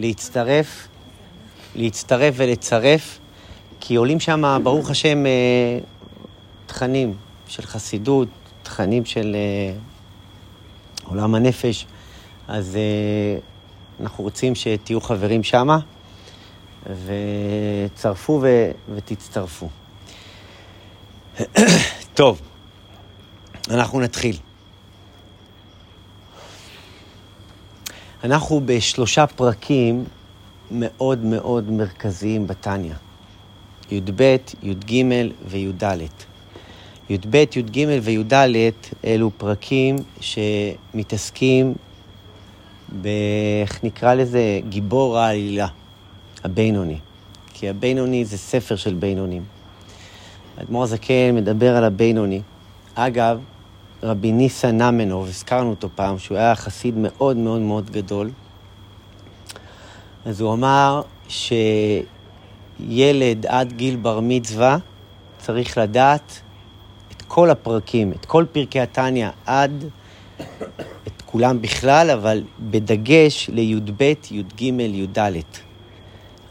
להצטרף, 0.00 0.88
להצטרף 1.74 2.34
ולצרף, 2.36 3.18
כי 3.80 3.96
עולים 3.96 4.20
שם, 4.20 4.60
ברוך 4.62 4.90
השם, 4.90 5.26
אה, 5.26 5.78
תכנים 6.66 7.14
של 7.46 7.62
חסידות, 7.62 8.28
תכנים 8.62 9.04
של 9.04 9.36
אה, 9.36 9.78
עולם 11.04 11.34
הנפש, 11.34 11.86
אז 12.48 12.76
אה, 12.76 13.38
אנחנו 14.00 14.24
רוצים 14.24 14.54
שתהיו 14.54 15.00
חברים 15.00 15.42
שמה, 15.42 15.78
וצרפו 16.86 18.38
ו- 18.42 18.70
ותצטרפו. 18.94 19.68
טוב, 22.14 22.40
אנחנו 23.70 24.00
נתחיל. 24.00 24.36
אנחנו 28.24 28.60
בשלושה 28.64 29.26
פרקים 29.26 30.04
מאוד 30.70 31.24
מאוד 31.24 31.70
מרכזיים 31.70 32.46
בתניא. 32.46 32.94
י"ב, 33.90 34.36
י"ג 34.62 35.04
וי"ד. 35.48 35.84
י"ב, 37.10 37.34
י"ג 37.34 37.86
וי"ד 38.02 38.32
אלו 39.04 39.30
פרקים 39.36 39.96
שמתעסקים 40.20 41.74
ב... 43.02 43.08
איך 43.62 43.84
נקרא 43.84 44.14
לזה? 44.14 44.60
גיבור 44.68 45.18
העלילה, 45.18 45.66
הבינוני. 46.44 46.98
כי 47.54 47.68
הבינוני 47.68 48.24
זה 48.24 48.38
ספר 48.38 48.76
של 48.76 48.94
בינונים. 48.94 49.42
האדמו"ר 50.58 50.82
הזקן 50.82 51.34
מדבר 51.34 51.76
על 51.76 51.84
הבינוני. 51.84 52.40
אגב, 52.94 53.40
רבי 54.02 54.32
ניסה 54.32 54.72
נמנוב, 54.72 55.28
הזכרנו 55.28 55.70
אותו 55.70 55.88
פעם, 55.94 56.18
שהוא 56.18 56.38
היה 56.38 56.54
חסיד 56.54 56.94
מאוד 56.96 57.36
מאוד 57.36 57.60
מאוד 57.60 57.90
גדול. 57.90 58.30
אז 60.24 60.40
הוא 60.40 60.52
אמר 60.52 61.02
שילד 61.28 62.06
עד 63.46 63.72
גיל 63.72 63.96
בר 63.96 64.20
מצווה 64.22 64.76
צריך 65.38 65.78
לדעת 65.78 66.40
את 67.12 67.22
כל 67.22 67.50
הפרקים, 67.50 68.12
את 68.12 68.24
כל 68.24 68.44
פרקי 68.52 68.80
התניא, 68.80 69.28
עד, 69.46 69.84
את 71.06 71.22
כולם 71.26 71.62
בכלל, 71.62 72.10
אבל 72.10 72.42
בדגש 72.60 73.50
לי"ב, 73.52 74.02
י"ג, 74.30 74.62
י"ד. 74.62 75.18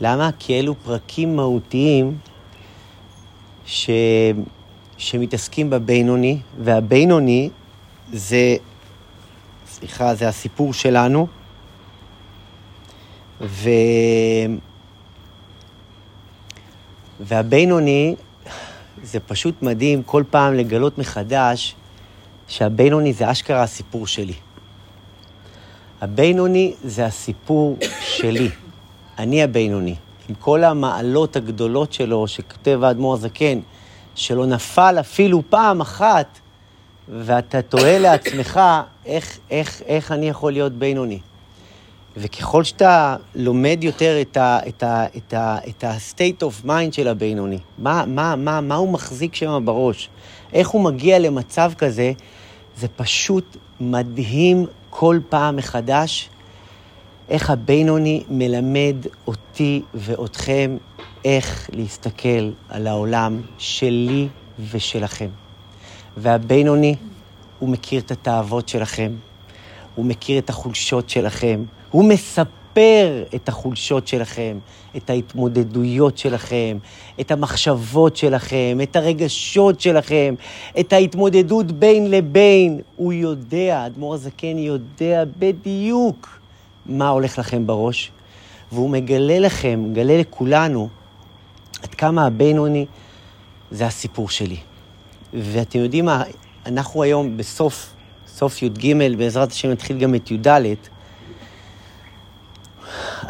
למה? 0.02 0.30
כי 0.40 0.60
אלו 0.60 0.76
פרקים 0.84 1.36
מהותיים 1.36 2.18
ש... 3.66 3.90
שמתעסקים 5.00 5.70
בבינוני, 5.70 6.38
והבינוני 6.64 7.50
זה, 8.14 8.56
סליחה, 9.68 10.16
זה 10.16 10.28
הסיפור 10.28 10.74
שלנו, 10.74 11.28
ו... 13.42 13.70
והבינוני, 17.20 18.16
זה 19.04 19.20
פשוט 19.20 19.62
מדהים 19.62 20.04
כל 20.04 20.24
פעם 20.30 20.54
לגלות 20.54 20.98
מחדש 20.98 21.76
שהבינוני 22.48 23.14
זה 23.14 23.32
אשכרה 23.32 23.64
הסיפור 23.64 24.08
שלי. 24.08 24.34
הבינוני 26.02 26.74
זה 26.84 27.06
הסיפור 27.06 27.78
שלי. 28.02 28.50
אני 29.18 29.44
הבינוני. 29.44 29.96
עם 30.30 30.36
כל 30.36 30.64
המעלות 30.64 31.36
הגדולות 31.36 31.94
שלו, 31.94 32.28
שכותב 32.28 32.80
האדמו"ר 32.84 33.14
הזקן, 33.14 33.60
שלא 34.20 34.46
נפל 34.46 34.96
אפילו 35.00 35.44
פעם 35.50 35.82
אחת, 35.82 36.40
ואתה 37.10 37.62
תוהה 37.62 38.00
לעצמך, 38.00 38.60
איך, 39.06 39.40
איך, 39.52 39.82
איך 39.86 40.12
אני 40.12 40.30
יכול 40.30 40.52
להיות 40.52 40.74
בינוני? 40.74 41.20
וככל 42.18 42.64
שאתה 42.64 43.16
לומד 43.36 43.78
יותר 43.82 44.22
את 44.22 44.38
ה, 44.38 44.60
את 45.18 45.34
ה, 45.34 45.58
ה-state 45.84 46.42
of 46.42 46.66
mind 46.66 46.92
של 46.92 47.08
הבינוני, 47.08 47.60
מה, 47.78 48.04
מה, 48.08 48.36
מה, 48.36 48.62
מה 48.62 48.76
הוא 48.76 48.90
מחזיק 48.90 49.36
שם 49.36 49.62
בראש, 49.66 50.10
איך 50.54 50.70
הוא 50.70 50.84
מגיע 50.84 51.20
למצב 51.20 51.72
כזה, 51.78 52.12
זה 52.78 52.88
פשוט 52.88 53.58
מדהים 53.80 54.66
כל 54.90 55.20
פעם 55.30 55.56
מחדש, 55.56 56.30
איך 57.30 57.50
הבינוני 57.50 58.24
מלמד 58.30 58.96
אותי 59.28 59.82
ואותכם 59.94 60.78
איך 61.26 61.70
להסתכל 61.74 62.52
על 62.70 62.88
העולם 62.88 63.42
שלי 63.58 64.28
ושלכם. 64.72 65.28
והבינוני, 66.18 66.96
הוא 67.60 67.70
מכיר 67.70 68.02
את 68.02 68.12
התאוות 68.12 68.70
שלכם, 68.70 69.12
הוא 69.96 70.06
מכיר 70.06 70.40
את 70.40 70.50
החולשות 70.50 71.10
שלכם, 71.10 71.64
הוא 71.92 72.10
מספר 72.10 73.24
את 73.36 73.50
החולשות 73.50 74.08
שלכם, 74.08 74.58
את 74.98 75.10
ההתמודדויות 75.10 76.18
שלכם, 76.18 76.78
את 77.20 77.32
המחשבות 77.32 78.16
שלכם, 78.16 78.78
את 78.84 78.96
הרגשות 78.96 79.82
שלכם, 79.82 80.36
את 80.80 80.94
ההתמודדות 80.94 81.72
בין 81.72 82.12
לבין. 82.12 82.80
הוא 82.96 83.14
יודע, 83.14 83.86
אדמו"ר 83.86 84.14
הזקן 84.14 84.58
יודע 84.58 85.24
בדיוק 85.40 86.39
מה 86.90 87.10
הולך 87.10 87.40
לכם 87.40 87.68
בראש, 87.68 88.12
והוא 88.72 88.90
מגלה 88.90 89.40
לכם, 89.40 89.84
מגלה 89.84 90.18
לכולנו, 90.18 90.90
עד 91.84 91.96
כמה 91.96 92.26
הבינוני 92.26 92.86
זה 93.72 93.86
הסיפור 93.86 94.30
שלי. 94.30 94.58
ואתם 95.34 95.80
יודעים 95.80 96.06
מה, 96.06 96.24
אנחנו 96.66 97.04
היום 97.04 97.38
בסוף, 97.38 97.94
סוף 98.28 98.62
י"ג, 98.62 99.16
בעזרת 99.18 99.52
השם 99.52 99.70
נתחיל 99.70 99.98
גם 99.98 100.16
את 100.16 100.32
י"ד, 100.32 100.48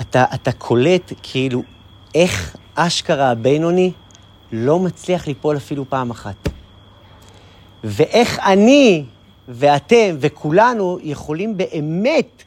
אתה, 0.02 0.26
אתה 0.34 0.52
קולט 0.52 1.14
כאילו 1.24 1.64
איך 2.16 2.56
אשכרה 2.76 3.32
הבינוני 3.32 3.92
לא 4.52 4.80
מצליח 4.80 5.28
ליפול 5.28 5.58
אפילו 5.58 5.90
פעם 5.90 6.12
אחת. 6.12 6.50
ואיך 7.84 8.40
אני 8.40 9.06
ואתם 9.48 10.16
וכולנו 10.20 10.98
יכולים 11.04 11.58
באמת 11.58 12.44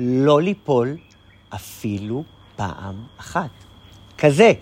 לא 0.00 0.42
ליפול 0.42 0.96
אפילו 1.54 2.24
פעם 2.56 2.94
אחת. 3.20 3.50
כזה. 4.18 4.52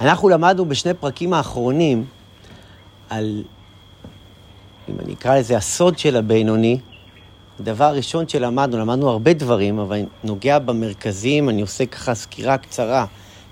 אנחנו 0.00 0.28
למדנו 0.28 0.64
בשני 0.64 0.94
פרקים 0.94 1.32
האחרונים 1.32 2.04
על, 3.10 3.44
אם 4.88 4.94
אני 5.00 5.12
אקרא 5.14 5.38
לזה 5.38 5.56
הסוד 5.56 5.98
של 5.98 6.16
הבינוני, 6.16 6.78
הדבר 7.60 7.84
הראשון 7.84 8.28
שלמדנו, 8.28 8.78
למדנו 8.78 9.10
הרבה 9.10 9.32
דברים, 9.32 9.78
אבל 9.78 10.00
נוגע 10.24 10.58
במרכזים, 10.58 11.48
אני 11.48 11.62
עושה 11.62 11.86
ככה 11.86 12.14
סקירה 12.14 12.58
קצרה, 12.58 13.06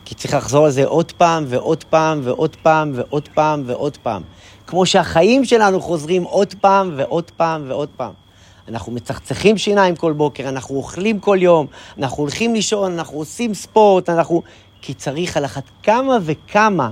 כי 0.04 0.14
צריך 0.14 0.34
לחזור 0.34 0.64
על 0.64 0.70
זה 0.70 0.84
עוד 0.86 1.12
פעם 1.12 1.44
ועוד 1.48 1.84
פעם 1.84 2.20
ועוד 2.24 2.56
פעם 2.62 2.92
ועוד 2.94 3.28
פעם 3.34 3.62
ועוד 3.66 3.96
פעם. 3.96 4.22
כמו 4.66 4.86
שהחיים 4.86 5.44
שלנו 5.44 5.80
חוזרים 5.80 6.22
עוד 6.22 6.54
פעם 6.60 6.94
ועוד 6.96 7.30
פעם 7.36 7.64
ועוד 7.68 7.88
פעם. 7.96 8.21
אנחנו 8.68 8.92
מצחצחים 8.92 9.58
שיניים 9.58 9.96
כל 9.96 10.12
בוקר, 10.12 10.48
אנחנו 10.48 10.76
אוכלים 10.76 11.20
כל 11.20 11.38
יום, 11.40 11.66
אנחנו 11.98 12.22
הולכים 12.22 12.54
לישון, 12.54 12.92
אנחנו 12.92 13.18
עושים 13.18 13.54
ספורט, 13.54 14.08
אנחנו... 14.08 14.42
כי 14.82 14.94
צריך 14.94 15.36
על 15.36 15.44
אחת 15.44 15.62
כמה 15.82 16.18
וכמה, 16.22 16.90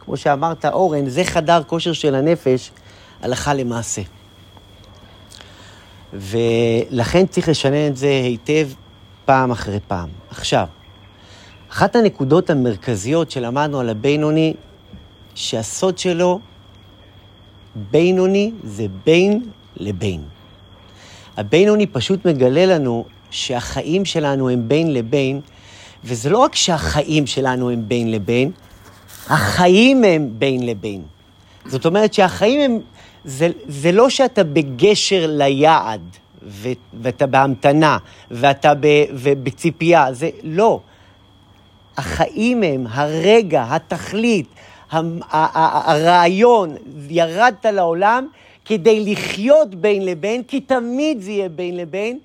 כמו 0.00 0.16
שאמרת, 0.16 0.64
אורן, 0.64 1.08
זה 1.08 1.24
חדר 1.24 1.62
כושר 1.66 1.92
של 1.92 2.14
הנפש, 2.14 2.70
הלכה 3.22 3.54
למעשה. 3.54 4.02
ולכן 6.12 7.26
צריך 7.26 7.48
לשנן 7.48 7.86
את 7.86 7.96
זה 7.96 8.08
היטב 8.08 8.68
פעם 9.24 9.50
אחרי 9.50 9.78
פעם. 9.88 10.08
עכשיו, 10.30 10.66
אחת 11.70 11.96
הנקודות 11.96 12.50
המרכזיות 12.50 13.30
שלמדנו 13.30 13.80
על 13.80 13.88
הבינוני, 13.88 14.54
שהסוד 15.34 15.98
שלו, 15.98 16.40
בינוני 17.90 18.52
זה 18.64 18.86
בין 19.04 19.50
לבין. 19.76 20.35
הבינוני 21.36 21.86
פשוט 21.86 22.26
מגלה 22.26 22.66
לנו 22.66 23.04
שהחיים 23.30 24.04
שלנו 24.04 24.50
הם 24.50 24.68
בין 24.68 24.94
לבין, 24.94 25.40
וזה 26.04 26.30
לא 26.30 26.38
רק 26.38 26.54
שהחיים 26.54 27.26
שלנו 27.26 27.70
הם 27.70 27.88
בין 27.88 28.10
לבין, 28.10 28.50
החיים 29.28 30.04
הם 30.04 30.28
בין 30.32 30.66
לבין. 30.66 31.02
זאת 31.66 31.86
אומרת 31.86 32.14
שהחיים 32.14 32.60
הם, 32.60 32.80
זה, 33.24 33.48
זה 33.68 33.92
לא 33.92 34.10
שאתה 34.10 34.44
בגשר 34.44 35.26
ליעד, 35.28 36.00
ו, 36.42 36.68
ואתה 37.02 37.26
בהמתנה, 37.26 37.98
ואתה 38.30 38.72
ב, 38.80 38.86
בציפייה, 39.22 40.12
זה 40.12 40.30
לא. 40.42 40.80
החיים 41.96 42.62
הם 42.62 42.86
הרגע, 42.90 43.64
התכלית, 43.68 44.48
הרעיון, 45.30 46.76
ירדת 47.08 47.66
לעולם 47.66 48.26
כדי 48.66 49.12
לחיות 49.12 49.74
בין 49.74 50.04
לבין, 50.04 50.42
כי 50.42 50.60
תמיד 50.60 51.20
זה 51.20 51.30
יהיה 51.30 51.48
בין 51.48 51.76
לבין, 51.76 52.18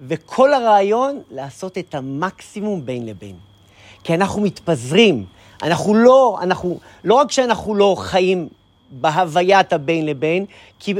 וכל 0.00 0.54
הרעיון, 0.54 1.20
לעשות 1.30 1.78
את 1.78 1.94
המקסימום 1.94 2.86
בין 2.86 3.06
לבין. 3.06 3.36
כי 4.04 4.14
אנחנו 4.14 4.42
מתפזרים, 4.42 5.24
אנחנו 5.62 5.94
לא, 5.94 6.38
אנחנו, 6.42 6.78
לא 7.04 7.14
רק 7.14 7.32
שאנחנו 7.32 7.74
לא 7.74 7.96
חיים 7.98 8.48
בהוויית 8.90 9.72
הבין 9.72 10.06
לבין, 10.06 10.44
כי 10.78 10.94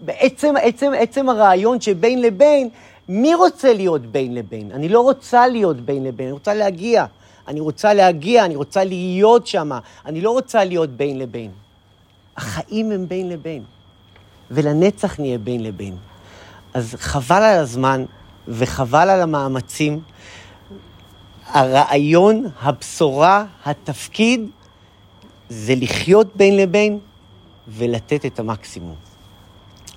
בעצם 0.00 0.54
עצם, 0.62 0.92
עצם 0.98 1.28
הרעיון 1.28 1.80
שבין 1.80 2.22
לבין, 2.22 2.68
מי 3.08 3.34
רוצה 3.34 3.72
להיות 3.72 4.02
בין 4.02 4.34
לבין? 4.34 4.70
אני 4.72 4.88
לא 4.88 5.00
רוצה 5.00 5.48
להיות 5.48 5.76
בין 5.76 6.04
לבין, 6.04 6.26
אני 6.26 6.32
רוצה 6.32 6.54
להגיע. 6.54 7.06
אני 7.48 7.60
רוצה 7.60 7.94
להגיע, 7.94 8.44
אני 8.44 8.56
רוצה 8.56 8.84
להיות 8.84 9.46
שם, 9.46 9.70
אני 10.06 10.20
לא 10.20 10.30
רוצה 10.30 10.64
להיות 10.64 10.90
בין 10.90 11.18
לבין. 11.18 11.50
החיים 12.36 12.90
הם 12.90 13.08
בין 13.08 13.28
לבין, 13.28 13.62
ולנצח 14.50 15.20
נהיה 15.20 15.38
בין 15.38 15.62
לבין. 15.62 15.96
אז 16.74 16.94
חבל 16.98 17.42
על 17.42 17.58
הזמן 17.58 18.04
וחבל 18.48 19.10
על 19.10 19.20
המאמצים. 19.20 20.00
הרעיון, 21.46 22.46
הבשורה, 22.60 23.44
התפקיד, 23.64 24.40
זה 25.48 25.74
לחיות 25.74 26.36
בין 26.36 26.56
לבין 26.56 26.98
ולתת 27.68 28.26
את 28.26 28.38
המקסימום. 28.38 28.94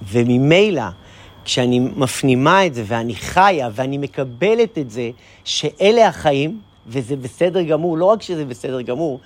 וממילא, 0.01 0.83
כשאני 1.45 1.79
מפנימה 1.79 2.65
את 2.65 2.73
זה 2.73 2.83
ואני 2.87 3.15
חיה 3.15 3.69
ואני 3.73 3.97
מקבלת 3.97 4.77
את 4.77 4.91
זה 4.91 5.09
שאלה 5.43 6.07
החיים, 6.07 6.59
וזה 6.87 7.15
בסדר 7.15 7.61
גמור, 7.61 7.97
לא 7.97 8.05
רק 8.05 8.21
שזה 8.21 8.45
בסדר 8.45 8.81
גמור, 8.81 9.19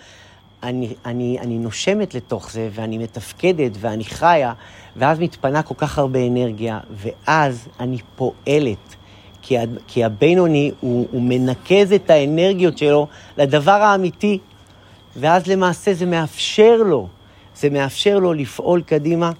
אני, 0.64 0.94
אני, 1.06 1.40
אני 1.40 1.58
נושמת 1.58 2.16
לתוך 2.16 2.52
זה, 2.52 2.70
ואני 2.72 2.98
מתפקדת, 2.98 3.72
ואני 3.80 4.06
חיה, 4.06 4.54
ואז 4.96 5.20
מתפנה 5.20 5.64
כל 5.64 5.76
כך 5.78 5.98
הרבה 5.98 6.28
אנרגיה, 6.28 6.80
ואז 6.92 7.68
אני 7.80 7.98
פועלת. 8.16 8.96
כי, 9.42 9.56
כי 9.88 10.04
הבינוני, 10.04 10.72
הוא, 10.80 11.08
הוא 11.12 11.22
מנקז 11.22 11.94
את 11.94 12.10
האנרגיות 12.10 12.78
שלו 12.78 13.08
לדבר 13.38 13.72
האמיתי, 13.72 14.40
ואז 15.16 15.48
למעשה 15.48 15.94
זה 15.94 16.06
מאפשר 16.06 16.76
לו, 16.86 17.08
זה 17.56 17.70
מאפשר 17.70 18.20
לו 18.20 18.34
לפעול 18.34 18.82
קדימה 18.82 19.32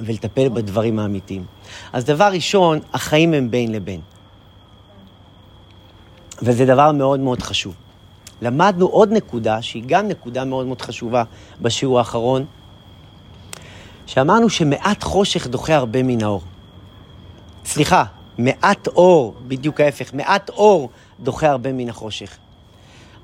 ולטפל 0.00 0.48
בדברים 0.48 0.98
האמיתיים. 0.98 1.44
אז 1.92 2.04
דבר 2.04 2.28
ראשון, 2.32 2.78
החיים 2.92 3.34
הם 3.34 3.50
בין 3.50 3.72
לבין. 3.72 4.00
וזה 6.42 6.66
דבר 6.66 6.92
מאוד 6.92 7.20
מאוד 7.20 7.42
חשוב. 7.42 7.74
למדנו 8.42 8.86
עוד 8.86 9.12
נקודה, 9.12 9.62
שהיא 9.62 9.82
גם 9.86 10.08
נקודה 10.08 10.44
מאוד 10.44 10.66
מאוד 10.66 10.82
חשובה 10.82 11.22
בשיעור 11.60 11.98
האחרון, 11.98 12.44
שאמרנו 14.06 14.50
שמעט 14.50 15.02
חושך 15.02 15.46
דוחה 15.46 15.74
הרבה 15.74 16.02
מן 16.02 16.22
האור. 16.22 16.42
סליחה, 17.64 18.04
מעט 18.38 18.86
אור, 18.86 19.34
בדיוק 19.48 19.80
ההפך, 19.80 20.14
מעט 20.14 20.50
אור 20.50 20.90
דוחה 21.20 21.50
הרבה 21.50 21.72
מן 21.72 21.88
החושך. 21.88 22.36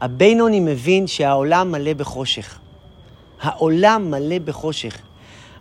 הבינוני 0.01 0.61
מבין 0.61 1.07
שהעולם 1.07 1.73
מלא 1.73 1.93
בחושך. 1.93 2.59
העולם 3.43 4.11
מלא 4.11 4.39
בחושך. 4.39 4.99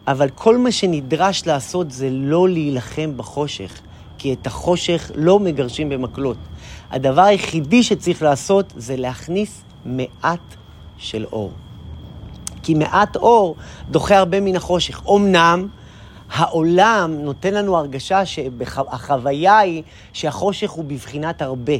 אבל 0.07 0.29
כל 0.29 0.57
מה 0.57 0.71
שנדרש 0.71 1.47
לעשות 1.47 1.91
זה 1.91 2.09
לא 2.11 2.49
להילחם 2.49 3.17
בחושך, 3.17 3.79
כי 4.17 4.33
את 4.33 4.47
החושך 4.47 5.11
לא 5.15 5.39
מגרשים 5.39 5.89
במקלות. 5.89 6.37
הדבר 6.91 7.21
היחידי 7.21 7.83
שצריך 7.83 8.21
לעשות 8.21 8.73
זה 8.77 8.95
להכניס 8.95 9.61
מעט 9.85 10.55
של 10.97 11.25
אור. 11.31 11.51
כי 12.63 12.73
מעט 12.73 13.15
אור 13.15 13.55
דוחה 13.89 14.17
הרבה 14.17 14.39
מן 14.39 14.55
החושך. 14.55 15.01
אמנם 15.09 15.67
העולם 16.31 17.11
נותן 17.19 17.53
לנו 17.53 17.77
הרגשה 17.77 18.25
שהחוויה 18.25 19.57
היא 19.57 19.83
שהחושך 20.13 20.69
הוא 20.69 20.85
בבחינת 20.85 21.41
הרבה. 21.41 21.73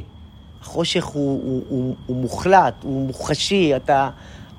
החושך 0.62 1.06
הוא, 1.06 1.42
הוא, 1.44 1.62
הוא, 1.70 1.96
הוא 2.06 2.16
מוחלט, 2.16 2.74
הוא 2.84 3.08
מוחשי, 3.08 3.76
אתה, 3.76 4.10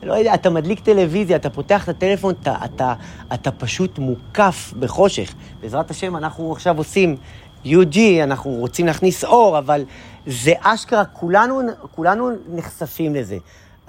לא 0.02 0.14
יודע, 0.14 0.34
אתה 0.34 0.50
מדליק 0.50 0.80
טלוויזיה, 0.80 1.36
אתה 1.36 1.50
פותח 1.50 1.84
את 1.84 1.88
הטלפון, 1.88 2.34
אתה, 2.42 2.54
אתה, 2.64 2.94
אתה 3.34 3.50
פשוט 3.50 3.98
מוקף 3.98 4.72
בחושך. 4.78 5.34
בעזרת 5.60 5.90
השם, 5.90 6.16
אנחנו 6.16 6.52
עכשיו 6.52 6.78
עושים 6.78 7.16
UG, 7.64 7.98
אנחנו 8.22 8.50
רוצים 8.50 8.86
להכניס 8.86 9.24
אור, 9.24 9.58
אבל 9.58 9.84
זה 10.26 10.52
אשכרה, 10.60 11.04
כולנו, 11.04 11.60
כולנו 11.94 12.30
נחשפים 12.48 13.14
לזה. 13.14 13.38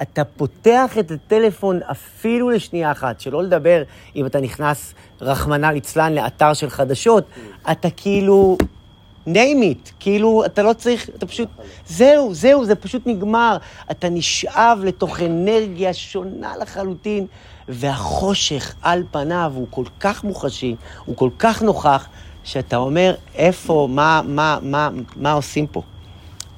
אתה 0.01 0.23
פותח 0.23 0.97
את 0.99 1.11
הטלפון 1.11 1.79
אפילו 1.91 2.49
לשנייה 2.49 2.91
אחת, 2.91 3.19
שלא 3.19 3.43
לדבר 3.43 3.83
אם 4.15 4.25
אתה 4.25 4.41
נכנס, 4.41 4.93
רחמנא 5.21 5.65
ליצלן, 5.65 6.13
לאתר 6.13 6.53
של 6.53 6.69
חדשות, 6.69 7.25
אתה 7.71 7.89
כאילו, 7.89 8.57
name 9.27 9.61
it, 9.61 9.91
כאילו, 9.99 10.45
אתה 10.45 10.63
לא 10.63 10.73
צריך, 10.73 11.09
אתה 11.09 11.25
פשוט, 11.25 11.49
זהו, 11.87 12.33
זהו, 12.33 12.65
זה 12.65 12.75
פשוט 12.75 13.07
נגמר. 13.07 13.57
אתה 13.91 14.09
נשאב 14.09 14.79
לתוך 14.83 15.21
אנרגיה 15.21 15.93
שונה 15.93 16.57
לחלוטין, 16.57 17.25
והחושך 17.67 18.75
על 18.81 19.03
פניו 19.11 19.51
הוא 19.55 19.67
כל 19.69 19.85
כך 19.99 20.23
מוחשי, 20.23 20.75
הוא 21.05 21.15
כל 21.15 21.29
כך 21.39 21.61
נוכח, 21.61 22.07
שאתה 22.43 22.77
אומר, 22.77 23.15
איפה, 23.35 23.87
מה, 23.91 24.21
מה, 24.25 24.57
מה, 24.61 24.89
מה 25.15 25.31
עושים 25.31 25.67
פה? 25.67 25.81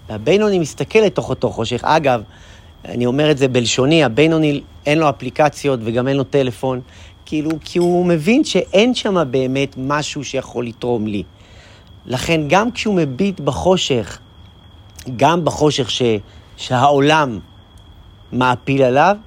והבינוני 0.09 0.59
מסתכל 0.59 0.99
לתוך 0.99 1.29
אותו 1.29 1.49
חושך. 1.49 1.83
אגב, 1.83 2.21
אני 2.85 3.05
אומר 3.05 3.31
את 3.31 3.37
זה 3.37 3.47
בלשוני, 3.47 4.03
הבינוני 4.03 4.61
אין 4.85 4.99
לו 4.99 5.09
אפליקציות 5.09 5.79
וגם 5.83 6.07
אין 6.07 6.17
לו 6.17 6.23
טלפון, 6.23 6.81
כאילו, 7.25 7.49
כי 7.63 7.79
הוא 7.79 8.05
מבין 8.05 8.43
שאין 8.43 8.95
שם 8.95 9.23
באמת 9.31 9.75
משהו 9.77 10.23
שיכול 10.23 10.65
לתרום 10.65 11.07
לי. 11.07 11.23
לכן 12.05 12.41
גם 12.47 12.71
כשהוא 12.71 12.95
מביט 12.95 13.39
בחושך, 13.39 14.19
גם 15.15 15.45
בחושך 15.45 15.91
ש, 15.91 16.01
שהעולם 16.57 17.39
מעפיל 18.31 18.83
עליו, 18.83 19.17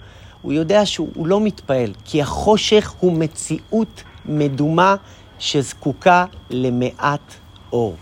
הוא 0.42 0.52
יודע 0.52 0.86
שהוא 0.86 1.26
לא 1.26 1.40
מתפעל, 1.40 1.92
כי 2.04 2.22
החושך 2.22 2.94
הוא 3.00 3.12
מציאות 3.12 4.02
מדומה 4.24 4.96
שזקוקה 5.38 6.24
למעט 6.50 7.34
אור. 7.72 7.96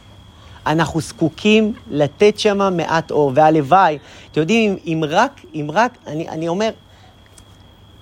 אנחנו 0.66 1.00
זקוקים 1.00 1.72
לתת 1.90 2.38
שם 2.38 2.76
מעט 2.76 3.10
אור, 3.10 3.32
והלוואי, 3.34 3.98
אתם 4.32 4.40
יודעים, 4.40 4.76
אם 4.86 5.04
רק, 5.08 5.40
אם 5.54 5.68
רק, 5.72 5.98
אני, 6.06 6.28
אני 6.28 6.48
אומר, 6.48 6.70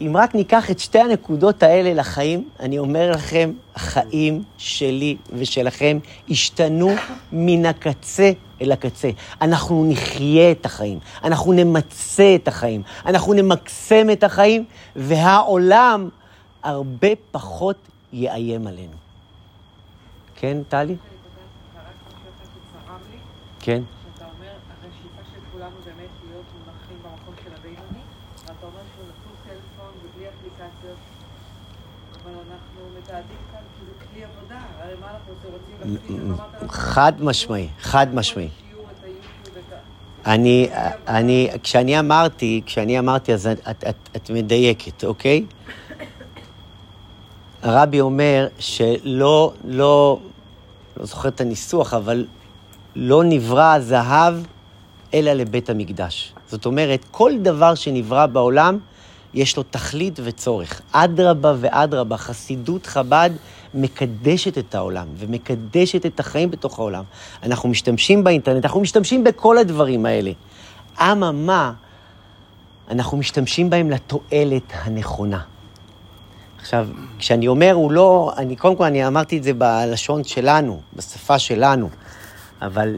אם 0.00 0.17
רק 0.17 0.35
ניקח 0.35 0.70
את 0.70 0.79
שתי 0.79 0.99
הנקודות 0.99 1.62
האלה 1.62 1.94
לחיים, 1.94 2.49
אני 2.61 2.79
אומר 2.79 3.11
לכם, 3.11 3.53
החיים 3.75 4.43
שלי 4.59 5.17
ושלכם 5.32 5.99
השתנו 6.31 6.91
מן 7.32 7.67
הקצה 7.67 8.31
אל 8.62 8.73
הקצה. 8.73 9.11
אנחנו 9.41 9.85
נחיה 9.88 10.50
את 10.50 10.67
החיים, 10.67 10.99
אנחנו 11.25 11.53
נמצה 11.53 12.35
את 12.35 12.49
החיים, 12.49 12.82
אנחנו 13.06 13.32
נמקסם 13.32 14.11
את 14.12 14.25
החיים, 14.25 14.65
והעולם 14.97 16.08
הרבה 16.62 17.08
פחות 17.31 17.76
יאיים 18.12 18.67
עלינו. 18.67 18.97
כן, 20.37 20.58
טלי? 20.69 20.97
כן. 23.62 23.82
שאתה 24.14 24.25
אומר, 24.25 24.53
השאיפה 24.81 25.23
של 25.32 25.41
כולנו 25.53 25.77
באמת 25.84 26.08
להיות 26.29 26.44
מונחים 26.55 26.96
במקום 27.03 27.34
של 27.44 27.51
הבינוני, 27.58 28.03
ואתה 28.41 28.67
אומר 28.67 28.81
שהוא 28.94 29.05
נטול 29.05 29.32
טלפון 29.44 29.93
ובלי 30.03 30.29
אפליקציות, 30.29 30.98
אבל 32.22 32.32
אנחנו 32.32 32.98
מתעדים 32.98 33.37
כאן 33.53 33.60
כי 33.79 33.84
זה 33.87 34.06
כלי 34.06 34.25
עבודה, 34.25 34.60
הרי 34.79 34.94
מה 35.01 35.06
אנחנו 35.10 35.34
רוצים 35.44 36.37
חד 36.69 37.13
משמעי, 37.20 37.69
חד 37.81 38.15
משמעי. 38.15 38.48
אני, 40.27 40.69
אני, 41.08 41.51
כשאני 41.63 41.98
אמרתי, 41.98 42.63
כשאני 42.67 42.98
אמרתי, 42.98 43.34
אז 43.34 43.46
את, 43.46 43.60
את, 43.70 43.84
את, 43.89 44.17
את 44.17 44.31
מדייקת, 44.31 45.05
אוקיי? 45.05 45.44
הרבי 47.63 48.01
אומר 48.01 48.48
שלא, 48.58 49.53
לא, 49.65 50.19
לא 50.96 51.06
זוכר 51.06 51.29
את 51.29 51.41
הניסוח, 51.41 51.94
אבל 51.94 52.27
לא 52.96 53.25
נברא 53.25 53.75
הזהב 53.75 54.34
אלא 55.15 55.32
לבית 55.32 55.70
המקדש. 55.70 56.32
זאת 56.49 56.67
אומרת, 56.67 57.05
כל 57.11 57.32
דבר 57.43 57.75
שנברא 57.75 58.27
בעולם, 58.27 58.79
יש 59.34 59.56
לו 59.56 59.63
תכלית 59.63 60.20
וצורך. 60.25 60.81
אדרבה 60.93 61.55
ואדרבה, 61.61 62.17
חסידות 62.17 62.87
חב"ד 62.87 63.31
מקדשת 63.75 64.58
את 64.58 64.75
העולם 64.75 65.06
ומקדשת 65.17 66.06
את 66.06 66.20
החיים 66.20 66.51
בתוך 66.51 66.79
העולם. 66.79 67.05
אנחנו 67.43 67.69
משתמשים 67.69 68.25
באינטרנט, 68.25 68.65
אנחנו 68.65 68.81
משתמשים 68.81 69.25
בכל 69.25 69.58
הדברים 69.58 70.06
האלה. 70.06 70.31
אממה, 71.01 71.72
אנחנו 72.91 73.17
משתמשים 73.19 73.70
בהם 73.70 73.91
לתועלת 73.91 74.72
הנכונה. 74.72 75.41
עכשיו, 76.58 76.89
כשאני 77.19 77.49
אומר, 77.49 77.72
הוא 77.72 77.93
לא, 77.93 78.32
אני 78.37 78.56
קודם 78.56 78.77
כל, 78.77 78.84
אני 78.84 79.06
אמרתי 79.06 79.39
את 79.39 79.43
זה 79.43 79.55
בלשון 79.55 80.25
שלנו, 80.25 80.81
בשפה 80.96 81.39
שלנו. 81.39 81.89
אבל 82.63 82.97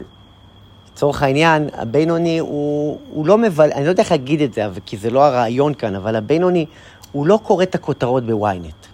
לצורך 0.91 1.23
העניין, 1.23 1.69
הבינוני 1.73 2.39
הוא, 2.39 2.99
הוא 3.09 3.25
לא 3.25 3.37
מבל... 3.37 3.71
אני 3.71 3.85
לא 3.85 3.89
יודע 3.89 4.03
איך 4.03 4.11
להגיד 4.11 4.41
את 4.41 4.53
זה, 4.53 4.67
כי 4.85 4.97
זה 4.97 5.09
לא 5.09 5.25
הרעיון 5.25 5.73
כאן, 5.73 5.95
אבל 5.95 6.15
הבינוני, 6.15 6.65
הוא 7.11 7.27
לא 7.27 7.39
קורא 7.43 7.63
את 7.63 7.75
הכותרות 7.75 8.25
בוויינט. 8.25 8.85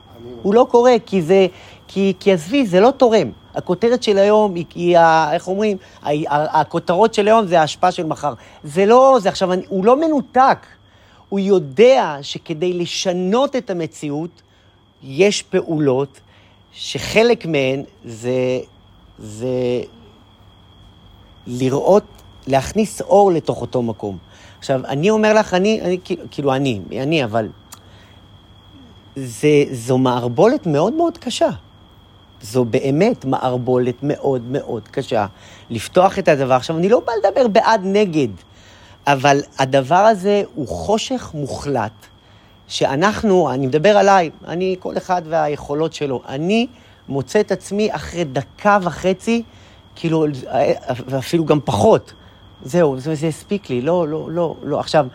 הוא 0.42 0.54
לא 0.54 0.68
קורא, 0.72 0.92
כי 1.06 1.22
זה... 1.22 1.48
כי, 1.88 2.13
כי 2.20 2.34
עזבי, 2.34 2.66
זה 2.66 2.80
לא 2.80 2.92
תורם. 2.92 3.32
הכותרת 3.56 4.04
של 4.04 4.18
היום 4.18 4.56
היא, 4.56 4.66
היא 4.75 4.98
איך 5.32 5.48
אומרים, 5.48 5.78
הכותרות 6.28 7.13
של 7.13 7.28
היום 7.28 7.46
זה 7.48 7.60
ההשפעה 7.60 7.92
של 7.92 8.06
מחר. 8.06 8.34
זה 8.63 8.86
לא, 8.86 9.18
זה 9.22 9.30
עכשיו, 9.30 9.54
אני, 9.54 9.62
הוא 9.70 9.86
לא 9.86 9.96
מנותק. 9.96 10.66
הוא 11.30 11.40
יודע 11.40 12.18
שכדי 12.22 12.74
לשנות 12.74 13.56
את 13.56 13.70
המציאות, 13.70 14.42
יש 15.04 15.42
פעולות 15.42 16.20
שחלק 16.72 17.46
מהן 17.46 17.84
זה, 18.06 18.60
זה 19.20 19.48
לראות, 21.48 22.03
להכניס 22.48 23.01
אור 23.01 23.31
לתוך 23.31 23.62
אותו 23.62 23.81
מקום. 23.81 24.17
עכשיו, 24.60 24.81
אני 24.86 25.10
אומר 25.10 25.33
לך, 25.33 25.53
אני, 25.53 25.81
אני 25.81 25.98
כאילו, 26.31 26.55
אני, 26.55 26.81
אני, 26.91 27.24
אבל 27.24 27.48
זה, 29.15 29.63
זו 29.71 29.98
מערבולת 29.98 30.67
מאוד 30.67 30.93
מאוד 30.93 31.17
קשה. 31.17 31.50
זו 32.41 32.65
באמת 32.65 33.25
מערבולת 33.25 33.95
מאוד 34.03 34.41
מאוד 34.51 34.88
קשה 34.88 35.25
לפתוח 35.69 36.19
את 36.19 36.27
הדבר. 36.27 36.53
עכשיו, 36.53 36.77
אני 36.77 36.89
לא 36.89 37.00
בא 37.00 37.12
לדבר 37.24 37.48
בעד 37.48 37.81
נגד, 37.83 38.27
אבל 39.07 39.41
הדבר 39.60 39.95
הזה 39.95 40.43
הוא 40.55 40.67
חושך 40.67 41.31
מוחלט, 41.33 41.91
שאנחנו, 42.67 43.51
אני 43.51 43.67
מדבר 43.67 43.98
עליי, 43.98 44.29
אני, 44.48 44.75
כל 44.79 44.98
אחד 44.98 45.21
והיכולות 45.25 45.93
שלו, 45.93 46.21
אני 46.27 46.67
מוצא 47.10 47.39
את 47.39 47.51
עצמי 47.51 47.95
אחרי 47.95 48.24
דקה 48.24 48.77
וחצי, 48.81 49.43
כאילו, 50.01 50.25
ואפילו 51.08 51.46
גם 51.46 51.60
פחות. 51.65 52.13
זהו, 52.63 53.00
זה, 53.00 53.15
זה 53.15 53.27
הספיק 53.27 53.70
לי, 53.70 53.81
לא, 53.81 54.08
לא, 54.08 54.27
לא, 54.31 54.55
לא. 54.63 54.79
עכשיו, 54.79 55.08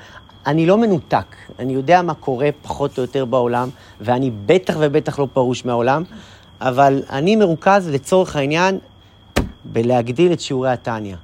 אני 0.47 0.67
לא 0.67 0.79
מנותק, 0.79 1.37
אני 1.59 1.73
יודע 1.73 2.03
מה 2.03 2.15
קורה 2.15 2.49
פחות 2.63 2.99
או 2.99 3.03
יותר 3.03 3.25
בעולם, 3.25 3.69
ואני 4.01 4.31
בטח 4.47 4.77
ובטח 4.81 5.19
לא 5.19 5.29
פרוש 5.33 5.65
מהעולם, 5.65 6.03
אבל 6.61 7.03
אני 7.11 7.37
מרוכז 7.37 7.89
לצורך 7.89 8.37
העניין 8.37 8.79
בלהגדיל 9.65 10.33
את 10.33 10.41
שיעורי 10.41 10.71
הטניה. 10.71 11.17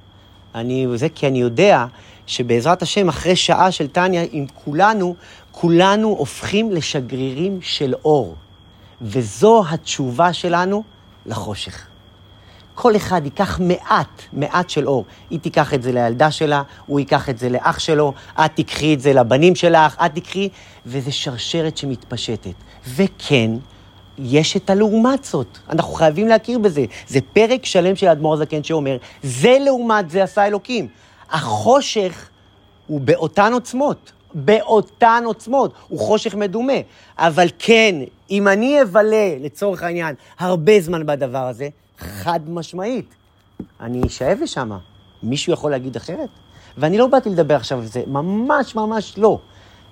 אני, 0.55 0.87
זה 0.95 1.09
כי 1.09 1.27
אני 1.27 1.41
יודע 1.41 1.85
שבעזרת 2.27 2.81
השם, 2.81 3.09
אחרי 3.09 3.35
שעה 3.35 3.71
של 3.71 3.87
טניה, 3.87 4.23
עם 4.31 4.45
כולנו, 4.65 5.15
כולנו 5.51 6.07
הופכים 6.09 6.71
לשגרירים 6.71 7.59
של 7.61 7.93
אור. 8.05 8.35
וזו 9.01 9.63
התשובה 9.69 10.33
שלנו 10.33 10.83
לחושך. 11.25 11.92
כל 12.75 12.95
אחד 12.95 13.21
ייקח 13.25 13.59
מעט, 13.59 14.21
מעט 14.33 14.69
של 14.69 14.87
אור. 14.87 15.05
היא 15.29 15.39
תיקח 15.39 15.73
את 15.73 15.83
זה 15.83 15.91
לילדה 15.91 16.31
שלה, 16.31 16.61
הוא 16.85 16.99
ייקח 16.99 17.29
את 17.29 17.37
זה 17.37 17.49
לאח 17.49 17.79
שלו, 17.79 18.13
את 18.45 18.51
תיקחי 18.55 18.93
את 18.93 18.99
זה 18.99 19.13
לבנים 19.13 19.55
שלך, 19.55 19.97
את 20.05 20.13
תיקחי, 20.13 20.49
וזה 20.85 21.11
שרשרת 21.11 21.77
שמתפשטת. 21.77 22.53
וכן, 22.95 23.51
יש 24.17 24.57
את 24.57 24.69
הלעומת 24.69 25.23
זאת. 25.23 25.57
אנחנו 25.69 25.93
חייבים 25.93 26.27
להכיר 26.27 26.59
בזה. 26.59 26.85
זה 27.07 27.19
פרק 27.33 27.65
שלם 27.65 27.95
של 27.95 28.07
האדמו"ר 28.07 28.33
הזקן 28.33 28.63
שאומר, 28.63 28.97
זה 29.23 29.57
לעומת 29.61 30.09
זה 30.09 30.23
עשה 30.23 30.47
אלוקים. 30.47 30.87
החושך 31.31 32.29
הוא 32.87 33.01
באותן 33.01 33.53
עוצמות, 33.53 34.11
באותן 34.33 35.23
עוצמות, 35.25 35.73
הוא 35.87 35.99
חושך 35.99 36.35
מדומה. 36.35 36.73
אבל 37.17 37.47
כן, 37.59 37.95
אם 38.31 38.47
אני 38.47 38.81
אבלה, 38.81 39.35
לצורך 39.39 39.83
העניין, 39.83 40.15
הרבה 40.39 40.79
זמן 40.79 41.05
בדבר 41.05 41.47
הזה, 41.47 41.69
חד 42.03 42.39
משמעית, 42.49 43.15
אני 43.79 44.01
אשאב 44.07 44.37
לשם. 44.41 44.71
מישהו 45.23 45.53
יכול 45.53 45.71
להגיד 45.71 45.95
אחרת? 45.95 46.29
ואני 46.77 46.97
לא 46.97 47.07
באתי 47.07 47.29
לדבר 47.29 47.55
עכשיו 47.55 47.79
על 47.79 47.85
זה, 47.85 48.03
ממש 48.07 48.75
ממש 48.75 49.13
לא. 49.17 49.39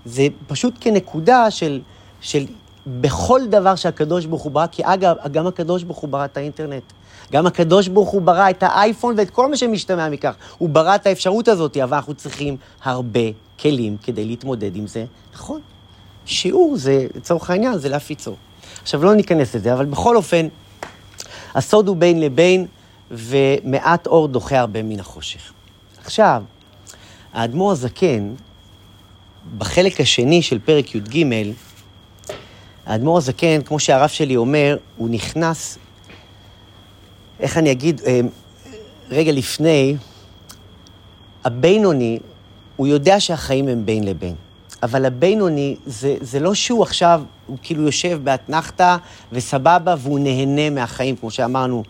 זה 0.05 0.27
פשוט 0.47 0.73
כנקודה 0.79 1.51
של, 1.51 1.81
של 2.21 2.45
בכל 2.87 3.41
דבר 3.49 3.75
שהקדוש 3.75 4.25
ברוך 4.25 4.41
הוא 4.41 4.51
ברא, 4.51 4.67
כי 4.67 4.81
אגב, 4.85 5.15
גם 5.31 5.47
הקדוש 5.47 5.83
ברוך 5.83 5.97
הוא 5.97 6.09
ברא 6.09 6.25
את 6.25 6.37
האינטרנט. 6.37 6.83
גם 7.31 7.45
הקדוש 7.45 7.87
ברוך 7.87 8.09
הוא 8.09 8.21
ברא 8.21 8.49
את 8.49 8.63
האייפון 8.63 9.15
ואת 9.17 9.29
כל 9.29 9.49
מה 9.49 9.57
שמשתמע 9.57 10.09
מכך. 10.09 10.35
הוא 10.57 10.69
ברא 10.69 10.95
את 10.95 11.07
האפשרות 11.07 11.47
הזאת, 11.47 11.77
אבל 11.77 11.97
אנחנו 11.97 12.13
צריכים 12.13 12.57
הרבה 12.83 13.19
כלים 13.59 13.97
כדי 14.03 14.25
להתמודד 14.25 14.75
עם 14.75 14.87
זה. 14.87 15.05
נכון, 15.33 15.61
שיעור 16.25 16.77
זה, 16.77 17.07
לצורך 17.15 17.49
העניין, 17.49 17.77
זה 17.77 17.89
להפיצו. 17.89 18.35
עכשיו, 18.81 19.03
לא 19.03 19.13
ניכנס 19.13 19.55
לזה, 19.55 19.73
אבל 19.73 19.85
בכל 19.85 20.15
אופן, 20.15 20.47
הסוד 21.55 21.87
הוא 21.87 21.97
בין 21.97 22.19
לבין, 22.19 22.65
ומעט 23.11 24.07
אור 24.07 24.27
דוחה 24.27 24.59
הרבה 24.59 24.83
מן 24.83 24.99
החושך. 24.99 25.53
עכשיו, 26.03 26.43
האדמו"ר 27.33 27.71
הזקן, 27.71 28.33
בחלק 29.57 30.01
השני 30.01 30.41
של 30.41 30.59
פרק 30.59 30.95
י"ג, 30.95 31.25
האדמו"ר 32.85 33.17
הזקן, 33.17 33.61
כמו 33.61 33.79
שהרב 33.79 34.09
שלי 34.09 34.35
אומר, 34.35 34.77
הוא 34.97 35.09
נכנס, 35.09 35.77
איך 37.39 37.57
אני 37.57 37.71
אגיד, 37.71 38.01
אה, 38.05 38.19
רגע 39.09 39.31
לפני, 39.31 39.95
הבינוני, 41.43 42.19
הוא 42.75 42.87
יודע 42.87 43.19
שהחיים 43.19 43.67
הם 43.67 43.85
בין 43.85 44.03
לבין. 44.03 44.35
אבל 44.83 45.05
הבינוני, 45.05 45.75
זה, 45.85 46.15
זה 46.21 46.39
לא 46.39 46.53
שהוא 46.53 46.83
עכשיו, 46.83 47.21
הוא 47.47 47.57
כאילו 47.61 47.83
יושב 47.83 48.19
באתנחתא 48.23 48.97
וסבבה 49.31 49.95
והוא 49.97 50.19
נהנה 50.19 50.69
מהחיים, 50.69 51.15
כמו 51.15 51.31
שאמרנו. 51.31 51.83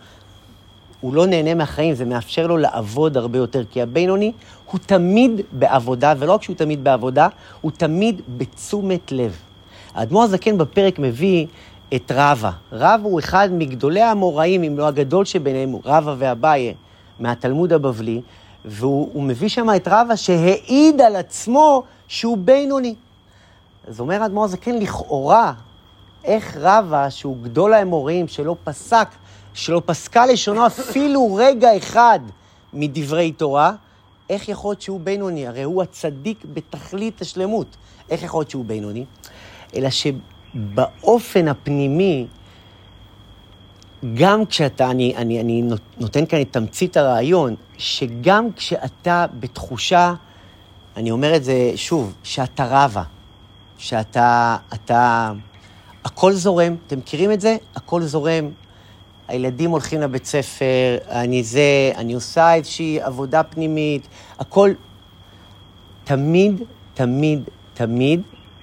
הוא 1.01 1.13
לא 1.13 1.27
נהנה 1.27 1.53
מהחיים, 1.53 1.95
זה 1.95 2.05
מאפשר 2.05 2.47
לו 2.47 2.57
לעבוד 2.57 3.17
הרבה 3.17 3.37
יותר, 3.37 3.63
כי 3.71 3.81
הבינוני 3.81 4.31
הוא 4.71 4.79
תמיד 4.85 5.31
בעבודה, 5.51 6.13
ולא 6.19 6.33
רק 6.33 6.43
שהוא 6.43 6.55
תמיד 6.55 6.83
בעבודה, 6.83 7.27
הוא 7.61 7.71
תמיד 7.77 8.21
בתשומת 8.37 9.11
לב. 9.11 9.35
האדמו"ר 9.93 10.23
הזקן 10.23 10.57
בפרק 10.57 10.99
מביא 10.99 11.45
את 11.95 12.11
רבא. 12.15 12.51
רבא 12.71 13.03
הוא 13.03 13.19
אחד 13.19 13.49
מגדולי 13.51 14.01
האמוראים, 14.01 14.63
אם 14.63 14.77
לא 14.77 14.87
הגדול 14.87 15.25
שביניהם, 15.25 15.75
רבא 15.85 16.15
ואביי, 16.17 16.73
מהתלמוד 17.19 17.73
הבבלי, 17.73 18.21
והוא 18.65 19.23
מביא 19.23 19.49
שם 19.49 19.67
את 19.75 19.87
רבא 19.87 20.15
שהעיד 20.15 21.01
על 21.01 21.15
עצמו 21.15 21.83
שהוא 22.11 22.37
בינוני. 22.37 22.95
אז 23.87 23.99
אומר 23.99 24.21
האדמו"ר 24.21 24.45
הזקן, 24.45 24.77
לכאורה, 24.77 25.53
איך 26.23 26.57
רבא, 26.59 27.09
שהוא 27.09 27.37
גדול 27.41 27.73
האמוראים, 27.73 28.27
שלא 28.27 28.55
פסק, 28.63 29.07
שלא 29.53 29.81
פסקה 29.85 30.25
לשונו 30.25 30.67
אפילו 30.67 31.33
רגע 31.43 31.77
אחד 31.77 32.19
מדברי 32.73 33.31
תורה, 33.31 33.73
איך 34.29 34.49
יכול 34.49 34.71
להיות 34.71 34.81
שהוא 34.81 34.99
בינוני? 34.99 35.47
הרי 35.47 35.63
הוא 35.63 35.83
הצדיק 35.83 36.45
בתכלית 36.53 37.21
השלמות. 37.21 37.67
איך 38.09 38.23
יכול 38.23 38.39
להיות 38.39 38.49
שהוא 38.49 38.65
בינוני? 38.65 39.05
אלא 39.75 39.89
שבאופן 39.89 41.47
הפנימי, 41.47 42.27
גם 44.13 44.45
כשאתה, 44.45 44.91
אני, 44.91 45.15
אני, 45.15 45.41
אני 45.41 45.63
נותן 45.97 46.25
כאן 46.25 46.41
את 46.41 46.47
תמצית 46.53 46.97
הרעיון, 46.97 47.55
שגם 47.77 48.51
כשאתה 48.51 49.25
בתחושה, 49.39 50.13
אני 50.97 51.11
אומר 51.11 51.35
את 51.35 51.43
זה 51.43 51.71
שוב, 51.75 52.13
שאתה 52.23 52.65
רבה, 52.69 53.03
שאתה, 53.77 54.57
אתה, 54.73 55.31
הכל 56.05 56.33
זורם, 56.33 56.75
אתם 56.87 56.97
מכירים 56.97 57.31
את 57.31 57.41
זה? 57.41 57.57
הכל 57.75 58.01
זורם. 58.01 58.49
הילדים 59.27 59.69
הולכים 59.69 60.01
לבית 60.01 60.25
ספר, 60.25 60.97
אני 61.09 61.43
זה, 61.43 61.91
אני 61.95 62.13
עושה 62.13 62.53
איזושהי 62.53 63.01
עבודה 63.01 63.43
פנימית, 63.43 64.07
הכל... 64.39 64.71
תמיד, 66.03 66.61
תמיד, 66.93 67.43
תמיד 67.73 68.21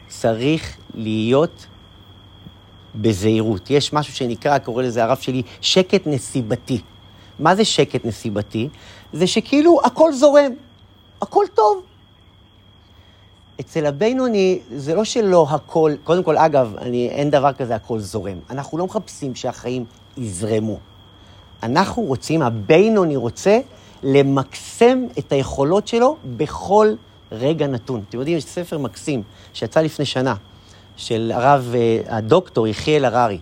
צריך 0.08 0.76
להיות 0.94 1.66
בזהירות. 2.94 3.70
יש 3.70 3.92
משהו 3.92 4.14
שנקרא, 4.14 4.58
קורא 4.58 4.82
לזה 4.82 5.04
הרב 5.04 5.16
שלי, 5.16 5.42
שקט 5.60 6.06
נסיבתי. 6.06 6.80
מה 7.38 7.54
זה 7.54 7.64
שקט 7.64 8.04
נסיבתי? 8.04 8.68
זה 9.12 9.26
שכאילו 9.26 9.80
הכל 9.84 10.12
זורם, 10.12 10.52
הכל 11.22 11.44
טוב. 11.54 11.82
אצל 13.60 13.86
הבינוני 13.86 14.58
זה 14.76 14.94
לא 14.94 15.04
שלא 15.04 15.46
הכל, 15.50 15.92
קודם 16.04 16.22
כל, 16.22 16.36
אגב, 16.36 16.74
אני, 16.78 17.08
אין 17.08 17.30
דבר 17.30 17.52
כזה 17.52 17.74
הכל 17.74 17.98
זורם. 17.98 18.38
אנחנו 18.50 18.78
לא 18.78 18.86
מחפשים 18.86 19.34
שהחיים 19.34 19.84
יזרמו. 20.16 20.78
אנחנו 21.62 22.02
רוצים, 22.02 22.42
הבינוני 22.42 23.16
רוצה 23.16 23.60
למקסם 24.02 25.04
את 25.18 25.32
היכולות 25.32 25.88
שלו 25.88 26.16
בכל 26.36 26.94
רגע 27.32 27.66
נתון. 27.66 28.02
אתם 28.08 28.18
יודעים, 28.18 28.36
יש 28.36 28.44
ספר 28.44 28.78
מקסים 28.78 29.22
שיצא 29.52 29.80
לפני 29.80 30.04
שנה, 30.04 30.34
של 30.96 31.32
הרב, 31.34 31.74
אה, 31.74 32.16
הדוקטור 32.16 32.66
יחיאל 32.66 33.04
הררי, 33.04 33.38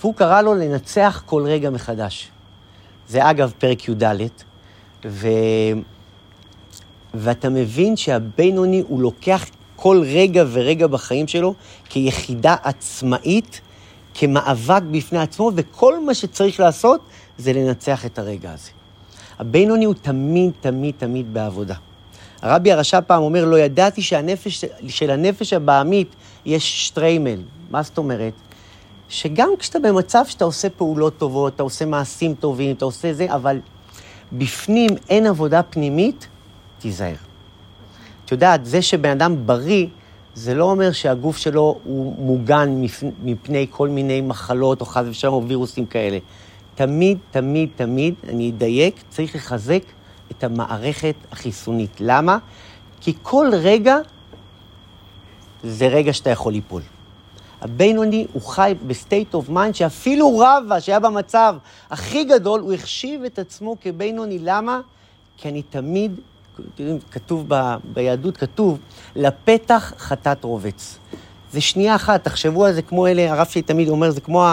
והוא 0.00 0.14
קרא 0.14 0.42
לו 0.42 0.54
לנצח 0.54 1.22
כל 1.26 1.42
רגע 1.46 1.70
מחדש. 1.70 2.30
זה 3.08 3.30
אגב 3.30 3.52
פרק 3.58 3.88
י"ד, 3.88 4.04
ו... 5.04 5.28
ואתה 7.14 7.48
מבין 7.48 7.96
שהבינוני 7.96 8.82
הוא 8.88 9.00
לוקח 9.00 9.46
כל 9.76 10.02
רגע 10.06 10.44
ורגע 10.52 10.86
בחיים 10.86 11.28
שלו 11.28 11.54
כיחידה 11.88 12.56
עצמאית, 12.62 13.60
כמאבק 14.14 14.82
בפני 14.90 15.18
עצמו, 15.18 15.50
וכל 15.54 16.04
מה 16.04 16.14
שצריך 16.14 16.60
לעשות 16.60 17.00
זה 17.38 17.52
לנצח 17.52 18.06
את 18.06 18.18
הרגע 18.18 18.52
הזה. 18.52 18.70
הבינוני 19.38 19.84
הוא 19.84 19.94
תמיד, 20.02 20.50
תמיד, 20.60 20.94
תמיד 20.98 21.34
בעבודה. 21.34 21.74
הרבי 22.42 22.72
הרשע 22.72 23.00
פעם 23.00 23.22
אומר, 23.22 23.44
לא 23.44 23.58
ידעתי 23.58 24.02
שהנפש, 24.02 24.64
של 24.88 25.10
הנפש 25.10 25.52
הבעמית 25.52 26.14
יש 26.44 26.86
שטריימל. 26.86 27.40
מה 27.70 27.82
זאת 27.82 27.98
אומרת? 27.98 28.32
שגם 29.08 29.48
כשאתה 29.58 29.78
במצב 29.78 30.24
שאתה 30.26 30.44
עושה 30.44 30.70
פעולות 30.70 31.18
טובות, 31.18 31.54
אתה 31.54 31.62
עושה 31.62 31.84
מעשים 31.84 32.34
טובים, 32.34 32.76
אתה 32.76 32.84
עושה 32.84 33.12
זה, 33.12 33.26
אבל 33.34 33.60
בפנים 34.32 34.90
אין 35.08 35.26
עבודה 35.26 35.62
פנימית, 35.62 36.26
תיזהר. 36.80 37.14
את 38.24 38.32
יודעת, 38.32 38.66
זה 38.66 38.82
שבן 38.82 39.10
אדם 39.10 39.46
בריא, 39.46 39.86
זה 40.34 40.54
לא 40.54 40.70
אומר 40.70 40.92
שהגוף 40.92 41.36
שלו 41.36 41.78
הוא 41.84 42.14
מוגן 42.18 42.82
מפני 43.22 43.66
כל 43.70 43.88
מיני 43.88 44.20
מחלות 44.20 44.80
או 44.80 44.86
חס 44.86 45.04
ושלום 45.08 45.34
או 45.34 45.48
וירוסים 45.48 45.86
כאלה. 45.86 46.18
תמיד, 46.74 47.18
תמיד, 47.30 47.68
תמיד, 47.76 48.14
אני 48.28 48.50
אדייק, 48.50 48.94
צריך 49.08 49.36
לחזק 49.36 49.82
את 50.30 50.44
המערכת 50.44 51.14
החיסונית. 51.32 51.96
למה? 52.00 52.38
כי 53.00 53.14
כל 53.22 53.50
רגע 53.52 53.96
זה 55.64 55.88
רגע 55.88 56.12
שאתה 56.12 56.30
יכול 56.30 56.52
ליפול. 56.52 56.82
הבינוני 57.60 58.26
הוא 58.32 58.42
חי 58.42 58.74
ב 58.86 58.94
state 58.94 59.34
of 59.34 59.48
mind 59.48 59.74
שאפילו 59.74 60.38
רבא, 60.38 60.80
שהיה 60.80 61.00
במצב 61.00 61.56
הכי 61.90 62.24
גדול, 62.24 62.60
הוא 62.60 62.72
החשיב 62.72 63.24
את 63.24 63.38
עצמו 63.38 63.76
כבינוני. 63.80 64.38
למה? 64.38 64.80
כי 65.36 65.48
אני 65.48 65.62
תמיד, 65.62 66.20
כתוב 67.10 67.44
ב, 67.48 67.74
ביהדות, 67.84 68.36
כתוב, 68.36 68.78
לפתח 69.16 69.92
חטאת 69.98 70.44
רובץ. 70.44 70.98
זה 71.52 71.60
שנייה 71.60 71.96
אחת, 71.96 72.24
תחשבו 72.24 72.64
על 72.64 72.72
זה 72.72 72.82
כמו 72.82 73.06
אלה, 73.06 73.32
הרב 73.32 73.46
שלי 73.46 73.62
תמיד 73.62 73.88
אומר, 73.88 74.10
זה 74.10 74.20
כמו 74.20 74.46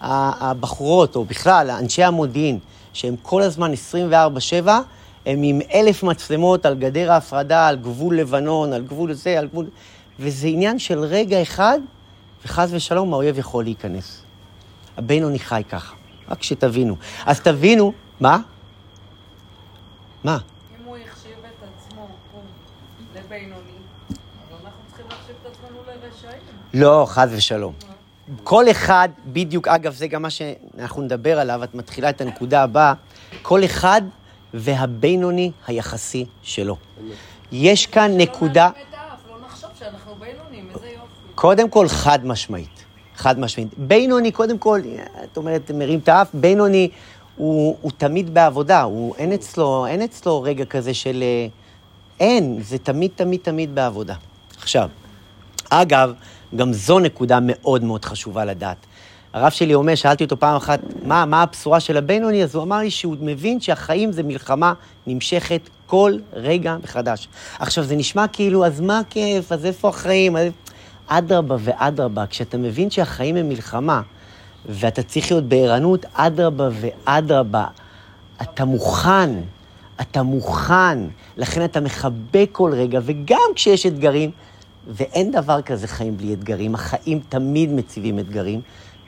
הבחורות, 0.00 1.16
או 1.16 1.24
בכלל, 1.24 1.70
אנשי 1.70 2.02
המודיעין, 2.02 2.58
שהם 2.92 3.14
כל 3.22 3.42
הזמן 3.42 3.72
24-7, 4.64 4.68
הם 5.26 5.42
עם 5.42 5.60
אלף 5.74 6.02
מצלמות 6.02 6.66
על 6.66 6.74
גדר 6.74 7.12
ההפרדה, 7.12 7.68
על 7.68 7.76
גבול 7.76 8.16
לבנון, 8.16 8.72
על 8.72 8.82
גבול 8.82 9.12
זה, 9.12 9.38
על 9.38 9.46
גבול... 9.46 9.66
וזה 10.18 10.46
עניין 10.46 10.78
של 10.78 10.98
רגע 10.98 11.42
אחד, 11.42 11.78
וחס 12.44 12.68
ושלום 12.72 13.12
האויב 13.12 13.38
יכול 13.38 13.64
להיכנס. 13.64 14.22
הבינוני 14.96 15.38
חי 15.38 15.62
ככה, 15.68 15.94
רק 16.28 16.42
שתבינו. 16.42 16.96
אז 17.26 17.40
תבינו, 17.40 17.92
מה? 18.20 18.38
מה? 20.24 20.38
אם 20.80 20.84
הוא 20.84 20.96
החשיב 20.96 21.32
את 21.40 21.68
עצמו 21.68 22.08
הוא 22.32 22.42
לבינוני, 23.14 23.78
אז 24.08 24.64
אנחנו 24.64 24.80
צריכים 24.86 25.06
להחשיב 25.10 25.36
את 25.42 25.46
עצמנו 25.46 25.78
לרשעים. 25.86 26.59
לא, 26.74 27.04
חס 27.08 27.28
ושלום. 27.30 27.72
כל 28.44 28.70
אחד, 28.70 29.08
בדיוק, 29.26 29.68
אגב, 29.68 29.94
זה 29.94 30.06
גם 30.06 30.22
מה 30.22 30.30
שאנחנו 30.30 31.02
נדבר 31.02 31.40
עליו, 31.40 31.64
את 31.64 31.74
מתחילה 31.74 32.10
את 32.10 32.20
הנקודה 32.20 32.62
הבאה, 32.62 32.92
כל 33.42 33.64
אחד 33.64 34.02
והבינוני 34.54 35.50
היחסי 35.66 36.26
שלו. 36.42 36.76
יש 37.52 37.86
כאן 37.86 38.12
נקודה... 38.16 38.70
לא 38.74 38.80
לא. 40.96 41.00
קודם 41.34 41.70
כל, 41.70 41.88
חד 41.88 42.26
משמעית. 42.26 42.84
חד 43.16 43.38
משמעית. 43.38 43.68
בינוני, 43.78 44.32
קודם 44.32 44.58
כל, 44.58 44.80
את 45.24 45.36
אומרת, 45.36 45.70
מרים 45.70 45.98
את 45.98 46.08
האף, 46.08 46.28
בינוני 46.34 46.88
הוא, 47.36 47.76
הוא 47.80 47.90
תמיד 47.96 48.34
בעבודה, 48.34 48.82
הוא, 48.82 49.14
אין, 49.16 49.32
אצלו, 49.32 49.86
אין 49.86 50.02
אצלו 50.02 50.42
רגע 50.42 50.64
כזה 50.64 50.94
של... 50.94 51.22
אה, 51.22 51.46
אין, 52.20 52.58
זה 52.62 52.78
תמיד, 52.78 53.10
תמיד, 53.14 53.40
תמיד 53.42 53.74
בעבודה. 53.74 54.14
עכשיו, 54.58 54.88
אגב, 55.70 56.12
גם 56.56 56.72
זו 56.72 56.98
נקודה 56.98 57.38
מאוד 57.42 57.84
מאוד 57.84 58.04
חשובה 58.04 58.44
לדעת. 58.44 58.76
הרב 59.32 59.50
שלי 59.50 59.74
אומר, 59.74 59.94
שאלתי 59.94 60.24
אותו 60.24 60.40
פעם 60.40 60.56
אחת, 60.56 60.80
מה, 61.02 61.24
מה 61.24 61.42
הבשורה 61.42 61.80
של 61.80 61.96
הבינוני? 61.96 62.42
אז 62.42 62.54
הוא 62.54 62.62
אמר 62.62 62.78
לי 62.78 62.90
שהוא 62.90 63.16
מבין 63.20 63.60
שהחיים 63.60 64.12
זה 64.12 64.22
מלחמה 64.22 64.72
נמשכת 65.06 65.60
כל 65.86 66.12
רגע 66.32 66.76
מחדש. 66.84 67.28
עכשיו, 67.58 67.84
זה 67.84 67.96
נשמע 67.96 68.28
כאילו, 68.28 68.66
אז 68.66 68.80
מה 68.80 68.98
הכיף? 68.98 69.52
אז 69.52 69.66
איפה 69.66 69.88
החיים? 69.88 70.36
אדרבה 71.06 71.56
ואדרבה, 71.60 72.26
כשאתה 72.26 72.58
מבין 72.58 72.90
שהחיים 72.90 73.36
הם 73.36 73.48
מלחמה, 73.48 74.02
ואתה 74.68 75.02
צריך 75.02 75.30
להיות 75.30 75.44
בערנות, 75.44 76.06
אדרבה 76.14 76.68
ואדרבה, 76.72 77.64
אתה 78.42 78.64
מוכן, 78.64 79.30
אתה 80.00 80.22
מוכן, 80.22 80.98
לכן 81.36 81.64
אתה 81.64 81.80
מחבק 81.80 82.48
כל 82.52 82.72
רגע, 82.74 83.00
וגם 83.02 83.50
כשיש 83.54 83.86
אתגרים, 83.86 84.30
ואין 84.88 85.30
דבר 85.30 85.62
כזה 85.62 85.88
חיים 85.88 86.16
בלי 86.16 86.34
אתגרים, 86.34 86.74
החיים 86.74 87.20
תמיד 87.28 87.70
מציבים 87.70 88.18
אתגרים, 88.18 88.60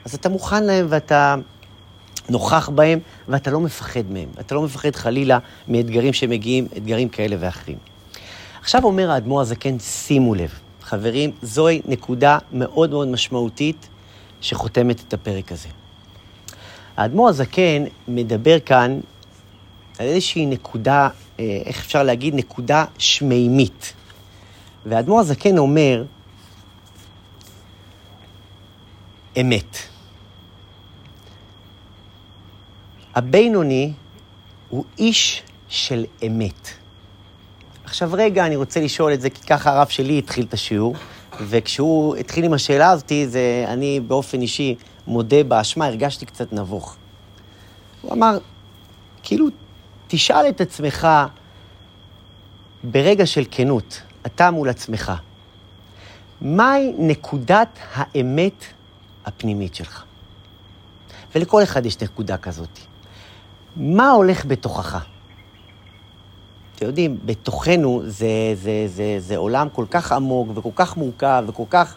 אז 0.05 0.15
אתה 0.15 0.29
מוכן 0.29 0.63
להם 0.63 0.85
ואתה 0.89 1.35
נוכח 2.29 2.69
בהם, 2.69 2.99
ואתה 3.27 3.51
לא 3.51 3.59
מפחד 3.59 4.11
מהם. 4.11 4.29
אתה 4.39 4.55
לא 4.55 4.61
מפחד 4.61 4.95
חלילה 4.95 5.39
מאתגרים 5.67 6.13
שמגיעים, 6.13 6.67
אתגרים 6.77 7.09
כאלה 7.09 7.35
ואחרים. 7.39 7.77
עכשיו 8.61 8.83
אומר 8.83 9.11
האדמו"ר 9.11 9.41
הזקן, 9.41 9.79
שימו 9.79 10.35
לב, 10.35 10.59
חברים, 10.81 11.31
זוהי 11.41 11.81
נקודה 11.85 12.37
מאוד 12.51 12.89
מאוד 12.89 13.07
משמעותית 13.07 13.87
שחותמת 14.41 15.01
את 15.07 15.13
הפרק 15.13 15.51
הזה. 15.51 15.67
האדמו"ר 16.97 17.29
הזקן 17.29 17.83
מדבר 18.07 18.59
כאן 18.59 18.99
על 19.99 20.05
איזושהי 20.05 20.45
נקודה, 20.45 21.09
אה, 21.39 21.61
איך 21.65 21.79
אפשר 21.79 22.03
להגיד, 22.03 22.35
נקודה 22.35 22.85
שמימית. 22.97 23.93
והאדמו"ר 24.85 25.19
הזקן 25.19 25.57
אומר, 25.57 26.03
אמת. 29.41 29.77
הבינוני 33.15 33.93
הוא 34.69 34.85
איש 34.97 35.43
של 35.67 36.05
אמת. 36.27 36.69
עכשיו 37.83 38.09
רגע, 38.13 38.45
אני 38.45 38.55
רוצה 38.55 38.79
לשאול 38.79 39.13
את 39.13 39.21
זה, 39.21 39.29
כי 39.29 39.47
ככה 39.47 39.71
הרב 39.71 39.87
שלי 39.87 40.19
התחיל 40.19 40.45
את 40.45 40.53
השיעור, 40.53 40.95
וכשהוא 41.41 42.15
התחיל 42.15 42.45
עם 42.45 42.53
השאלה 42.53 42.89
הזאת, 42.89 43.11
זה, 43.25 43.65
אני 43.67 43.99
באופן 43.99 44.41
אישי 44.41 44.75
מודה 45.07 45.43
באשמה, 45.43 45.85
הרגשתי 45.85 46.25
קצת 46.25 46.53
נבוך. 46.53 46.95
הוא 48.01 48.13
אמר, 48.13 48.37
כאילו, 49.23 49.47
תשאל 50.07 50.49
את 50.49 50.61
עצמך 50.61 51.07
ברגע 52.83 53.25
של 53.25 53.43
כנות, 53.51 54.01
אתה 54.25 54.51
מול 54.51 54.69
עצמך, 54.69 55.11
מהי 56.41 56.93
נקודת 56.97 57.79
האמת 57.93 58.65
הפנימית 59.25 59.75
שלך? 59.75 60.03
ולכל 61.35 61.63
אחד 61.63 61.85
יש 61.85 62.01
נקודה 62.01 62.37
כזאת. 62.37 62.79
מה 63.75 64.09
הולך 64.09 64.45
בתוכך? 64.45 65.05
אתם 66.75 66.85
יודעים, 66.85 67.17
בתוכנו 67.25 68.01
זה, 68.05 68.27
זה, 68.53 68.83
זה, 68.87 69.15
זה 69.19 69.37
עולם 69.37 69.67
כל 69.69 69.85
כך 69.89 70.11
עמוק 70.11 70.47
וכל 70.55 70.69
כך 70.75 70.97
מורכב 70.97 71.43
וכל 71.47 71.65
כך... 71.69 71.95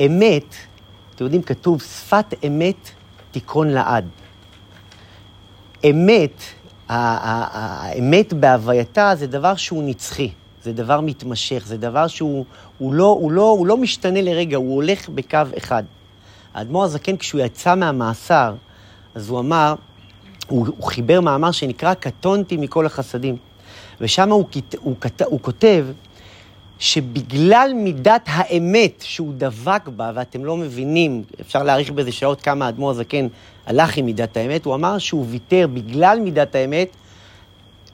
אמת, 0.00 0.54
אתם 1.14 1.24
יודעים, 1.24 1.42
כתוב, 1.42 1.82
שפת 1.82 2.34
אמת 2.46 2.90
תיכון 3.30 3.68
לעד. 3.68 4.08
אמת, 5.90 6.42
האמת 6.88 8.32
בהווייתה 8.32 9.12
זה 9.16 9.26
דבר 9.26 9.56
שהוא 9.56 9.84
נצחי, 9.84 10.30
זה 10.66 10.72
דבר 10.72 11.00
מתמשך, 11.00 11.62
זה 11.66 11.76
דבר 11.76 12.06
שהוא 12.06 12.44
הוא 12.78 12.94
לא, 12.94 13.04
הוא 13.04 13.32
לא, 13.32 13.50
הוא 13.50 13.66
לא 13.66 13.76
משתנה 13.76 14.22
לרגע, 14.22 14.56
הוא 14.56 14.74
הולך 14.74 15.08
בקו 15.08 15.38
אחד. 15.58 15.82
האדמו"ר 16.54 16.84
הזקן, 16.84 17.16
כשהוא 17.16 17.40
יצא 17.40 17.74
מהמאסר, 17.74 18.54
אז 19.14 19.28
הוא 19.28 19.38
אמר, 19.38 19.74
הוא, 20.48 20.66
הוא 20.76 20.84
חיבר 20.84 21.20
מאמר 21.20 21.50
שנקרא 21.50 21.94
קטונתי 21.94 22.56
מכל 22.56 22.86
החסדים. 22.86 23.36
ושם 24.00 24.30
הוא, 24.30 24.44
הוא, 24.80 24.94
הוא 25.24 25.40
כותב 25.42 25.86
שבגלל 26.78 27.72
מידת 27.74 28.22
האמת 28.26 29.04
שהוא 29.06 29.32
דבק 29.36 29.88
בה, 29.88 30.12
ואתם 30.14 30.44
לא 30.44 30.56
מבינים, 30.56 31.22
אפשר 31.40 31.62
להעריך 31.62 31.90
בזה 31.90 32.12
שעות 32.12 32.40
כמה 32.40 32.66
האדמו"ר 32.66 32.90
הזקן 32.90 33.26
הלך 33.66 33.96
עם 33.96 34.06
מידת 34.06 34.36
האמת, 34.36 34.64
הוא 34.64 34.74
אמר 34.74 34.98
שהוא 34.98 35.26
ויתר, 35.28 35.66
בגלל 35.74 36.20
מידת 36.20 36.54
האמת, 36.54 36.88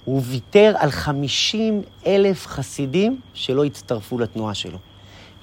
הוא 0.05 0.23
ויתר 0.25 0.75
על 0.79 0.91
50 0.91 1.83
אלף 2.07 2.47
חסידים 2.47 3.21
שלא 3.35 3.65
הצטרפו 3.65 4.19
לתנועה 4.19 4.55
שלו. 4.55 4.79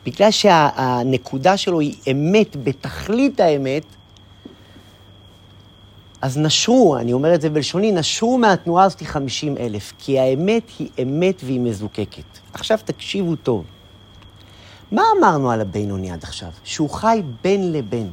בגלל 0.05 0.31
שהנקודה 0.31 1.57
שלו 1.57 1.79
היא 1.79 1.95
אמת 2.11 2.55
בתכלית 2.63 3.39
האמת, 3.39 3.83
אז 6.21 6.37
נשרו, 6.37 6.97
אני 6.97 7.13
אומר 7.13 7.35
את 7.35 7.41
זה 7.41 7.49
בלשוני, 7.49 7.91
נשרו 7.91 8.37
מהתנועה 8.37 8.85
הזאת 8.85 9.03
50 9.03 9.57
אלף, 9.57 9.93
כי 9.97 10.19
האמת 10.19 10.63
היא 10.79 10.89
אמת 11.03 11.41
והיא 11.45 11.59
מזוקקת. 11.59 12.23
עכשיו 12.53 12.79
תקשיבו 12.85 13.35
טוב. 13.35 13.63
מה 14.91 15.03
אמרנו 15.19 15.51
על 15.51 15.61
הבינוני 15.61 16.11
עד 16.11 16.23
עכשיו? 16.23 16.49
שהוא 16.63 16.89
חי 16.89 17.21
בין 17.43 17.73
לבין. 17.73 18.11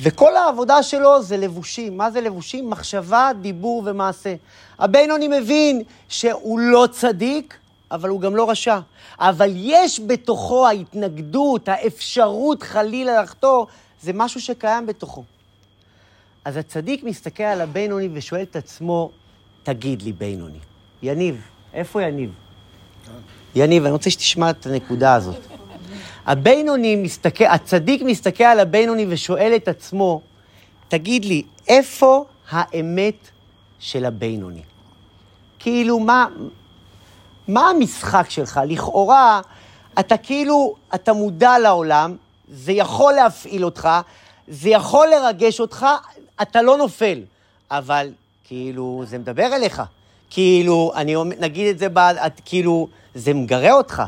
וכל 0.00 0.36
העבודה 0.36 0.82
שלו 0.82 1.22
זה 1.22 1.36
לבושים. 1.36 1.96
מה 1.96 2.10
זה 2.10 2.20
לבושים? 2.20 2.70
מחשבה, 2.70 3.30
דיבור 3.40 3.82
ומעשה. 3.86 4.34
הבינוני 4.78 5.28
מבין 5.28 5.82
שהוא 6.08 6.58
לא 6.58 6.88
צדיק, 6.90 7.58
אבל 7.90 8.08
הוא 8.08 8.20
גם 8.20 8.36
לא 8.36 8.50
רשע. 8.50 8.78
אבל 9.18 9.50
יש 9.54 10.00
בתוכו 10.00 10.66
ההתנגדות, 10.66 11.68
האפשרות 11.68 12.62
חלילה 12.62 13.22
לחטוא, 13.22 13.66
זה 14.02 14.12
משהו 14.12 14.40
שקיים 14.40 14.86
בתוכו. 14.86 15.24
אז 16.44 16.56
הצדיק 16.56 17.04
מסתכל 17.04 17.42
על 17.42 17.60
הבינוני 17.60 18.08
ושואל 18.12 18.42
את 18.42 18.56
עצמו, 18.56 19.10
תגיד 19.62 20.02
לי, 20.02 20.12
בינוני. 20.12 20.58
יניב, 21.02 21.40
איפה 21.74 22.02
יניב? 22.02 22.30
יניב, 23.54 23.84
אני 23.84 23.92
רוצה 23.92 24.10
שתשמע 24.10 24.50
את 24.50 24.66
הנקודה 24.66 25.14
הזאת. 25.14 25.51
הבינוני 26.26 26.96
מסתכל, 26.96 27.44
הצדיק 27.44 28.02
מסתכל 28.02 28.44
על 28.44 28.60
הבינוני 28.60 29.06
ושואל 29.08 29.52
את 29.56 29.68
עצמו, 29.68 30.20
תגיד 30.88 31.24
לי, 31.24 31.42
איפה 31.68 32.24
האמת 32.50 33.28
של 33.78 34.04
הבינוני? 34.04 34.62
כאילו, 35.58 36.00
מה, 36.00 36.26
מה 37.48 37.70
המשחק 37.70 38.30
שלך? 38.30 38.60
לכאורה, 38.66 39.40
אתה 39.98 40.16
כאילו, 40.16 40.74
אתה 40.94 41.12
מודע 41.12 41.58
לעולם, 41.58 42.16
זה 42.48 42.72
יכול 42.72 43.12
להפעיל 43.12 43.64
אותך, 43.64 43.88
זה 44.48 44.68
יכול 44.68 45.08
לרגש 45.08 45.60
אותך, 45.60 45.86
אתה 46.42 46.62
לא 46.62 46.76
נופל. 46.76 47.20
אבל 47.70 48.10
כאילו, 48.44 49.02
זה 49.06 49.18
מדבר 49.18 49.54
אליך. 49.54 49.82
כאילו, 50.30 50.92
אני 50.94 51.16
אומר, 51.16 51.36
נגיד 51.40 51.66
את 51.66 51.78
זה, 51.78 51.88
בעד, 51.88 52.16
את, 52.16 52.40
כאילו, 52.44 52.88
זה 53.14 53.34
מגרה 53.34 53.72
אותך. 53.72 54.02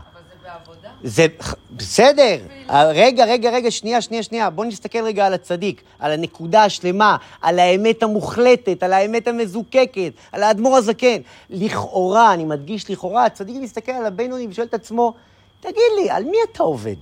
זה 1.05 1.27
בסדר. 1.71 2.37
רגע, 2.71 3.25
רגע, 3.25 3.51
רגע, 3.51 3.71
שנייה, 3.71 4.01
שנייה, 4.01 4.23
שנייה. 4.23 4.51
בוא 4.51 4.65
נסתכל 4.65 5.05
רגע 5.05 5.27
על 5.27 5.35
הצדיק, 5.35 5.83
על 5.99 6.13
הנקודה 6.13 6.65
השלמה, 6.65 7.17
על 7.43 7.59
האמת 7.59 8.03
המוחלטת, 8.03 8.83
על 8.83 8.93
האמת 8.93 9.29
המזוקקת, 9.29 10.13
על 10.33 10.43
האדמו"ר 10.43 10.77
הזקן. 10.77 11.17
לכאורה, 11.51 12.35
אני 12.35 12.45
מדגיש 12.45 12.91
לכאורה, 12.91 13.25
הצדיק 13.25 13.57
מסתכל 13.63 13.93
על 13.93 14.07
הבינוני 14.07 14.47
ושואל 14.51 14.67
את 14.67 14.75
עצמו, 14.75 15.15
תגיד 15.61 15.93
לי, 15.97 16.11
על 16.11 16.25
מי 16.25 16.37
אתה 16.53 16.63
עובד? 16.63 16.97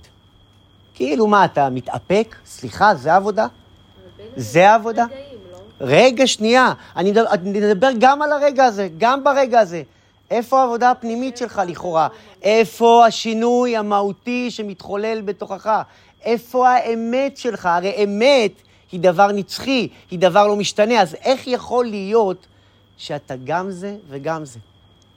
כאילו, 0.93 1.27
מה, 1.27 1.45
אתה 1.45 1.69
מתאפק? 1.69 2.35
סליחה, 2.45 2.95
זה 2.95 3.15
עבודה? 3.15 3.47
זה? 5.05 5.13
רגעים, 5.13 5.39
לא? 5.51 5.57
רגע, 5.81 6.27
שנייה. 6.27 6.73
אני 6.95 7.13
מדבר 7.43 7.89
גם 7.99 8.21
על 8.21 8.31
הרגע 8.31 8.65
הזה, 8.65 8.89
גם 8.97 9.23
ברגע 9.23 9.59
הזה. 9.59 9.83
איפה 10.31 10.61
העבודה 10.61 10.91
הפנימית 10.91 11.37
שלך 11.37 11.61
לכאורה? 11.67 12.07
איפה 12.41 13.05
השינוי 13.05 13.77
המהותי 13.77 14.51
שמתחולל 14.51 15.21
בתוכך? 15.21 15.81
איפה 16.23 16.69
האמת 16.69 17.37
שלך? 17.37 17.65
הרי 17.65 18.03
אמת 18.03 18.51
היא 18.91 18.99
דבר 18.99 19.31
נצחי, 19.31 19.87
היא 20.11 20.19
דבר 20.19 20.47
לא 20.47 20.55
משתנה, 20.55 21.01
אז 21.01 21.15
איך 21.23 21.47
יכול 21.47 21.85
להיות 21.85 22.47
שאתה 22.97 23.35
גם 23.43 23.71
זה 23.71 23.95
וגם 24.09 24.45
זה? 24.45 24.59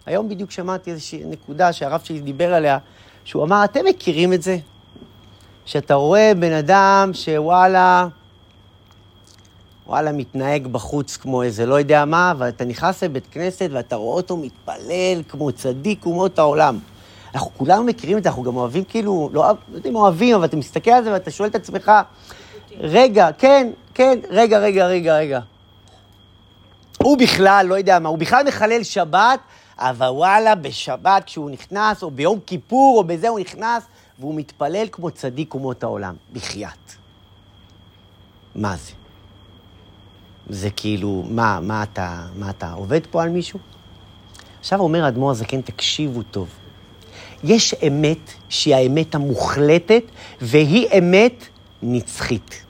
היום 0.06 0.28
בדיוק 0.28 0.50
שמעתי 0.50 0.90
איזושהי 0.90 1.24
נקודה 1.24 1.72
שהרב 1.72 2.00
שלי 2.04 2.20
דיבר 2.20 2.54
עליה, 2.54 2.78
שהוא 3.24 3.44
אמר, 3.44 3.64
אתם 3.64 3.84
מכירים 3.84 4.32
את 4.32 4.42
זה? 4.42 4.58
שאתה 5.64 5.94
רואה 5.94 6.32
בן 6.38 6.52
אדם 6.52 7.10
שוואלה, 7.12 8.08
וואלה, 9.86 10.12
מתנהג 10.12 10.66
בחוץ 10.66 11.16
כמו 11.16 11.42
איזה 11.42 11.66
לא 11.66 11.74
יודע 11.74 12.04
מה, 12.04 12.32
ואתה 12.38 12.64
נכנס 12.64 13.02
לבית 13.02 13.26
כנסת 13.30 13.68
ואתה 13.72 13.96
רואה 13.96 14.16
אותו 14.16 14.36
מתפלל 14.36 15.22
כמו 15.28 15.52
צדיק 15.52 16.06
אומות 16.06 16.38
העולם. 16.38 16.78
אנחנו 17.34 17.50
כולנו 17.56 17.84
מכירים 17.84 18.18
את 18.18 18.22
זה, 18.22 18.28
אנחנו 18.28 18.42
גם 18.42 18.56
אוהבים 18.56 18.84
כאילו, 18.84 19.30
לא, 19.32 19.44
לא 19.68 19.76
יודע 19.76 19.90
אם 19.90 19.96
אוהבים, 19.96 20.34
אבל 20.34 20.44
אתה 20.44 20.56
מסתכל 20.56 20.90
על 20.90 21.04
זה 21.04 21.12
ואתה 21.12 21.30
שואל 21.30 21.48
את 21.48 21.54
עצמך, 21.54 21.92
רגע, 22.78 23.28
כן, 23.38 23.70
כן, 23.94 24.18
רגע, 24.30 24.58
רגע, 24.58 24.86
רגע, 24.86 25.16
רגע. 25.16 25.40
הוא 27.02 27.18
בכלל, 27.18 27.66
לא 27.68 27.74
יודע 27.74 27.98
מה, 27.98 28.08
הוא 28.08 28.18
בכלל 28.18 28.46
מחלל 28.46 28.82
שבת, 28.82 29.40
אבל 29.78 30.06
וואלה, 30.06 30.54
בשבת 30.54 31.24
כשהוא 31.24 31.50
נכנס, 31.50 32.02
או 32.02 32.10
ביום 32.10 32.38
כיפור, 32.46 32.98
או 32.98 33.04
בזה 33.04 33.28
הוא 33.28 33.40
נכנס, 33.40 33.82
והוא 34.18 34.34
מתפלל 34.34 34.86
כמו 34.92 35.10
צדיק 35.10 35.54
אומות 35.54 35.82
העולם. 35.82 36.14
בחייאת. 36.32 36.92
מה 38.54 38.76
זה? 38.76 39.05
זה 40.50 40.70
כאילו, 40.70 41.24
מה, 41.28 41.60
מה 41.62 41.82
אתה, 41.82 42.26
מה 42.36 42.50
אתה 42.50 42.72
עובד 42.72 43.00
פה 43.10 43.22
על 43.22 43.28
מישהו? 43.28 43.58
עכשיו 44.60 44.80
אומר 44.80 45.04
האדמו"ר 45.04 45.30
הזקן, 45.30 45.60
תקשיבו 45.60 46.22
טוב. 46.22 46.48
יש 47.44 47.74
אמת 47.74 48.30
שהיא 48.48 48.74
האמת 48.74 49.14
המוחלטת, 49.14 50.02
והיא 50.40 50.88
אמת 50.98 51.44
נצחית. 51.82 52.62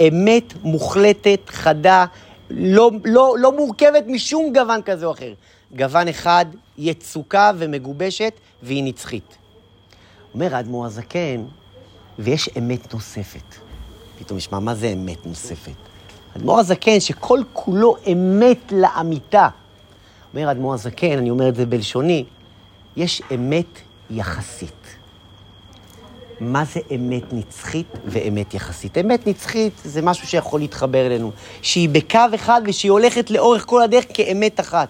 אמת 0.00 0.54
מוחלטת, 0.62 1.40
חדה, 1.46 2.04
לא, 2.50 2.90
לא, 3.04 3.34
לא 3.38 3.56
מורכבת 3.56 4.04
משום 4.06 4.52
גוון 4.54 4.82
כזה 4.82 5.06
או 5.06 5.12
אחר. 5.12 5.32
גוון 5.76 6.08
אחד, 6.08 6.46
יצוקה 6.78 7.50
ומגובשת, 7.58 8.32
והיא 8.62 8.84
נצחית. 8.84 9.36
אומר 10.34 10.54
האדמו"ר 10.54 10.86
הזקן, 10.86 11.44
ויש 12.18 12.50
אמת 12.58 12.94
נוספת. 12.94 13.54
פתאום 14.18 14.36
נשמע, 14.36 14.58
מה 14.58 14.74
זה 14.74 14.88
אמת 14.88 15.26
נוספת? 15.26 15.91
אדמו"ר 16.36 16.60
הזקן, 16.60 17.00
שכל 17.00 17.40
כולו 17.52 17.96
אמת 18.12 18.72
לאמיתה. 18.72 19.48
אומר 20.34 20.50
אדמו"ר 20.50 20.74
הזקן, 20.74 21.18
אני 21.18 21.30
אומר 21.30 21.48
את 21.48 21.54
זה 21.54 21.66
בלשוני, 21.66 22.24
יש 22.96 23.22
אמת 23.34 23.78
יחסית. 24.10 24.96
מה 26.40 26.64
זה 26.64 26.80
אמת 26.94 27.32
נצחית 27.32 27.86
ואמת 28.04 28.54
יחסית? 28.54 28.98
אמת 28.98 29.26
נצחית 29.26 29.72
זה 29.84 30.02
משהו 30.02 30.26
שיכול 30.26 30.60
להתחבר 30.60 31.06
אלינו, 31.06 31.32
שהיא 31.62 31.88
בקו 31.88 32.18
אחד 32.34 32.62
ושהיא 32.64 32.90
הולכת 32.90 33.30
לאורך 33.30 33.66
כל 33.66 33.82
הדרך 33.82 34.04
כאמת 34.14 34.60
אחת. 34.60 34.88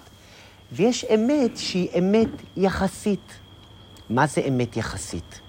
ויש 0.71 1.05
אמת 1.13 1.57
שהיא 1.57 1.87
אמת 1.99 2.27
יחסית. 2.57 3.33
מה 4.09 4.27
זה 4.27 4.41
אמת 4.47 4.77
יחסית? 4.77 5.39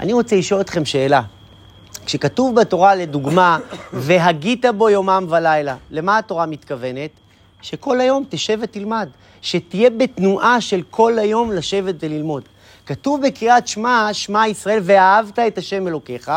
אני 0.00 0.12
רוצה 0.12 0.36
לשאול 0.36 0.60
אתכם 0.60 0.84
שאלה. 0.84 1.22
כשכתוב 2.06 2.60
בתורה, 2.60 2.94
לדוגמה, 2.94 3.58
והגית 3.92 4.64
בו 4.76 4.90
יומם 4.90 5.26
ולילה, 5.28 5.76
למה 5.90 6.18
התורה 6.18 6.46
מתכוונת? 6.46 7.10
שכל 7.62 8.00
היום 8.00 8.24
תשב 8.28 8.58
ותלמד, 8.62 9.08
שתהיה 9.42 9.90
בתנועה 9.90 10.60
של 10.60 10.82
כל 10.90 11.18
היום 11.18 11.52
לשבת 11.52 11.94
וללמוד. 12.00 12.42
כתוב 12.86 13.26
בקריאת 13.26 13.68
שמע, 13.68 14.08
שמע 14.12 14.48
ישראל, 14.48 14.78
ואהבת 14.82 15.38
את 15.38 15.58
השם 15.58 15.88
אלוקיך, 15.88 16.30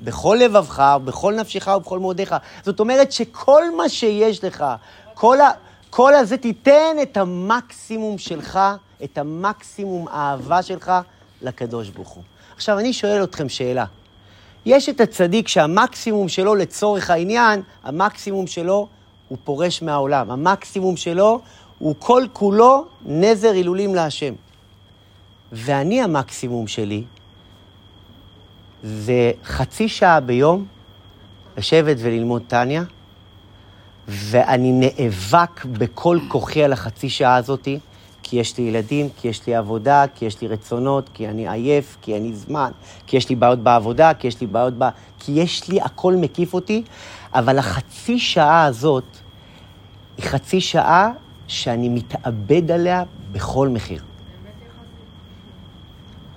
בכל 0.00 0.38
לבבך, 0.40 0.82
ובכל 0.96 1.34
נפשך 1.34 1.70
ובכל 1.76 1.98
מאודיך. 1.98 2.34
זאת 2.64 2.80
אומרת 2.80 3.12
שכל 3.12 3.76
מה 3.76 3.88
שיש 3.88 4.44
לך, 4.44 4.64
כל, 5.14 5.40
ה, 5.40 5.50
כל 5.90 6.14
הזה, 6.14 6.36
תיתן 6.36 6.96
את 7.02 7.16
המקסימום 7.16 8.18
שלך, 8.18 8.58
את 9.04 9.18
המקסימום 9.18 10.08
אהבה 10.08 10.62
שלך 10.62 10.92
לקדוש 11.42 11.88
ברוך 11.88 12.08
הוא. 12.08 12.22
עכשיו, 12.56 12.78
אני 12.78 12.92
שואל 12.92 13.24
אתכם 13.24 13.48
שאלה. 13.48 13.84
יש 14.66 14.88
את 14.88 15.00
הצדיק 15.00 15.48
שהמקסימום 15.48 16.28
שלו 16.28 16.54
לצורך 16.54 17.10
העניין, 17.10 17.62
המקסימום 17.84 18.46
שלו 18.46 18.88
הוא 19.28 19.38
פורש 19.44 19.82
מהעולם. 19.82 20.30
המקסימום 20.30 20.96
שלו 20.96 21.40
הוא 21.78 21.94
כל 21.98 22.24
כולו 22.32 22.84
נזר 23.06 23.50
הילולים 23.50 23.94
להשם. 23.94 24.34
ואני 25.52 26.02
המקסימום 26.02 26.66
שלי 26.66 27.04
זה 28.82 29.32
חצי 29.44 29.88
שעה 29.88 30.20
ביום 30.20 30.66
לשבת 31.56 31.96
וללמוד 32.00 32.42
טניה, 32.48 32.82
ואני 34.08 34.72
נאבק 34.72 35.64
בכל 35.64 36.18
כוחי 36.28 36.64
על 36.64 36.72
החצי 36.72 37.08
שעה 37.08 37.36
הזאתי. 37.36 37.78
כי 38.22 38.36
יש 38.36 38.58
לי 38.58 38.64
ילדים, 38.64 39.08
כי 39.16 39.28
יש 39.28 39.46
לי 39.46 39.54
עבודה, 39.54 40.04
כי 40.14 40.24
יש 40.24 40.40
לי 40.40 40.48
רצונות, 40.48 41.10
כי 41.14 41.28
אני 41.28 41.48
עייף, 41.48 41.96
כי 42.02 42.14
אין 42.14 42.22
לי 42.22 42.34
זמן, 42.34 42.70
כי 43.06 43.16
יש 43.16 43.28
לי 43.28 43.36
בעיות 43.36 43.58
בעבודה, 43.58 44.14
כי 44.14 44.28
יש 44.28 44.40
לי 44.40 44.46
בעיות 44.46 44.74
ב... 44.78 44.84
כי 45.18 45.32
יש 45.32 45.68
לי, 45.68 45.80
הכל 45.80 46.16
מקיף 46.16 46.54
אותי, 46.54 46.82
אבל 47.34 47.58
החצי 47.58 48.18
שעה 48.18 48.64
הזאת 48.64 49.04
היא 50.16 50.26
חצי 50.26 50.60
שעה 50.60 51.10
שאני 51.46 51.88
מתאבד 51.88 52.70
עליה 52.70 53.04
בכל 53.32 53.68
מחיר. 53.68 54.02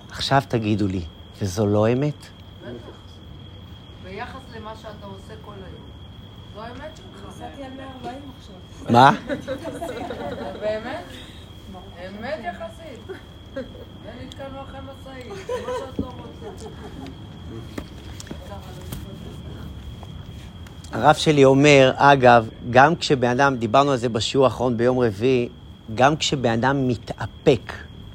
עכשיו 0.10 0.41
תגידו 0.48 0.88
לי, 0.88 1.02
וזו 1.41 1.65
לא 1.65 1.93
אמת? 1.93 2.28
ביחס 4.04 4.41
למה 4.56 4.74
שאתה 4.76 5.06
עושה 5.06 5.34
כל 5.45 5.52
היום. 5.52 5.86
זו 6.56 6.62
האמת 6.62 6.98
שלך. 6.98 7.30
נסעתי 7.30 7.63
על 7.63 7.71
140 7.74 8.15
עכשיו. 8.38 8.56
מה? 8.89 9.12
באמת? 10.62 11.04
אמת 12.08 12.39
יחסית. 12.43 13.17
ונתקענו 14.04 14.62
אחרי 14.62 14.80
משאית, 14.80 15.28
מה 15.28 15.71
שאת 15.80 16.00
לא 16.00 16.08
רוצה. 16.08 16.67
הרב 20.96 21.16
שלי 21.16 21.46
אומר, 21.46 21.92
אגב, 21.96 22.50
גם 22.70 22.96
כשבן 22.96 23.28
אדם, 23.28 23.56
דיברנו 23.56 23.92
על 23.92 23.98
זה 23.98 24.10
בשיעור 24.10 24.46
האחרון 24.46 24.78
ביום 24.78 25.00
רביעי, 25.00 25.50
גם 25.96 26.16
כשבן 26.16 26.50
אדם 26.50 26.88
מתאפק, 26.88 27.74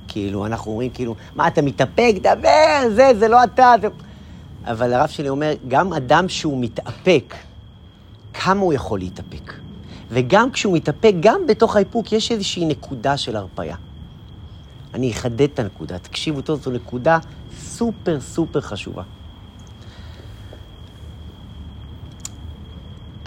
כאילו, 0.08 0.46
אנחנו 0.46 0.70
אומרים 0.70 0.90
כאילו, 0.90 1.14
מה, 1.34 1.48
אתה 1.48 1.62
מתאפק? 1.62 2.14
דבר, 2.20 2.90
זה, 2.94 3.10
זה 3.18 3.28
לא 3.28 3.44
אתה. 3.44 3.74
זה... 3.80 3.88
אבל 4.64 4.92
הרב 4.94 5.08
שלי 5.08 5.28
אומר, 5.28 5.52
גם 5.68 5.92
אדם 5.92 6.28
שהוא 6.28 6.60
מתאפק, 6.60 7.34
כמה 8.34 8.60
הוא 8.60 8.72
יכול 8.72 8.98
להתאפק? 8.98 9.52
וגם 10.10 10.50
כשהוא 10.50 10.76
מתאפק, 10.76 11.12
גם 11.20 11.40
בתוך 11.48 11.76
האיפוק 11.76 12.12
יש 12.12 12.32
איזושהי 12.32 12.64
נקודה 12.64 13.16
של 13.16 13.36
הרפייה. 13.36 13.76
אני 14.94 15.12
אחדד 15.12 15.40
את 15.40 15.58
הנקודה, 15.58 15.98
תקשיבו 15.98 16.40
טוב, 16.40 16.62
זו 16.62 16.70
נקודה 16.70 17.18
סופר 17.58 18.20
סופר 18.20 18.60
חשובה. 18.60 19.02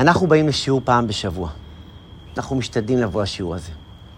אנחנו 0.03 0.27
באים 0.27 0.47
לשיעור 0.47 0.81
פעם 0.83 1.07
בשבוע. 1.07 1.49
אנחנו 2.37 2.55
משתדלים 2.55 2.99
לבוא 2.99 3.21
לשיעור 3.21 3.55
הזה. 3.55 3.71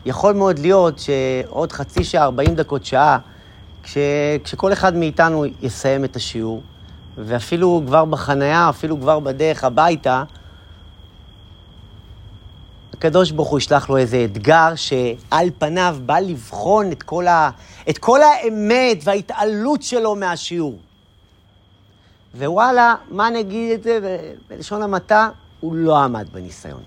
יכול 0.06 0.34
מאוד 0.34 0.60
להיות 0.60 1.00
שעוד 1.00 1.71
חצי 1.71 2.04
שעה, 2.04 2.24
40 2.24 2.56
דקות, 2.56 2.86
שעה, 2.86 3.17
כש, 3.84 3.98
כשכל 4.43 4.74
אחד 4.74 4.95
מאיתנו 4.95 5.45
יסיים 5.62 6.06
את 6.06 6.15
השיעור, 6.15 6.62
ואפילו 7.17 7.84
כבר 7.88 8.06
בחנייה, 8.06 8.69
אפילו 8.69 9.00
כבר 9.00 9.19
בדרך 9.19 9.63
הביתה, 9.63 10.24
הקדוש 12.93 13.32
ברוך 13.32 13.50
הוא 13.50 13.60
ישלח 13.60 13.89
לו 13.89 13.98
איזה 13.98 14.26
אתגר 14.26 14.76
שעל 14.76 15.50
פניו 15.60 15.98
בא 16.06 16.19
לבחון 16.19 16.91
את 16.91 17.04
כל, 17.04 17.28
ה, 17.28 17.50
את 17.89 17.98
כל 17.98 18.19
האמת 18.21 18.98
וההתעלות 19.04 19.84
שלו 19.84 20.15
מהשיעור. 20.15 20.80
ווואלה, 22.36 22.95
מה 23.10 23.30
נגיד 23.30 23.71
את 23.71 23.84
זה 23.84 24.00
בלשון 24.50 24.82
המעטה? 24.82 25.30
הוא 25.59 25.75
לא 25.75 25.97
עמד 25.97 26.29
בניסיון. 26.31 26.81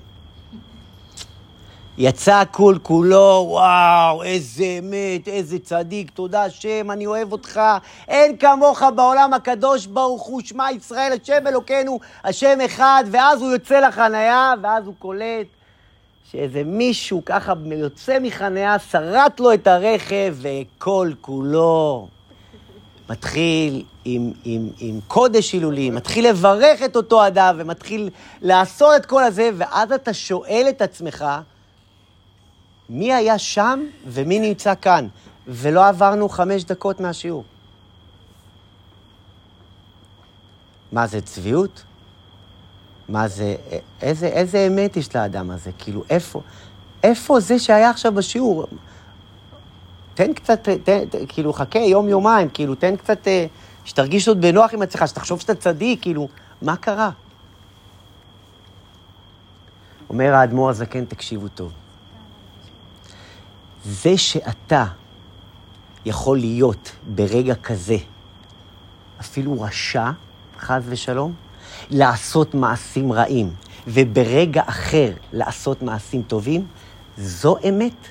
יצא 2.00 2.42
כול 2.50 2.78
כולו, 2.82 3.46
וואו, 3.48 4.22
איזה 4.22 4.64
אמת, 4.64 5.28
איזה 5.28 5.58
צדיק, 5.58 6.10
תודה 6.10 6.44
השם, 6.44 6.90
אני 6.90 7.06
אוהב 7.06 7.32
אותך. 7.32 7.60
אין 8.08 8.36
כמוך 8.36 8.82
בעולם 8.96 9.34
הקדוש 9.34 9.86
ברוך 9.86 10.22
הוא, 10.22 10.40
שמע 10.44 10.72
ישראל, 10.72 11.12
השם 11.22 11.46
אלוקינו, 11.46 12.00
השם 12.24 12.58
אחד, 12.64 13.04
ואז 13.10 13.42
הוא 13.42 13.52
יוצא 13.52 13.80
לחניה, 13.80 14.54
ואז 14.62 14.86
הוא 14.86 14.94
קולט 14.98 15.46
שאיזה 16.30 16.62
מישהו 16.64 17.22
ככה 17.24 17.52
יוצא 17.66 18.18
מחניה, 18.22 18.78
שרט 18.78 19.40
לו 19.40 19.54
את 19.54 19.66
הרכב, 19.66 20.36
וכל 20.40 21.10
כולו 21.20 22.08
מתחיל 23.08 23.84
עם, 24.04 24.32
עם, 24.44 24.68
עם 24.78 25.00
קודש 25.08 25.52
הילולים, 25.52 25.94
מתחיל 25.94 26.28
לברך 26.28 26.82
את 26.82 26.96
אותו 26.96 27.26
אדם, 27.26 27.56
ומתחיל 27.58 28.10
לעשות 28.42 28.96
את 28.96 29.06
כל 29.06 29.22
הזה, 29.22 29.50
ואז 29.56 29.92
אתה 29.92 30.14
שואל 30.14 30.66
את 30.68 30.82
עצמך, 30.82 31.24
מי 32.88 33.12
היה 33.12 33.38
שם 33.38 33.80
ומי 34.06 34.40
נמצא 34.40 34.74
כאן? 34.82 35.08
ולא 35.46 35.86
עברנו 35.86 36.28
חמש 36.28 36.64
דקות 36.64 37.00
מהשיעור. 37.00 37.44
מה 40.92 41.06
זה 41.06 41.20
צביעות? 41.20 41.84
מה 43.08 43.28
זה, 43.28 43.56
איזה, 44.02 44.26
איזה 44.26 44.66
אמת 44.66 44.96
יש 44.96 45.16
לאדם 45.16 45.50
הזה? 45.50 45.70
כאילו, 45.78 46.04
איפה, 46.10 46.40
איפה 47.02 47.40
זה 47.40 47.58
שהיה 47.58 47.90
עכשיו 47.90 48.12
בשיעור? 48.12 48.66
תן 50.18 50.32
קצת, 50.32 50.68
תן, 50.68 51.04
תן, 51.04 51.18
כאילו, 51.28 51.52
חכה 51.52 51.78
יום-יומיים, 51.78 52.48
כאילו, 52.48 52.74
תן 52.74 52.96
קצת, 52.96 53.28
אה, 53.28 53.46
שתרגיש 53.84 54.28
עוד 54.28 54.40
בנוח 54.40 54.74
עם 54.74 54.82
עצמך, 54.82 55.08
שתחשוב 55.08 55.40
שאתה 55.40 55.54
צדיק, 55.54 56.02
כאילו, 56.02 56.28
מה 56.62 56.76
קרה? 56.76 57.10
אומר 60.10 60.34
האדמו"ר 60.34 60.70
הזקן, 60.70 61.04
תקשיבו 61.04 61.48
טוב. 61.48 61.72
זה 63.84 64.18
שאתה 64.18 64.84
יכול 66.04 66.38
להיות 66.38 66.92
ברגע 67.14 67.54
כזה 67.54 67.96
אפילו 69.20 69.60
רשע, 69.60 70.10
חס 70.58 70.82
ושלום, 70.84 71.34
לעשות 71.90 72.54
מעשים 72.54 73.12
רעים, 73.12 73.50
וברגע 73.86 74.62
אחר 74.66 75.12
לעשות 75.32 75.82
מעשים 75.82 76.22
טובים, 76.22 76.66
זו 77.18 77.56
אמת 77.68 78.06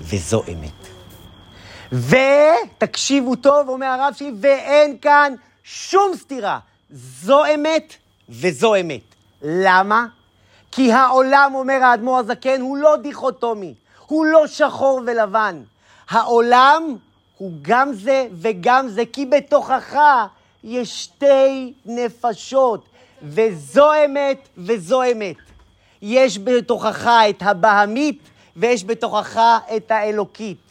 וזו 0.00 0.42
אמת. 0.52 0.99
ותקשיבו 1.92 3.36
טוב, 3.36 3.68
אומר 3.68 3.86
הרב 3.86 4.14
שלי, 4.16 4.32
ואין 4.40 4.98
כאן 4.98 5.34
שום 5.64 6.12
סתירה. 6.16 6.58
זו 6.90 7.44
אמת 7.54 7.94
וזו 8.28 8.74
אמת. 8.74 9.00
למה? 9.42 10.06
כי 10.72 10.92
העולם, 10.92 11.52
אומר 11.54 11.82
האדמו"ר 11.82 12.18
הזקן, 12.18 12.60
הוא 12.60 12.76
לא 12.76 12.96
דיכוטומי, 12.96 13.74
הוא 14.06 14.26
לא 14.26 14.46
שחור 14.46 15.00
ולבן. 15.06 15.62
העולם 16.10 16.96
הוא 17.38 17.52
גם 17.62 17.92
זה 17.92 18.26
וגם 18.32 18.88
זה, 18.88 19.02
כי 19.12 19.26
בתוכך 19.26 19.96
יש 20.64 21.02
שתי 21.02 21.72
נפשות, 21.86 22.84
וזו 23.22 23.90
אמת 24.04 24.48
וזו 24.58 25.02
אמת. 25.02 25.36
יש 26.02 26.38
בתוכך 26.38 27.06
את 27.30 27.42
הבהמית 27.42 28.18
ויש 28.56 28.84
בתוכך 28.84 29.40
את 29.76 29.90
האלוקית. 29.90 30.69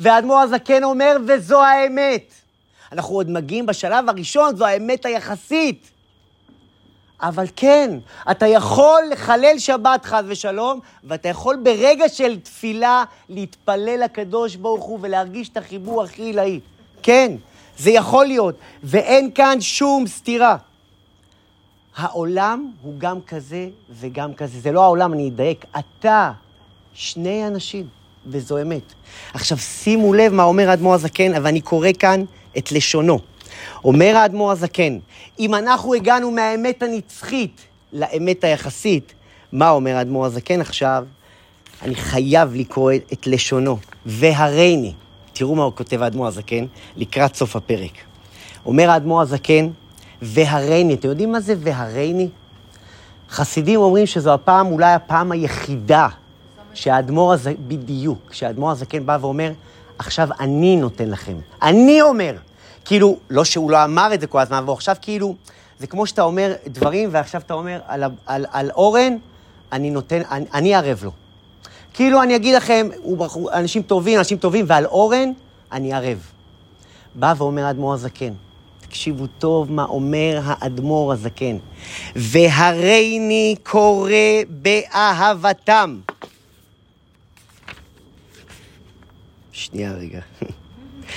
והאדמו"ר 0.00 0.38
הזקן 0.38 0.84
אומר, 0.84 1.16
וזו 1.26 1.62
האמת. 1.62 2.32
אנחנו 2.92 3.14
עוד 3.14 3.30
מגיעים 3.30 3.66
בשלב 3.66 4.08
הראשון, 4.08 4.56
זו 4.56 4.66
האמת 4.66 5.06
היחסית. 5.06 5.90
אבל 7.20 7.44
כן, 7.56 7.90
אתה 8.30 8.46
יכול 8.46 9.02
לחלל 9.10 9.58
שבת 9.58 10.04
חס 10.04 10.22
ושלום, 10.26 10.80
ואתה 11.04 11.28
יכול 11.28 11.56
ברגע 11.62 12.08
של 12.08 12.40
תפילה 12.40 13.04
להתפלל 13.28 14.00
לקדוש 14.04 14.56
ברוך 14.56 14.84
הוא 14.84 14.98
ולהרגיש 15.02 15.48
את 15.48 15.56
החיבור 15.56 16.02
הכי 16.02 16.22
עילאי. 16.22 16.60
כן, 17.02 17.32
זה 17.78 17.90
יכול 17.90 18.26
להיות, 18.26 18.54
ואין 18.82 19.30
כאן 19.34 19.60
שום 19.60 20.06
סתירה. 20.06 20.56
העולם 21.96 22.70
הוא 22.82 22.94
גם 22.98 23.20
כזה 23.20 23.68
וגם 23.90 24.34
כזה. 24.34 24.60
זה 24.60 24.72
לא 24.72 24.82
העולם, 24.82 25.12
אני 25.12 25.28
אדייק. 25.28 25.64
אתה, 25.78 26.32
שני 26.94 27.46
אנשים, 27.46 27.86
וזו 28.28 28.62
אמת. 28.62 28.92
עכשיו, 29.34 29.58
שימו 29.58 30.14
לב 30.14 30.32
מה 30.32 30.42
אומר 30.42 30.70
האדמו"ר 30.70 30.94
הזקן, 30.94 31.32
ואני 31.42 31.60
קורא 31.60 31.88
כאן 31.98 32.24
את 32.58 32.72
לשונו. 32.72 33.18
אומר 33.84 34.16
האדמו"ר 34.16 34.52
הזקן, 34.52 34.98
אם 35.38 35.54
אנחנו 35.54 35.94
הגענו 35.94 36.30
מהאמת 36.30 36.82
הנצחית 36.82 37.60
לאמת 37.92 38.44
היחסית, 38.44 39.14
מה 39.52 39.70
אומר 39.70 39.96
האדמו"ר 39.96 40.26
הזקן 40.26 40.60
עכשיו? 40.60 41.04
אני 41.82 41.94
חייב 41.94 42.54
לקרוא 42.54 42.92
את 43.12 43.26
לשונו. 43.26 43.78
והריני, 44.06 44.92
תראו 45.32 45.54
מה 45.54 45.62
הוא 45.62 45.72
כותב 45.76 46.02
האדמו"ר 46.02 46.26
הזקן 46.26 46.66
לקראת 46.96 47.34
סוף 47.34 47.56
הפרק. 47.56 47.92
אומר 48.66 48.90
האדמו"ר 48.90 49.20
הזקן, 49.20 49.68
והריני, 50.22 50.94
אתם 50.94 51.08
יודעים 51.08 51.32
מה 51.32 51.40
זה 51.40 51.54
והריני? 51.58 52.28
חסידים 53.30 53.80
אומרים 53.80 54.06
שזו 54.06 54.34
הפעם, 54.34 54.66
אולי 54.66 54.92
הפעם 54.92 55.32
היחידה 55.32 56.08
שהאדמו"ר 56.78 57.32
הזה, 57.32 57.52
בדיוק, 57.68 58.32
שהאדמו"ר 58.32 58.70
הזקן 58.70 59.06
בא 59.06 59.18
ואומר, 59.20 59.52
עכשיו 59.98 60.28
אני 60.40 60.76
נותן 60.76 61.10
לכם. 61.10 61.36
אני 61.62 62.02
אומר. 62.02 62.34
כאילו, 62.84 63.16
לא 63.30 63.44
שהוא 63.44 63.70
לא 63.70 63.84
אמר 63.84 64.14
את 64.14 64.20
זה 64.20 64.26
כל 64.26 64.38
הזמן, 64.38 64.56
אבל 64.56 64.72
עכשיו 64.72 64.96
כאילו, 65.00 65.34
זה 65.78 65.86
כמו 65.86 66.06
שאתה 66.06 66.22
אומר 66.22 66.52
דברים, 66.66 67.08
ועכשיו 67.12 67.40
אתה 67.40 67.54
אומר 67.54 67.80
על, 67.86 68.04
על, 68.26 68.46
על 68.50 68.70
אורן, 68.70 69.16
אני 69.72 69.90
נותן, 69.90 70.22
אני, 70.30 70.44
אני 70.54 70.74
ערב 70.74 71.04
לו. 71.04 71.10
כאילו, 71.94 72.22
אני 72.22 72.36
אגיד 72.36 72.54
לכם, 72.54 72.88
הוא, 73.02 73.50
אנשים 73.52 73.82
טובים, 73.82 74.18
אנשים 74.18 74.38
טובים, 74.38 74.64
ועל 74.68 74.86
אורן, 74.86 75.32
אני 75.72 75.92
ערב. 75.92 76.18
בא 77.14 77.34
ואומר 77.36 77.70
אדמו"ר 77.70 77.94
הזקן, 77.94 78.32
תקשיבו 78.80 79.26
טוב 79.26 79.72
מה 79.72 79.84
אומר 79.84 80.40
האדמו"ר 80.44 81.12
הזקן. 81.12 81.56
והריני 82.16 83.56
קורא 83.62 84.10
באהבתם. 84.48 85.98
שנייה 89.58 89.92
רגע. 89.92 90.20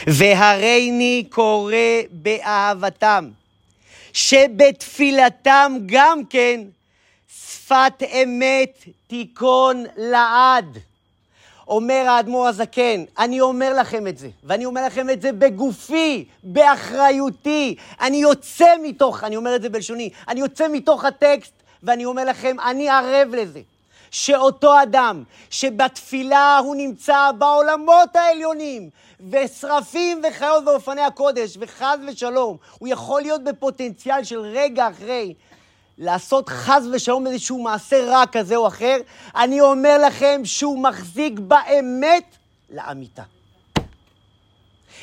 והריני 0.07 1.25
קורא 1.29 1.75
באהבתם, 2.11 3.29
שבתפילתם 4.13 5.73
גם 5.85 6.25
כן 6.29 6.61
שפת 7.27 8.03
אמת 8.23 8.83
תיכון 9.07 9.83
לעד. 9.97 10.77
אומר 11.67 12.05
האדמו"ר 12.07 12.47
הזקן, 12.47 13.03
אני 13.19 13.41
אומר 13.41 13.73
לכם 13.73 14.07
את 14.07 14.17
זה, 14.17 14.29
ואני 14.43 14.65
אומר 14.65 14.85
לכם 14.85 15.09
את 15.09 15.21
זה 15.21 15.31
בגופי, 15.31 16.25
באחריותי. 16.43 17.75
אני 18.01 18.17
יוצא 18.17 18.73
מתוך, 18.83 19.23
אני 19.23 19.35
אומר 19.35 19.55
את 19.55 19.61
זה 19.61 19.69
בלשוני, 19.69 20.09
אני 20.27 20.39
יוצא 20.39 20.67
מתוך 20.71 21.05
הטקסט, 21.05 21.53
ואני 21.83 22.05
אומר 22.05 22.25
לכם, 22.25 22.55
אני 22.59 22.89
ערב 22.89 23.35
לזה. 23.35 23.61
שאותו 24.11 24.81
אדם 24.83 25.23
שבתפילה 25.49 26.57
הוא 26.57 26.75
נמצא 26.75 27.31
בעולמות 27.37 28.15
העליונים, 28.15 28.89
ושרפים 29.31 30.21
וחיות 30.29 30.63
ואופני 30.67 31.01
הקודש, 31.01 31.57
וחס 31.59 31.97
ושלום, 32.07 32.57
הוא 32.79 32.87
יכול 32.87 33.21
להיות 33.21 33.43
בפוטנציאל 33.43 34.23
של 34.23 34.39
רגע 34.39 34.89
אחרי 34.89 35.33
לעשות 35.97 36.49
חס 36.49 36.83
ושלום 36.93 37.27
איזשהו 37.27 37.63
מעשה 37.63 38.05
רע 38.05 38.23
כזה 38.31 38.55
או 38.55 38.67
אחר, 38.67 38.97
אני 39.35 39.61
אומר 39.61 39.97
לכם 40.07 40.41
שהוא 40.43 40.83
מחזיק 40.83 41.39
באמת 41.39 42.35
לאמיתה. 42.69 43.23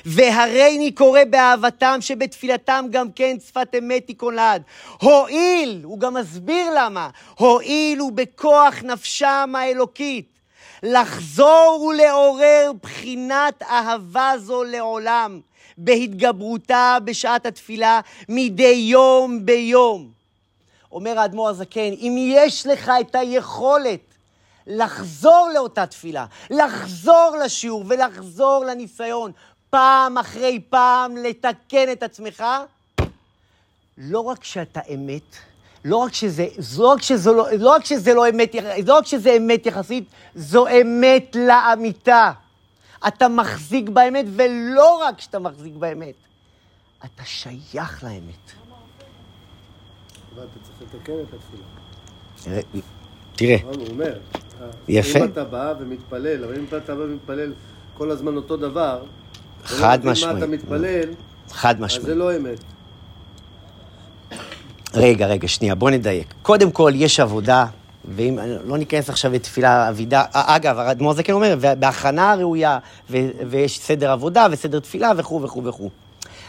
והריני 0.05 0.93
קורא 0.93 1.21
באהבתם 1.31 1.99
שבתפילתם 2.01 2.87
גם 2.91 3.13
כן 3.13 3.37
שפת 3.47 3.75
אמת 3.79 4.11
לעד. 4.23 4.63
הואיל, 5.01 5.81
הוא 5.85 5.99
גם 5.99 6.15
מסביר 6.15 6.67
למה, 6.77 7.09
הואיל 7.39 8.03
ובכוח 8.03 8.75
נפשם 8.83 9.53
האלוקית, 9.59 10.39
לחזור 10.83 11.89
ולעורר 11.89 12.73
בחינת 12.83 13.63
אהבה 13.63 14.33
זו 14.39 14.65
לעולם, 14.65 15.41
בהתגברותה 15.79 16.97
בשעת 17.05 17.47
התפילה 17.47 18.01
מדי 18.29 18.87
יום 18.91 19.47
ביום. 19.47 20.11
אומר 20.93 21.19
האדמו"ר 21.19 21.49
הזקן, 21.49 21.93
אם 21.93 22.15
יש 22.19 22.67
לך 22.67 22.93
את 23.01 23.15
היכולת 23.15 24.01
לחזור 24.69 25.49
לאותה 25.55 25.87
תפילה, 25.87 26.27
לחזור 26.51 27.37
לשיעור 27.45 27.85
ולחזור 27.89 28.65
לניסיון, 28.65 29.33
פעם 29.71 30.19
אחרי 30.19 30.61
פעם 30.71 31.17
לתקן 31.17 31.93
את 31.93 32.03
עצמך, 32.03 32.45
לא 33.99 34.21
רק 34.21 34.45
שאתה 34.45 34.81
אמת, 34.95 35.37
לא 35.85 35.97
רק 35.97 36.15
שזה 36.15 36.47
לא, 36.79 36.89
רק 36.93 37.03
שזה 37.03 37.33
לא, 37.33 37.47
לא, 37.59 37.71
רק 37.71 37.85
שזה 37.85 38.15
לא 38.15 38.29
אמת, 38.29 38.55
לא 38.87 38.99
רק 38.99 39.07
שזה 39.07 39.37
אמת 39.37 39.67
יחסית, 39.67 40.05
זו 40.35 40.67
אמת 40.69 41.37
לאמיתה. 41.37 42.33
אתה 43.09 43.29
מחזיק 43.29 43.89
באמת, 43.89 44.27
ולא 44.37 45.03
רק 45.03 45.21
שאתה 45.21 45.39
מחזיק 45.39 45.75
באמת, 45.75 46.15
אתה 47.05 47.25
שייך 47.25 48.05
לאמת. 48.05 48.53
אבל 50.35 50.43
אתה 50.45 50.59
צריך 50.63 50.95
לתקן 50.95 51.13
את 51.13 51.35
התפילה. 51.35 52.63
תראה, 53.37 53.57
הוא 53.63 53.87
אומר, 53.89 54.19
יפה. 54.89 55.19
אם 55.19 55.25
אתה 55.25 55.45
בא 55.45 55.75
ומתפלל, 55.81 56.45
אבל 56.45 56.59
אם 56.59 56.65
אתה 56.65 56.95
בא 56.95 57.03
ומתפלל 57.03 57.53
כל 57.95 58.11
הזמן 58.11 58.37
אותו 58.37 58.57
דבר, 58.57 59.05
חד 59.65 59.99
מבין 59.99 60.13
משמעית. 60.13 60.35
מה 60.35 60.39
אתה 60.39 60.47
מתפלל, 60.47 61.09
חד 61.51 61.75
אז 61.75 61.81
משמעית. 61.81 62.07
זה 62.07 62.15
לא 62.15 62.37
אמת. 62.37 62.59
רגע, 64.95 65.27
רגע, 65.27 65.49
שנייה, 65.49 65.75
בוא 65.75 65.91
נדייק. 65.91 66.35
קודם 66.43 66.71
כל, 66.71 66.93
יש 66.95 67.21
עבודה, 67.21 67.67
ואם 68.17 68.39
לא 68.65 68.79
ניכנס 68.79 69.09
עכשיו 69.09 69.33
לתפילה 69.33 69.89
אבידה, 69.89 70.25
אה, 70.35 70.57
אגב, 70.57 70.79
האדמו"ר 70.79 71.15
זקן 71.15 71.33
אומר, 71.33 71.57
בהכנה 71.79 72.35
ראויה, 72.35 72.79
ו- 73.11 73.31
ויש 73.49 73.81
סדר 73.81 74.11
עבודה 74.11 74.47
וסדר 74.51 74.79
תפילה 74.79 75.13
וכו' 75.17 75.43
וכו' 75.43 75.65
וכו'. 75.65 75.91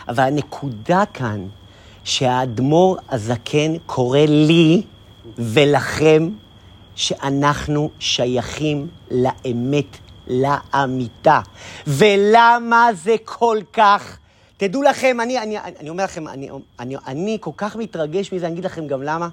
אבל 0.07 0.23
הנקודה 0.23 1.03
כאן, 1.13 1.45
שהאדמו"ר 2.03 2.97
הזקן 3.09 3.77
קורא 3.85 4.19
לי 4.19 4.81
ולכם, 5.37 6.29
שאנחנו 6.95 7.89
שייכים 7.99 8.87
לאמת, 9.11 9.97
לאמיתה. 10.29 11.39
ולמה 11.87 12.89
זה 13.03 13.15
כל 13.25 13.57
כך... 13.73 14.17
תדעו 14.57 14.83
לכם, 14.83 15.17
אני, 15.21 15.39
אני, 15.39 15.57
אני 15.59 15.89
אומר 15.89 16.03
לכם, 16.03 16.27
אני, 16.27 16.49
אני, 16.79 16.95
אני 17.07 17.37
כל 17.41 17.51
כך 17.57 17.75
מתרגש 17.75 18.33
מזה, 18.33 18.45
אני 18.45 18.53
אגיד 18.53 18.65
לכם 18.65 18.87
גם 18.87 19.03
למה. 19.03 19.29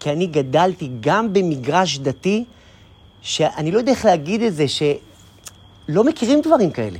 כי 0.00 0.10
אני 0.10 0.26
גדלתי 0.26 0.90
גם 1.00 1.32
במגרש 1.32 1.98
דתי, 1.98 2.44
שאני 3.22 3.70
לא 3.70 3.78
יודע 3.78 3.92
איך 3.92 4.04
להגיד 4.04 4.42
את 4.42 4.54
זה, 4.54 4.64
שלא 4.68 6.04
מכירים 6.04 6.40
דברים 6.40 6.70
כאלה. 6.70 6.98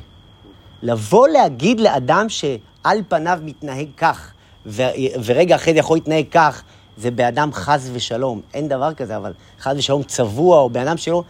לבוא 0.82 1.28
להגיד 1.28 1.80
לאדם 1.80 2.28
שעל 2.28 3.02
פניו 3.08 3.38
מתנהג 3.42 3.88
כך, 3.96 4.32
ו- 4.66 4.82
ורגע 5.24 5.54
אחרי 5.54 5.72
זה 5.72 5.78
יכול 5.78 5.96
להתנהג 5.96 6.26
כך, 6.30 6.62
זה 6.96 7.10
באדם 7.10 7.52
חס 7.52 7.90
ושלום. 7.92 8.40
אין 8.54 8.68
דבר 8.68 8.94
כזה, 8.94 9.16
אבל 9.16 9.32
חס 9.60 9.72
ושלום 9.76 10.02
צבוע, 10.02 10.60
או 10.60 10.70
באדם 10.70 10.96
שלא... 10.96 11.22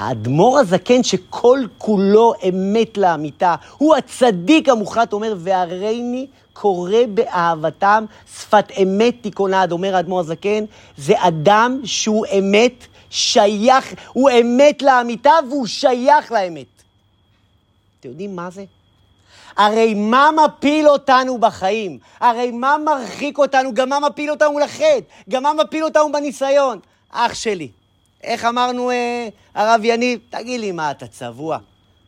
האדמו"ר 0.00 0.58
הזקן 0.58 1.02
שכל 1.02 1.60
כולו 1.78 2.32
אמת 2.48 2.98
לאמיתה, 2.98 3.54
הוא 3.78 3.96
הצדיק 3.96 4.68
המוחלט, 4.68 5.12
אומר, 5.12 5.34
והריני 5.38 6.26
קורא 6.52 6.96
באהבתם, 7.14 8.04
שפת 8.34 8.64
אמת 8.82 9.14
תיכונד, 9.20 9.72
אומר 9.72 9.96
האדמו"ר 9.96 10.20
הזקן, 10.20 10.64
זה 10.96 11.14
אדם 11.18 11.80
שהוא 11.84 12.26
אמת, 12.38 12.86
שייך, 13.10 13.94
הוא 14.12 14.30
אמת 14.30 14.82
לאמיתה 14.82 15.32
והוא 15.48 15.66
שייך 15.66 16.32
לאמת. 16.32 16.82
אתם 18.00 18.08
יודעים 18.08 18.36
מה 18.36 18.50
זה? 18.50 18.64
הרי 19.56 19.94
מה 19.94 20.30
מפיל 20.44 20.88
אותנו 20.88 21.38
בחיים? 21.38 21.98
הרי 22.20 22.50
מה 22.50 22.76
מרחיק 22.84 23.38
אותנו? 23.38 23.74
גם 23.74 23.88
מה 23.88 24.00
מפיל 24.00 24.30
אותנו 24.30 24.58
לחטא? 24.58 25.00
גם 25.28 25.42
מה 25.42 25.52
מפיל 25.52 25.84
אותנו 25.84 26.12
בניסיון? 26.12 26.78
אח 27.10 27.34
שלי, 27.34 27.68
איך 28.24 28.44
אמרנו, 28.44 28.90
אה, 28.90 29.28
הרב 29.54 29.80
יניב? 29.84 30.20
תגיד 30.30 30.60
לי, 30.60 30.72
מה, 30.72 30.90
אתה 30.90 31.06
צבוע? 31.06 31.58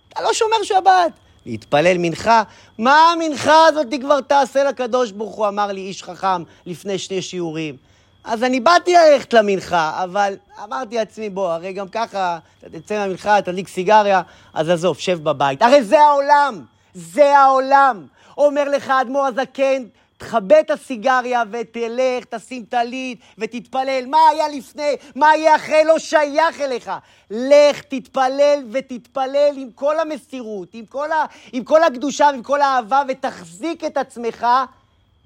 אתה 0.08 0.22
לא 0.22 0.32
שומר 0.32 0.62
שבת. 0.62 1.12
להתפלל 1.46 1.96
מנחה? 1.98 2.42
מה 2.78 3.12
המנחה 3.12 3.66
הזאת 3.66 3.86
כבר 4.00 4.20
תעשה 4.20 4.64
לקדוש 4.64 5.10
ברוך 5.10 5.34
הוא, 5.34 5.48
אמר 5.48 5.66
לי 5.66 5.80
איש 5.80 6.02
חכם 6.02 6.42
לפני 6.66 6.98
שני 6.98 7.22
שיעורים. 7.22 7.76
אז 8.24 8.42
אני 8.42 8.60
באתי 8.60 8.94
ללכת 8.94 9.32
למנחה, 9.32 10.04
אבל 10.04 10.34
אמרתי 10.64 10.96
לעצמי, 10.96 11.30
בוא, 11.30 11.52
הרי 11.52 11.72
גם 11.72 11.88
ככה, 11.88 12.38
אתה 12.58 12.78
תצא 12.78 12.98
מהמנחה, 12.98 13.42
תדליק 13.42 13.68
סיגריה, 13.68 14.22
אז 14.54 14.68
עזוב, 14.68 14.98
שב 14.98 15.24
בבית. 15.24 15.62
הרי 15.62 15.82
זה 15.82 16.00
העולם, 16.00 16.64
זה 16.94 17.38
העולם. 17.38 18.06
אומר 18.38 18.64
לך 18.64 18.90
האדמו"ר 18.90 19.26
הזקן, 19.26 19.82
תכבה 20.22 20.60
את 20.60 20.70
הסיגריה 20.70 21.42
ותלך, 21.50 22.24
תשים 22.30 22.64
טלית 22.64 23.20
ותתפלל. 23.38 24.06
מה 24.06 24.18
היה 24.30 24.48
לפני, 24.48 24.92
מה 25.16 25.36
יהיה 25.36 25.56
אחרי, 25.56 25.84
לא 25.84 25.98
שייך 25.98 26.60
אליך. 26.60 26.90
לך, 27.30 27.80
תתפלל 27.88 28.64
ותתפלל 28.72 29.54
עם 29.56 29.70
כל 29.74 30.00
המסירות, 30.00 30.68
עם 30.72 30.86
כל, 30.86 31.12
ה, 31.12 31.24
עם 31.52 31.64
כל 31.64 31.84
הקדושה 31.84 32.28
ועם 32.32 32.42
כל 32.42 32.60
האהבה, 32.60 33.02
ותחזיק 33.08 33.84
את 33.84 33.96
עצמך 33.96 34.46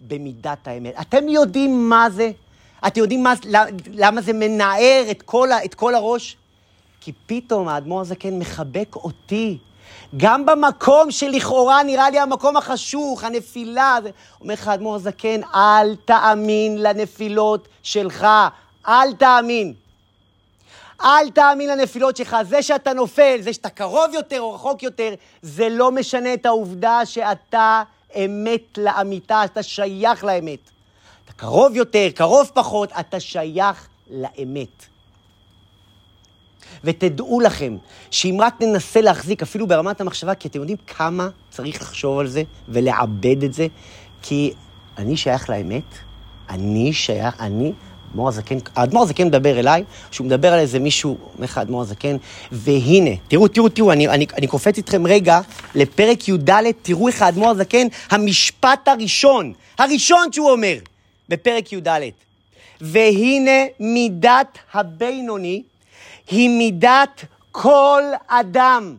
במידת 0.00 0.68
האמת. 0.68 0.94
אתם 1.00 1.28
יודעים 1.28 1.88
מה 1.88 2.10
זה? 2.10 2.30
אתם 2.86 3.00
יודעים 3.00 3.22
מה, 3.22 3.32
למה 3.92 4.20
זה 4.20 4.32
מנער 4.32 5.04
את 5.10 5.22
כל, 5.22 5.52
ה, 5.52 5.64
את 5.64 5.74
כל 5.74 5.94
הראש? 5.94 6.36
כי 7.00 7.12
פתאום 7.26 7.68
האדמו"ר 7.68 8.00
הזקן 8.00 8.38
מחבק 8.38 8.96
אותי. 8.96 9.58
גם 10.16 10.46
במקום 10.46 11.10
שלכאורה 11.10 11.82
נראה 11.82 12.10
לי 12.10 12.18
המקום 12.18 12.56
החשוך, 12.56 13.24
הנפילה. 13.24 13.98
אומר 14.40 14.54
לך 14.54 14.68
האדמו"ר 14.68 14.94
הזקן, 14.94 15.40
אל 15.54 15.96
תאמין 16.04 16.82
לנפילות 16.82 17.68
שלך, 17.82 18.26
אל 18.88 19.12
תאמין. 19.12 19.74
אל 21.02 21.30
תאמין 21.30 21.70
לנפילות 21.70 22.16
שלך. 22.16 22.36
זה 22.42 22.62
שאתה 22.62 22.92
נופל, 22.92 23.36
זה 23.40 23.52
שאתה 23.52 23.70
קרוב 23.70 24.14
יותר 24.14 24.40
או 24.40 24.54
רחוק 24.54 24.82
יותר, 24.82 25.14
זה 25.42 25.68
לא 25.68 25.90
משנה 25.90 26.34
את 26.34 26.46
העובדה 26.46 27.06
שאתה 27.06 27.82
אמת 28.16 28.78
לאמיתה, 28.78 29.44
אתה 29.44 29.62
שייך 29.62 30.24
לאמת. 30.24 30.58
אתה 31.24 31.32
קרוב 31.32 31.76
יותר, 31.76 32.08
קרוב 32.14 32.50
פחות, 32.54 32.92
אתה 33.00 33.20
שייך 33.20 33.88
לאמת. 34.10 34.95
ותדעו 36.86 37.40
לכם, 37.40 37.76
שאם 38.10 38.38
רק 38.40 38.54
ננסה 38.60 39.00
להחזיק, 39.00 39.42
אפילו 39.42 39.66
ברמת 39.66 40.00
המחשבה, 40.00 40.34
כי 40.34 40.48
אתם 40.48 40.58
יודעים 40.58 40.78
כמה 40.86 41.28
צריך 41.50 41.82
לחשוב 41.82 42.18
על 42.18 42.26
זה 42.26 42.42
ולעבד 42.68 43.44
את 43.44 43.52
זה, 43.52 43.66
כי 44.22 44.52
אני 44.98 45.16
שייך 45.16 45.50
לאמת, 45.50 45.82
אני 46.50 46.92
שייך, 46.92 47.40
אני, 47.40 47.72
אדמו"ר 48.10 48.28
הזקן, 48.28 48.58
האדמו"ר 48.76 49.02
הזקן 49.02 49.26
מדבר 49.26 49.58
אליי, 49.58 49.84
שהוא 50.10 50.26
מדבר 50.26 50.52
על 50.52 50.58
איזה 50.58 50.78
מישהו, 50.78 51.18
אומר 51.34 51.44
לך 51.44 51.58
האדמו"ר 51.58 51.82
הזקן, 51.82 52.16
והנה, 52.52 53.10
תראו, 53.28 53.48
תראו, 53.48 53.68
תראו, 53.68 53.92
אני, 53.92 54.08
אני, 54.08 54.26
אני 54.38 54.46
קופץ 54.46 54.76
איתכם 54.76 55.06
רגע 55.06 55.40
לפרק 55.74 56.28
י"ד, 56.28 56.50
תראו 56.82 57.08
איך 57.08 57.22
האדמו"ר 57.22 57.50
הזקן, 57.50 57.86
המשפט 58.10 58.88
הראשון, 58.88 59.52
הראשון 59.78 60.32
שהוא 60.32 60.50
אומר, 60.50 60.76
בפרק 61.28 61.72
י"ד. 61.72 61.88
והנה 62.80 63.60
מידת 63.80 64.58
הבינוני, 64.74 65.62
היא 66.30 66.50
מידת 66.50 67.24
כל 67.52 68.02
אדם. 68.26 68.96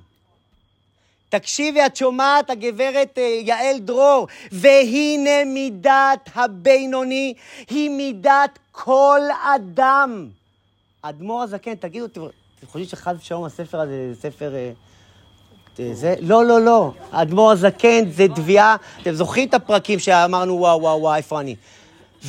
תקשיבי, 1.30 1.86
את 1.86 1.96
שומעת, 1.96 2.50
הגברת 2.50 3.18
אה, 3.18 3.24
יעל 3.24 3.80
דרור, 3.80 4.28
והנה 4.52 5.46
מידת 5.46 6.30
הבינוני, 6.36 7.34
היא 7.70 7.90
מידת 7.90 8.60
כל 8.72 9.20
אדם. 9.56 10.30
אדמו"ר 11.02 11.44
הזקן, 11.44 11.76
תגידו, 11.76 12.06
אתם 12.06 12.22
חושבים 12.66 12.86
שחס 12.86 13.16
ושלום 13.20 13.44
הספר 13.44 13.80
הזה 13.80 14.13
זה 14.13 14.22
ספר... 14.22 14.56
אה, 14.56 14.72
אה, 15.80 15.90
זה? 15.94 16.16
לא, 16.22 16.46
לא, 16.46 16.62
לא. 16.62 16.92
אדמו"ר 17.12 17.52
הזקן 17.52 18.12
זה 18.12 18.28
תביעה, 18.36 18.76
אתם 19.02 19.13
זוכרים 19.13 19.48
את 19.48 19.54
הפרקים 19.54 20.00
שאמרנו, 20.00 20.54
וואו, 20.54 20.82
וואו, 20.82 21.02
וואו, 21.02 21.16
איפה 21.16 21.40
אני? 21.40 21.56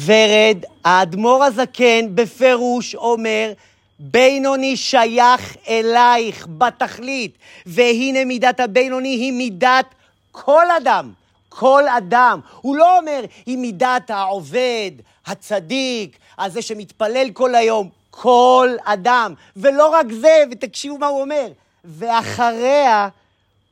ורד, 0.04 0.58
האדמו"ר 0.84 1.44
הזקן 1.44 2.14
בפירוש 2.14 2.94
אומר, 2.94 3.52
בינוני 3.98 4.76
שייך 4.76 5.56
אלייך 5.68 6.46
בתכלית, 6.58 7.38
והנה 7.66 8.24
מידת 8.24 8.61
הבינוני 8.61 9.08
היא 9.08 9.32
מידת 9.32 9.87
כל 10.32 10.64
אדם. 10.70 11.12
כל 11.48 11.82
אדם. 11.88 12.40
הוא 12.61 12.76
לא 12.76 12.98
אומר, 12.98 13.24
היא 13.46 13.58
מידת 13.58 14.11
העובד, 14.11 14.90
הצדיק, 15.26 16.18
הזה 16.38 16.62
שמתפלל 16.62 17.30
כל 17.32 17.54
היום. 17.54 17.88
כל 18.11 18.68
אדם. 18.84 19.34
ולא 19.56 19.88
רק 19.88 20.06
זה, 20.12 20.44
ותקשיבו 20.50 20.98
מה 20.98 21.06
הוא 21.06 21.20
אומר, 21.20 21.48
ואחריה 21.84 23.08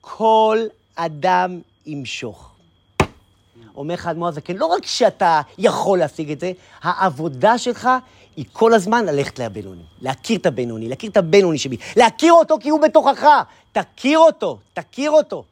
כל 0.01 0.59
אדם 0.95 1.61
ימשוך. 1.87 2.56
אומר 3.77 3.95
לך 3.95 4.07
אדמו"ר 4.07 4.29
הזקן, 4.29 4.57
לא 4.57 4.67
רק 4.67 4.87
שאתה 4.87 5.41
יכול 5.59 5.99
להשיג 5.99 6.31
את 6.31 6.41
זה, 6.41 6.53
העבודה 6.83 7.59
שלך 7.59 7.89
היא 8.37 8.45
כל 8.53 8.75
הזמן 8.75 9.07
ללכת 9.07 9.39
לבינוני, 9.39 9.83
להכיר 10.01 10.39
את 10.39 10.47
הבינוני, 10.47 10.89
להכיר 10.89 11.11
את 11.11 11.17
הבינוני 11.17 11.59
שבי, 11.59 11.77
להכיר 11.97 12.33
אותו 12.33 12.57
כי 12.61 12.69
הוא 12.69 12.81
בתוכך, 12.81 13.27
תכיר 13.73 14.19
אותו, 14.19 14.59
תכיר 14.75 15.11
אותו. 15.11 15.45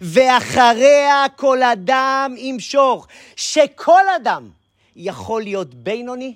ואחריה 0.00 1.24
כל 1.36 1.62
אדם 1.62 2.34
ימשוך, 2.38 3.06
שכל 3.36 4.02
אדם 4.16 4.48
יכול 4.96 5.42
להיות 5.42 5.74
בינוני 5.74 6.34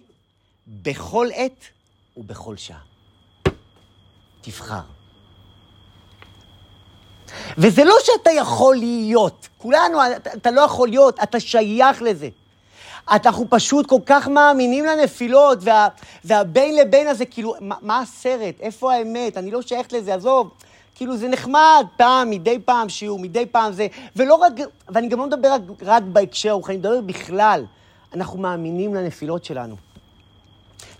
בכל 0.66 1.28
עת 1.34 1.64
ובכל 2.16 2.56
שעה. 2.56 2.78
תבחר. 4.40 5.03
וזה 7.58 7.84
לא 7.84 7.94
שאתה 8.02 8.30
יכול 8.30 8.76
להיות, 8.76 9.48
כולנו, 9.58 9.98
אתה, 10.16 10.32
אתה 10.32 10.50
לא 10.50 10.60
יכול 10.60 10.88
להיות, 10.88 11.18
אתה 11.22 11.40
שייך 11.40 12.02
לזה. 12.02 12.28
אנחנו 13.10 13.46
פשוט 13.50 13.86
כל 13.86 14.00
כך 14.06 14.28
מאמינים 14.28 14.84
לנפילות, 14.84 15.58
וה, 15.62 15.88
והבין 16.24 16.76
לבין 16.76 17.06
הזה, 17.06 17.24
כאילו, 17.24 17.54
מה, 17.60 17.74
מה 17.82 18.00
הסרט? 18.00 18.54
איפה 18.60 18.94
האמת? 18.94 19.36
אני 19.36 19.50
לא 19.50 19.62
שייך 19.62 19.92
לזה, 19.92 20.14
עזוב. 20.14 20.50
כאילו, 20.94 21.16
זה 21.16 21.28
נחמד, 21.28 21.86
פעם, 21.96 22.30
מדי 22.30 22.58
פעם 22.64 22.88
שיעור, 22.88 23.18
מדי 23.18 23.46
פעם 23.46 23.72
זה, 23.72 23.86
ולא 24.16 24.34
רק, 24.34 24.52
ואני 24.88 25.08
גם 25.08 25.18
לא 25.18 25.26
מדבר 25.26 25.52
רק, 25.52 25.60
רק 25.82 26.02
בהקשר 26.02 26.50
הרוחני, 26.50 26.74
אני 26.74 26.80
מדבר 26.80 27.00
בכלל. 27.00 27.64
אנחנו 28.14 28.38
מאמינים 28.38 28.94
לנפילות 28.94 29.44
שלנו. 29.44 29.76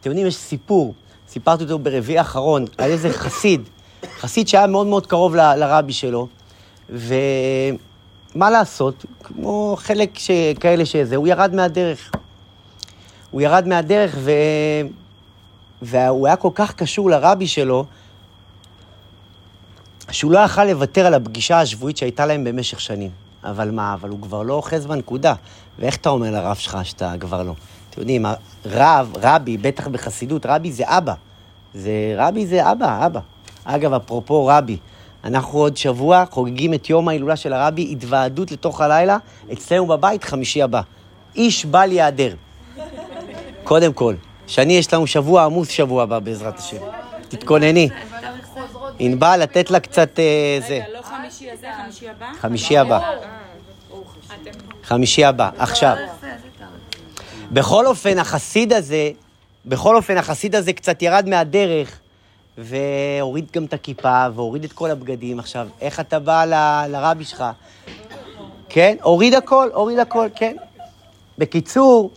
אתם 0.01 0.11
יודעים, 0.11 0.27
יש 0.27 0.37
סיפור, 0.37 0.95
סיפרתי 1.29 1.63
אותו 1.63 1.79
ברביעי 1.79 2.19
האחרון, 2.19 2.65
על 2.79 2.91
איזה 2.91 3.11
חסיד, 3.11 3.69
חסיד 4.21 4.49
שהיה 4.49 4.67
מאוד 4.67 4.87
מאוד 4.87 5.07
קרוב 5.07 5.37
ל- 5.37 5.55
לרבי 5.55 5.93
שלו, 5.93 6.29
ומה 6.91 8.51
לעשות, 8.51 9.05
כמו 9.23 9.77
חלק 9.79 10.19
ש... 10.19 10.31
כאלה 10.61 10.87
שזה, 10.87 11.17
הוא 11.17 11.29
ירד 11.29 11.55
מהדרך. 11.55 12.11
הוא 13.31 13.41
ירד 13.41 13.69
מהדרך 13.69 14.15
ו... 14.19 14.31
והוא 15.83 16.27
היה 16.27 16.37
כל 16.37 16.51
כך 16.55 16.75
קשור 16.75 17.11
לרבי 17.11 17.47
שלו, 17.47 17.85
שהוא 20.11 20.33
לא 20.33 20.39
יכל 20.39 20.65
לוותר 20.65 21.07
על 21.07 21.15
הפגישה 21.15 21.61
השבועית 21.61 21.97
שהייתה 21.97 22.27
להם 22.27 22.45
במשך 22.45 22.81
שנים. 22.81 23.11
אבל 23.45 23.71
מה, 23.71 23.95
אבל 23.95 24.09
הוא 24.09 24.23
כבר 24.23 24.43
לא 24.43 24.55
אוחז 24.55 24.87
בנקודה. 24.87 25.35
ואיך 25.79 25.97
אתה 25.97 26.09
אומר 26.09 26.31
לרב 26.31 26.57
שלך 26.57 26.79
שאתה 26.83 27.13
כבר 27.21 27.43
לא? 27.43 27.55
אתם 27.91 28.01
יודעים, 28.01 28.27
רב, 28.67 29.13
רבי, 29.23 29.57
בטח 29.57 29.89
בחסידות, 29.89 30.47
רבי 30.47 30.73
זה 30.73 30.85
אבא. 30.87 31.15
זה, 31.75 31.91
רבי 32.17 32.47
זה 32.47 32.73
אבא, 32.73 33.07
אבא. 33.07 33.21
אגב, 33.65 33.95
אפרופו 33.95 34.47
רבי, 34.47 34.77
אנחנו 35.25 35.59
עוד 35.59 35.77
שבוע 35.77 36.25
חוגגים 36.31 36.75
את 36.75 36.91
יום 36.91 37.09
ההילולה 37.09 37.37
של 37.37 37.53
הרבי, 37.53 37.89
התוועדות 37.93 38.53
לתוך 38.53 38.81
הלילה, 38.81 39.17
אצלנו 39.53 39.87
בבית, 39.87 40.25
חמישי 40.25 40.63
הבא. 40.63 40.81
איש 41.37 41.65
בל 41.65 41.93
ייעדר. 41.93 42.35
קודם 43.65 43.93
כל, 43.93 44.15
שני, 44.47 44.73
יש 44.73 44.95
לנו 44.95 45.07
שבוע 45.07 45.45
עמוס 45.45 45.69
שבוע 45.69 46.03
הבא, 46.03 46.19
בעזרת 46.19 46.59
השם. 46.59 46.77
תתכונני. 47.29 47.89
ענבל, 48.99 49.37
לתת 49.43 49.71
לה 49.71 49.81
קצת 49.81 50.19
אה, 50.19 50.59
זה. 50.69 50.75
רגע, 50.75 50.85
לא 50.93 51.03
חמישי 51.03 51.51
הזה, 51.51 51.67
חמישי 51.83 52.09
הבא? 52.09 52.27
חמישי 52.41 52.79
הבא. 52.79 53.01
חמישי 54.83 55.25
הבא. 55.25 55.51
עכשיו, 55.59 55.97
בכל 57.51 57.87
אופן, 57.87 58.19
החסיד 58.19 58.73
הזה, 58.73 59.11
בכל 59.67 59.97
אופן, 59.97 60.17
החסיד 60.17 60.55
הזה 60.55 60.73
קצת 60.73 61.03
ירד 61.03 61.29
מהדרך, 61.29 61.99
והוריד 62.59 63.47
גם 63.53 63.65
את 63.65 63.73
הכיפה, 63.73 64.27
והוריד 64.35 64.65
את 64.65 64.73
כל 64.73 64.91
הבגדים. 64.91 65.39
עכשיו, 65.39 65.69
איך 65.81 66.01
אתה 66.01 66.19
בא 66.19 66.45
ל- 66.45 66.87
לרבי 66.89 67.25
שלך? 67.25 67.45
כן, 68.69 68.97
הוריד 69.03 69.35
הכל, 69.35 69.69
הוריד 69.75 69.99
הכל, 69.99 70.29
כן. 70.37 70.57
בקיצור, 71.39 72.11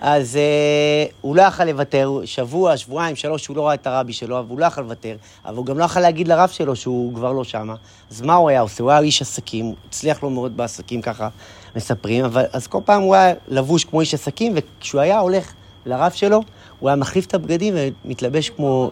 אז 0.00 0.36
אה, 0.36 1.04
הוא 1.20 1.36
לא 1.36 1.42
יכל 1.42 1.64
לוותר, 1.64 2.20
שבוע, 2.24 2.76
שבועיים, 2.76 3.16
שלוש, 3.16 3.46
הוא 3.46 3.56
לא 3.56 3.66
ראה 3.66 3.74
את 3.74 3.86
הרבי 3.86 4.12
שלו, 4.12 4.38
אבל 4.38 4.48
הוא 4.48 4.58
לא 4.58 4.66
יכל 4.66 4.80
לוותר, 4.80 5.16
אבל 5.44 5.56
הוא 5.56 5.66
גם 5.66 5.78
לא 5.78 5.84
יכל 5.84 6.00
להגיד 6.00 6.28
לרב 6.28 6.48
שלו 6.48 6.76
שהוא 6.76 7.14
כבר 7.14 7.32
לא 7.32 7.44
שמה. 7.44 7.74
אז 8.10 8.22
מה 8.22 8.34
הוא 8.34 8.48
היה 8.48 8.60
עושה? 8.60 8.82
הוא 8.82 8.90
היה 8.90 9.00
איש 9.00 9.22
עסקים, 9.22 9.74
הצליח 9.88 10.22
לו 10.22 10.30
מאוד 10.30 10.56
בעסקים, 10.56 11.02
ככה 11.02 11.28
מספרים, 11.76 12.24
אבל 12.24 12.44
אז 12.52 12.66
כל 12.66 12.80
פעם 12.84 13.02
הוא 13.02 13.14
היה 13.14 13.34
לבוש 13.48 13.84
כמו 13.84 14.00
איש 14.00 14.14
עסקים, 14.14 14.52
וכשהוא 14.56 15.00
היה 15.00 15.18
הולך 15.18 15.52
לרב 15.86 16.12
שלו, 16.12 16.40
הוא 16.80 16.88
היה 16.88 16.96
מחליף 16.96 17.26
את 17.26 17.34
הבגדים 17.34 17.74
ומתלבש 17.76 18.50
כמו 18.50 18.90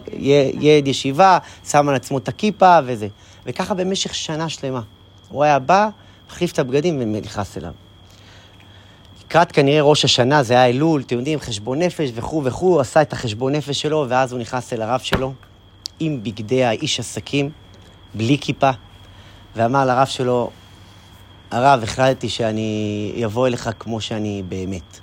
ילד 0.59 0.87
ישיבה, 0.87 1.37
שם 1.69 1.89
על 1.89 1.95
עצמו 1.95 2.17
את 2.17 2.27
הכיפה 2.27 2.79
וזה. 2.85 3.07
וככה 3.45 3.73
במשך 3.73 4.15
שנה 4.15 4.49
שלמה. 4.49 4.81
הוא 5.29 5.43
היה 5.43 5.59
בא, 5.59 5.89
מחליף 6.29 6.51
את 6.51 6.59
הבגדים 6.59 6.99
ונכנס 7.01 7.57
אליו. 7.57 7.71
לקראת 9.25 9.51
כנראה 9.51 9.81
ראש 9.81 10.05
השנה, 10.05 10.43
זה 10.43 10.53
היה 10.53 10.65
אלול, 10.65 11.01
אתם 11.01 11.17
יודעים, 11.17 11.39
חשבון 11.39 11.79
נפש 11.81 12.09
וכו' 12.15 12.43
וכו', 12.43 12.79
עשה 12.79 13.01
את 13.01 13.13
החשבון 13.13 13.55
נפש 13.55 13.81
שלו, 13.81 14.05
ואז 14.09 14.31
הוא 14.31 14.39
נכנס 14.39 14.73
אל 14.73 14.81
הרב 14.81 14.99
שלו, 14.99 15.33
עם 15.99 16.23
בגדי 16.23 16.63
האיש 16.63 16.99
עסקים, 16.99 17.49
בלי 18.13 18.37
כיפה, 18.41 18.69
ואמר 19.55 19.85
לרב 19.85 20.07
שלו, 20.07 20.49
הרב, 21.51 21.83
החלטתי 21.83 22.29
שאני 22.29 23.21
אבוא 23.25 23.47
אליך 23.47 23.69
כמו 23.79 24.01
שאני 24.01 24.43
באמת. 24.49 24.99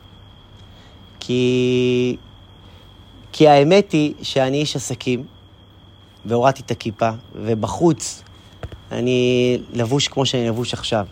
כי... 1.20 2.16
כי 3.36 3.48
האמת 3.48 3.92
היא 3.92 4.14
שאני 4.22 4.56
איש 4.56 4.76
עסקים, 4.76 5.24
והורדתי 6.24 6.62
את 6.62 6.70
הכיפה, 6.70 7.10
ובחוץ 7.34 8.22
אני 8.92 9.58
לבוש 9.72 10.08
כמו 10.08 10.26
שאני 10.26 10.48
לבוש 10.48 10.74
עכשיו. 10.74 11.06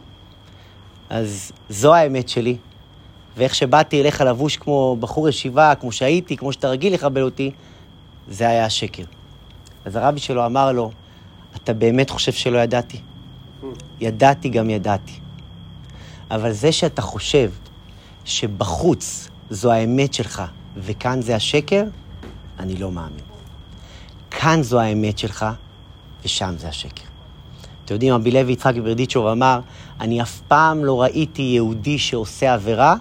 אז 1.10 1.52
זו 1.68 1.94
האמת 1.94 2.28
שלי, 2.28 2.56
ואיך 3.36 3.54
שבאתי 3.54 4.00
אליך 4.00 4.20
לבוש 4.20 4.56
כמו 4.56 4.96
בחור 5.00 5.28
ישיבה, 5.28 5.74
כמו 5.80 5.92
שהייתי, 5.92 6.36
כמו 6.36 6.52
שאתה 6.52 6.68
רגיל 6.68 6.94
לכבד 6.94 7.22
אותי, 7.22 7.50
זה 8.28 8.48
היה 8.48 8.64
השקר. 8.64 9.04
אז 9.84 9.96
הרבי 9.96 10.20
שלו 10.20 10.46
אמר 10.46 10.72
לו, 10.72 10.90
אתה 11.56 11.72
באמת 11.72 12.10
חושב 12.10 12.32
שלא 12.32 12.58
ידעתי? 12.58 12.98
ידעתי 14.00 14.48
גם 14.48 14.70
ידעתי. 14.70 15.14
אבל 16.30 16.52
זה 16.52 16.72
שאתה 16.72 17.02
חושב 17.02 17.50
שבחוץ 18.24 19.28
זו 19.50 19.72
האמת 19.72 20.14
שלך 20.14 20.42
וכאן 20.76 21.22
זה 21.22 21.36
השקר, 21.36 21.84
אני 22.58 22.76
לא 22.76 22.90
מאמין. 22.92 23.24
כאן 24.30 24.62
זו 24.62 24.80
האמת 24.80 25.18
שלך 25.18 25.46
ושם 26.24 26.54
זה 26.58 26.68
השקר. 26.68 27.04
אתם 27.84 27.94
יודעים, 27.94 28.14
רבי 28.14 28.30
לוי 28.30 28.52
יצחק 28.52 28.74
ברדיצ'וב 28.74 29.26
אמר, 29.26 29.60
אני 30.00 30.22
אף 30.22 30.40
פעם 30.48 30.84
לא 30.84 31.02
ראיתי 31.02 31.42
יהודי 31.42 31.98
שעושה 31.98 32.54
עבירה 32.54 32.94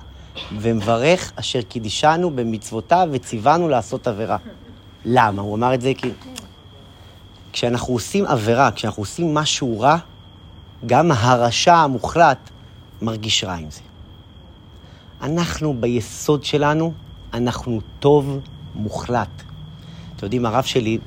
ומברך 0.60 1.32
אשר 1.36 1.62
קידישנו 1.62 2.32
במצוותיו 2.36 3.10
וציוונו 3.12 3.70
לעשות 3.70 4.08
עבירה. 4.08 4.38
למה? 5.06 5.41
הוא 5.41 5.56
אמר 5.56 5.74
את 5.74 5.82
זה 5.82 5.91
כי... 5.97 6.10
כשאנחנו 7.54 7.93
עושים 7.93 8.26
עבירה, 8.26 8.72
כשאנחנו 8.72 9.02
עושים 9.04 9.34
משהו 9.34 9.80
רע, 9.80 9.97
גם 10.86 11.12
הרשע 11.12 11.76
המוחלט 11.76 12.49
מרגיש 13.02 13.43
רע 13.43 13.54
עם 13.54 13.72
זה. 13.72 13.82
אנחנו 15.22 15.74
ביסוד 15.80 16.43
שלנו, 16.43 16.93
אנחנו 17.34 17.82
טוב 17.99 18.39
מוחלט. 18.76 19.43
אתם 20.15 20.26
יודעים, 20.26 20.45
הרב 20.45 20.63
שלי 20.63 20.97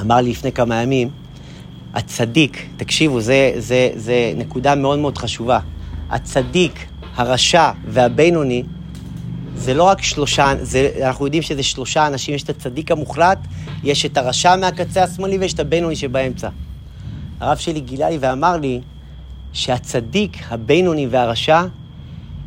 אמר 0.00 0.16
לי 0.16 0.30
לפני 0.30 0.52
כמה 0.52 0.82
ימים, 0.82 1.10
הצדיק, 1.94 2.66
תקשיבו, 2.76 3.20
זה, 3.20 3.52
זה, 3.56 3.90
זה 3.94 4.32
נקודה 4.36 4.74
מאוד 4.74 4.98
מאוד 4.98 5.18
חשובה. 5.18 5.58
הצדיק, 6.10 6.86
הרשע 7.16 7.70
והבינוני, 7.88 8.62
זה 9.56 9.74
לא 9.74 9.84
רק 9.84 10.02
שלושה, 10.02 10.52
זה, 10.60 10.90
אנחנו 11.06 11.24
יודעים 11.24 11.42
שזה 11.42 11.62
שלושה 11.62 12.06
אנשים, 12.06 12.34
יש 12.34 12.42
את 12.42 12.50
הצדיק 12.50 12.90
המוחלט, 12.90 13.38
יש 13.84 14.06
את 14.06 14.16
הרשע 14.16 14.56
מהקצה 14.56 15.04
השמאלי 15.04 15.38
ויש 15.38 15.54
את 15.54 15.60
הבינוני 15.60 15.96
שבאמצע. 15.96 16.48
הרב 17.40 17.56
שלי 17.56 17.80
גילה 17.80 18.10
לי 18.10 18.18
ואמר 18.20 18.56
לי 18.56 18.80
שהצדיק, 19.52 20.36
הבינוני 20.48 21.06
והרשע, 21.06 21.62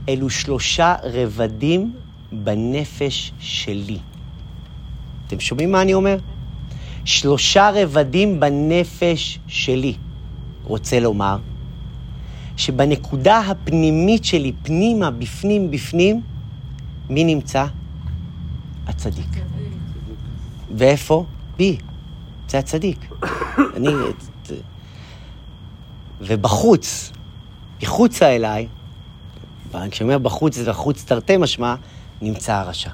אלו 0.09 0.29
שלושה 0.29 0.95
רבדים 1.03 1.93
בנפש 2.31 3.31
שלי. 3.39 3.97
אתם 5.32 5.39
שומעים 5.39 5.71
מה 5.71 5.82
אני 5.82 5.93
אומר? 5.93 6.17
שלושה 7.05 7.69
רבדים 7.75 8.39
בנפש 8.39 9.39
שלי. 9.47 9.93
רוצה 10.63 10.99
לומר 10.99 11.38
שבנקודה 12.57 13.39
הפנימית 13.39 14.25
שלי, 14.25 14.51
פנימה, 14.63 15.11
בפנים, 15.11 15.71
בפנים, 15.71 16.21
מי 17.09 17.23
נמצא? 17.23 17.65
הצדיק. 18.88 19.29
ואיפה? 20.75 21.25
בי. 21.57 21.77
זה 22.49 22.59
הצדיק. 22.59 23.05
אני... 23.77 23.89
ובחוץ, 26.21 27.11
מחוצה 27.84 28.36
אליי, 28.36 28.67
כשאני 29.71 29.89
אומר 30.01 30.17
בחוץ, 30.17 30.55
זה 30.55 30.69
בחוץ 30.69 31.03
תרתי 31.03 31.38
משמע, 31.38 31.75
נמצא 32.21 32.53
הרשע. 32.53 32.89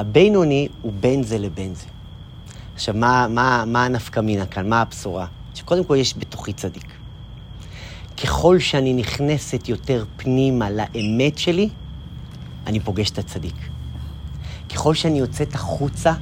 הבינוני 0.00 0.68
הוא 0.82 0.92
בין 1.00 1.22
זה 1.22 1.38
לבין 1.38 1.74
זה. 1.74 1.86
עכשיו, 2.74 2.94
מה, 2.94 3.28
מה, 3.28 3.64
מה 3.66 3.84
הנפקא 3.84 4.20
מינה 4.20 4.46
כאן? 4.46 4.68
מה 4.68 4.80
הבשורה? 4.80 5.26
שקודם 5.54 5.84
כל 5.84 5.96
יש 5.96 6.18
בתוכי 6.18 6.52
צדיק. 6.52 6.86
ככל 8.22 8.58
שאני 8.58 8.94
נכנסת 8.94 9.68
יותר 9.68 10.04
פנימה 10.16 10.70
לאמת 10.70 11.38
שלי, 11.38 11.68
אני 12.66 12.80
פוגש 12.80 13.10
את 13.10 13.18
הצדיק. 13.18 13.54
ככל 14.74 14.94
שאני 14.94 15.18
יוצאת 15.18 15.54
החוצה, 15.54 16.12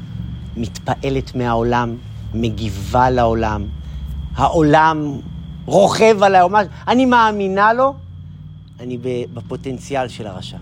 מתפעלת 0.56 1.34
מהעולם, 1.34 1.96
מגיבה 2.34 3.10
לעולם, 3.10 3.66
העולם 4.34 5.20
רוכב 5.66 6.22
עליי, 6.22 6.42
אני 6.88 7.04
מאמינה 7.04 7.72
לו, 7.72 7.94
אני 8.80 8.98
בפוטנציאל 9.34 10.08
של 10.08 10.26
הרשע. 10.26 10.58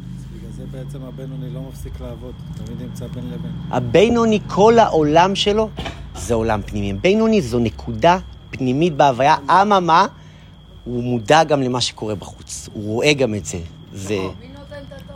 בעצם 0.76 1.04
הבינוני 1.04 1.54
לא 1.54 1.60
מפסיק 1.60 2.00
לעבוד, 2.00 2.34
תמיד 2.56 2.82
נמצא 2.82 3.06
בין 3.06 3.24
לבין. 3.30 3.50
הבינוני, 3.70 4.40
כל 4.46 4.78
העולם 4.78 5.34
שלו 5.34 5.68
זה 6.14 6.34
עולם 6.34 6.62
פנימי. 6.62 6.92
בינוני 6.92 7.40
זו 7.42 7.58
נקודה 7.58 8.18
פנימית 8.50 8.92
בהוויה, 8.92 9.36
אממה, 9.50 10.06
הוא 10.84 11.02
מודע 11.02 11.44
גם 11.44 11.62
למה 11.62 11.80
שקורה 11.80 12.14
בחוץ. 12.14 12.68
הוא 12.72 12.94
רואה 12.94 13.12
גם 13.12 13.34
את 13.34 13.44
זה. 13.44 13.58
זה... 13.92 14.18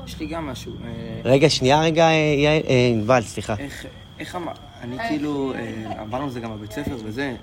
יש 0.06 0.20
לי 0.20 0.26
גם 0.26 0.46
משהו. 0.46 0.72
אה, 0.84 1.20
רגע, 1.24 1.50
שנייה, 1.50 1.80
רגע, 1.80 2.04
אה, 2.04 2.12
יעל, 2.12 2.62
אה, 2.68 2.90
ענבל, 2.92 3.22
סליחה. 3.22 3.54
איך, 3.58 3.86
איך 4.18 4.36
אמר, 4.36 4.52
אני 4.80 4.96
כאילו, 5.08 5.52
עברנו 5.98 6.24
על 6.24 6.30
זה 6.30 6.40
גם 6.40 6.50
בבית 6.50 6.72
ספר 6.72 6.96
וזה, 7.04 7.34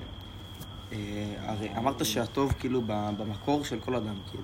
הרי 1.46 1.68
אמרת 1.78 2.06
שהטוב 2.06 2.54
כאילו 2.60 2.82
ב- 2.86 3.10
במקור 3.18 3.64
של 3.64 3.80
כל 3.80 3.96
אדם, 3.96 4.16
כאילו, 4.32 4.44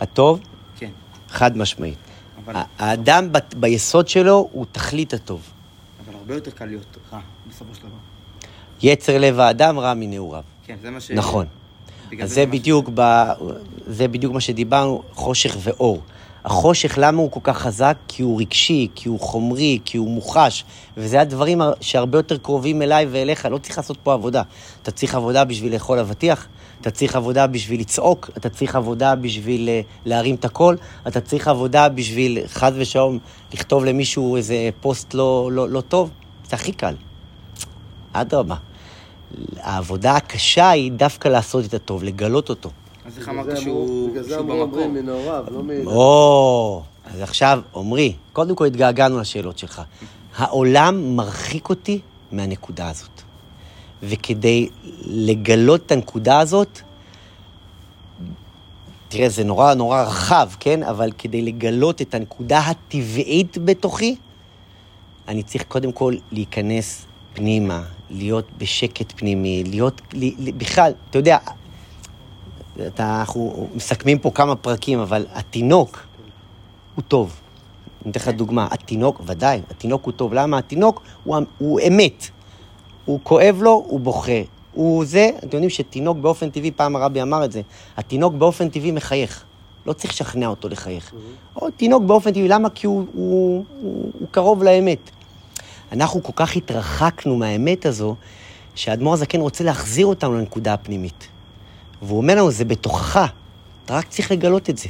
הטוב, 0.00 0.40
כן. 0.78 0.90
חד 1.28 1.56
משמעית. 1.56 2.09
אבל, 2.46 2.54
האדם 2.78 3.32
ב- 3.32 3.38
ביסוד 3.56 4.08
שלו 4.08 4.48
הוא 4.52 4.66
תכלית 4.72 5.14
הטוב. 5.14 5.40
אבל 6.06 6.14
הרבה 6.18 6.34
יותר 6.34 6.50
קל 6.50 6.64
להיות 6.64 6.96
רע, 7.12 7.20
בסופו 7.48 7.74
של 7.74 7.80
דבר. 7.80 7.90
יצר 8.82 9.18
לב 9.18 9.40
האדם 9.40 9.78
רע 9.78 9.94
מנעוריו. 9.94 10.42
כן, 10.66 10.76
זה 10.82 10.90
מה 10.90 11.00
ש... 11.00 11.10
נכון. 11.10 11.46
אז 12.22 12.32
זה 12.32 12.42
ש- 12.42 12.46
בדיוק, 12.46 12.90
ב... 12.94 13.24
זה 13.86 14.08
בדיוק 14.08 14.32
מה 14.34 14.40
שדיברנו, 14.40 15.02
חושך 15.12 15.56
ואור. 15.62 16.00
החושך, 16.44 16.94
למה 16.98 17.18
הוא 17.22 17.30
כל 17.30 17.40
כך 17.42 17.58
חזק? 17.58 17.96
כי 18.08 18.22
הוא 18.22 18.40
רגשי, 18.40 18.88
כי 18.94 19.08
הוא 19.08 19.20
חומרי, 19.20 19.78
כי 19.84 19.98
הוא 19.98 20.10
מוחש. 20.10 20.64
וזה 20.96 21.20
הדברים 21.20 21.60
שהרבה 21.80 22.18
יותר 22.18 22.36
קרובים 22.36 22.82
אליי 22.82 23.06
ואליך. 23.10 23.46
לא 23.50 23.58
צריך 23.58 23.78
לעשות 23.78 23.96
פה 24.02 24.12
עבודה. 24.12 24.42
אתה 24.82 24.90
צריך 24.90 25.14
עבודה 25.14 25.44
בשביל 25.44 25.72
לאכול 25.72 25.98
אבטיח, 25.98 26.48
אתה 26.80 26.90
צריך 26.90 27.16
עבודה 27.16 27.46
בשביל 27.46 27.80
לצעוק, 27.80 28.30
אתה 28.36 28.48
צריך 28.48 28.76
עבודה 28.76 29.14
בשביל 29.14 29.68
אה, 29.68 29.80
להרים 30.04 30.34
את 30.34 30.44
הקול, 30.44 30.76
אתה 31.08 31.20
צריך 31.20 31.48
עבודה 31.48 31.88
בשביל, 31.88 32.38
חס 32.46 32.72
ושלום, 32.76 33.18
לכתוב 33.54 33.84
למישהו 33.84 34.36
איזה 34.36 34.70
פוסט 34.80 35.14
לא, 35.14 35.48
לא, 35.52 35.68
לא 35.68 35.80
טוב. 35.80 36.10
זה 36.48 36.56
הכי 36.56 36.72
קל. 36.72 36.94
אדרבה. 38.12 38.56
העבודה 39.56 40.16
הקשה 40.16 40.70
היא 40.70 40.92
דווקא 40.92 41.28
לעשות 41.28 41.64
את 41.64 41.74
הטוב, 41.74 42.02
לגלות 42.02 42.48
אותו. 42.48 42.70
אז 43.10 43.18
איך 43.18 43.28
אמרת 43.28 43.58
שהוא 43.58 44.10
בגלל 44.10 44.22
זה 44.22 44.38
אמרו? 44.38 44.60
אומרים 44.60 44.94
מנעוריו, 44.94 45.44
לא 45.50 45.62
מ... 45.62 45.86
או, 45.86 46.82
אז 47.04 47.20
עכשיו, 47.20 47.60
עמרי, 47.76 48.14
קודם 48.32 48.54
כל 48.54 48.66
התגעגענו 48.66 49.20
לשאלות 49.20 49.58
שלך. 49.58 49.82
העולם 50.36 51.16
מרחיק 51.16 51.68
אותי 51.68 52.00
מהנקודה 52.32 52.88
הזאת. 52.88 53.22
וכדי 54.02 54.68
לגלות 55.04 55.86
את 55.86 55.92
הנקודה 55.92 56.38
הזאת, 56.38 56.80
תראה, 59.08 59.28
זה 59.28 59.44
נורא 59.44 59.74
נורא 59.74 60.02
רחב, 60.02 60.50
כן? 60.60 60.82
אבל 60.82 61.10
כדי 61.18 61.42
לגלות 61.42 62.02
את 62.02 62.14
הנקודה 62.14 62.58
הטבעית 62.58 63.58
בתוכי, 63.64 64.16
אני 65.28 65.42
צריך 65.42 65.64
קודם 65.68 65.92
כל 65.92 66.14
להיכנס 66.32 67.06
פנימה, 67.34 67.82
להיות 68.10 68.44
בשקט 68.58 69.12
פנימי, 69.16 69.64
להיות, 69.66 70.00
בכלל, 70.56 70.92
אתה 71.10 71.18
יודע, 71.18 71.38
אתה, 72.86 73.20
אנחנו 73.20 73.68
מסכמים 73.74 74.18
פה 74.18 74.30
כמה 74.30 74.56
פרקים, 74.56 74.98
אבל 74.98 75.26
התינוק 75.32 76.02
הוא 76.94 77.02
טוב. 77.08 77.40
אני 78.04 78.10
אתן 78.10 78.20
לך 78.20 78.28
דוגמה, 78.28 78.68
התינוק, 78.70 79.20
ודאי, 79.26 79.60
התינוק 79.70 80.04
הוא 80.04 80.12
טוב. 80.12 80.34
למה? 80.34 80.58
התינוק 80.58 81.02
הוא, 81.24 81.36
הוא 81.58 81.80
אמת. 81.88 82.28
הוא 83.04 83.20
כואב 83.22 83.58
לו, 83.62 83.84
הוא 83.86 84.00
בוכה. 84.00 84.42
הוא 84.72 85.04
זה, 85.04 85.30
אתם 85.38 85.46
יודעים 85.46 85.70
שתינוק 85.70 86.18
באופן 86.18 86.50
טבעי, 86.50 86.70
פעם 86.70 86.96
הרבי 86.96 87.22
אמר 87.22 87.44
את 87.44 87.52
זה, 87.52 87.62
התינוק 87.96 88.34
באופן 88.34 88.68
טבעי 88.68 88.90
מחייך. 88.90 89.44
לא 89.86 89.92
צריך 89.92 90.12
לשכנע 90.12 90.46
אותו 90.46 90.68
לחייך. 90.68 91.12
או 91.56 91.70
תינוק 91.70 92.02
באופן 92.02 92.30
טבעי, 92.30 92.48
למה? 92.48 92.70
כי 92.70 92.86
הוא, 92.86 93.04
הוא, 93.12 93.64
הוא, 93.82 94.10
הוא 94.18 94.28
קרוב 94.30 94.62
לאמת. 94.62 95.10
אנחנו 95.92 96.22
כל 96.22 96.32
כך 96.36 96.56
התרחקנו 96.56 97.36
מהאמת 97.36 97.86
הזו, 97.86 98.14
שהאדמו"ר 98.74 99.14
הזקן 99.14 99.40
רוצה 99.40 99.64
להחזיר 99.64 100.06
אותנו 100.06 100.34
לנקודה 100.34 100.74
הפנימית. 100.74 101.28
והוא 102.02 102.18
אומר 102.18 102.34
לנו, 102.34 102.50
זה 102.50 102.64
בתוכך, 102.64 103.20
אתה 103.84 103.96
רק 103.96 104.08
צריך 104.08 104.30
לגלות 104.32 104.70
את 104.70 104.78
זה. 104.78 104.88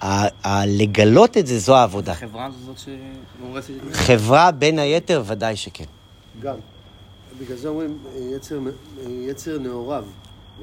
ה- 0.00 0.48
ה- 0.48 0.66
לגלות 0.66 1.36
את 1.38 1.46
זה, 1.46 1.58
זו 1.58 1.76
העבודה. 1.76 2.12
החברה 2.12 2.46
הזאת 2.46 2.78
שהורסת 2.78 3.70
את 3.70 3.84
מי? 3.84 3.94
חברה, 3.94 4.50
בין 4.50 4.78
היתר, 4.78 5.22
ודאי 5.26 5.56
שכן. 5.56 5.84
גם. 6.40 6.54
בגלל 7.40 7.56
זה 7.56 7.68
אומרים 7.68 7.98
יצר, 8.36 8.58
יצר 9.08 9.58
נעוריו, 9.58 10.04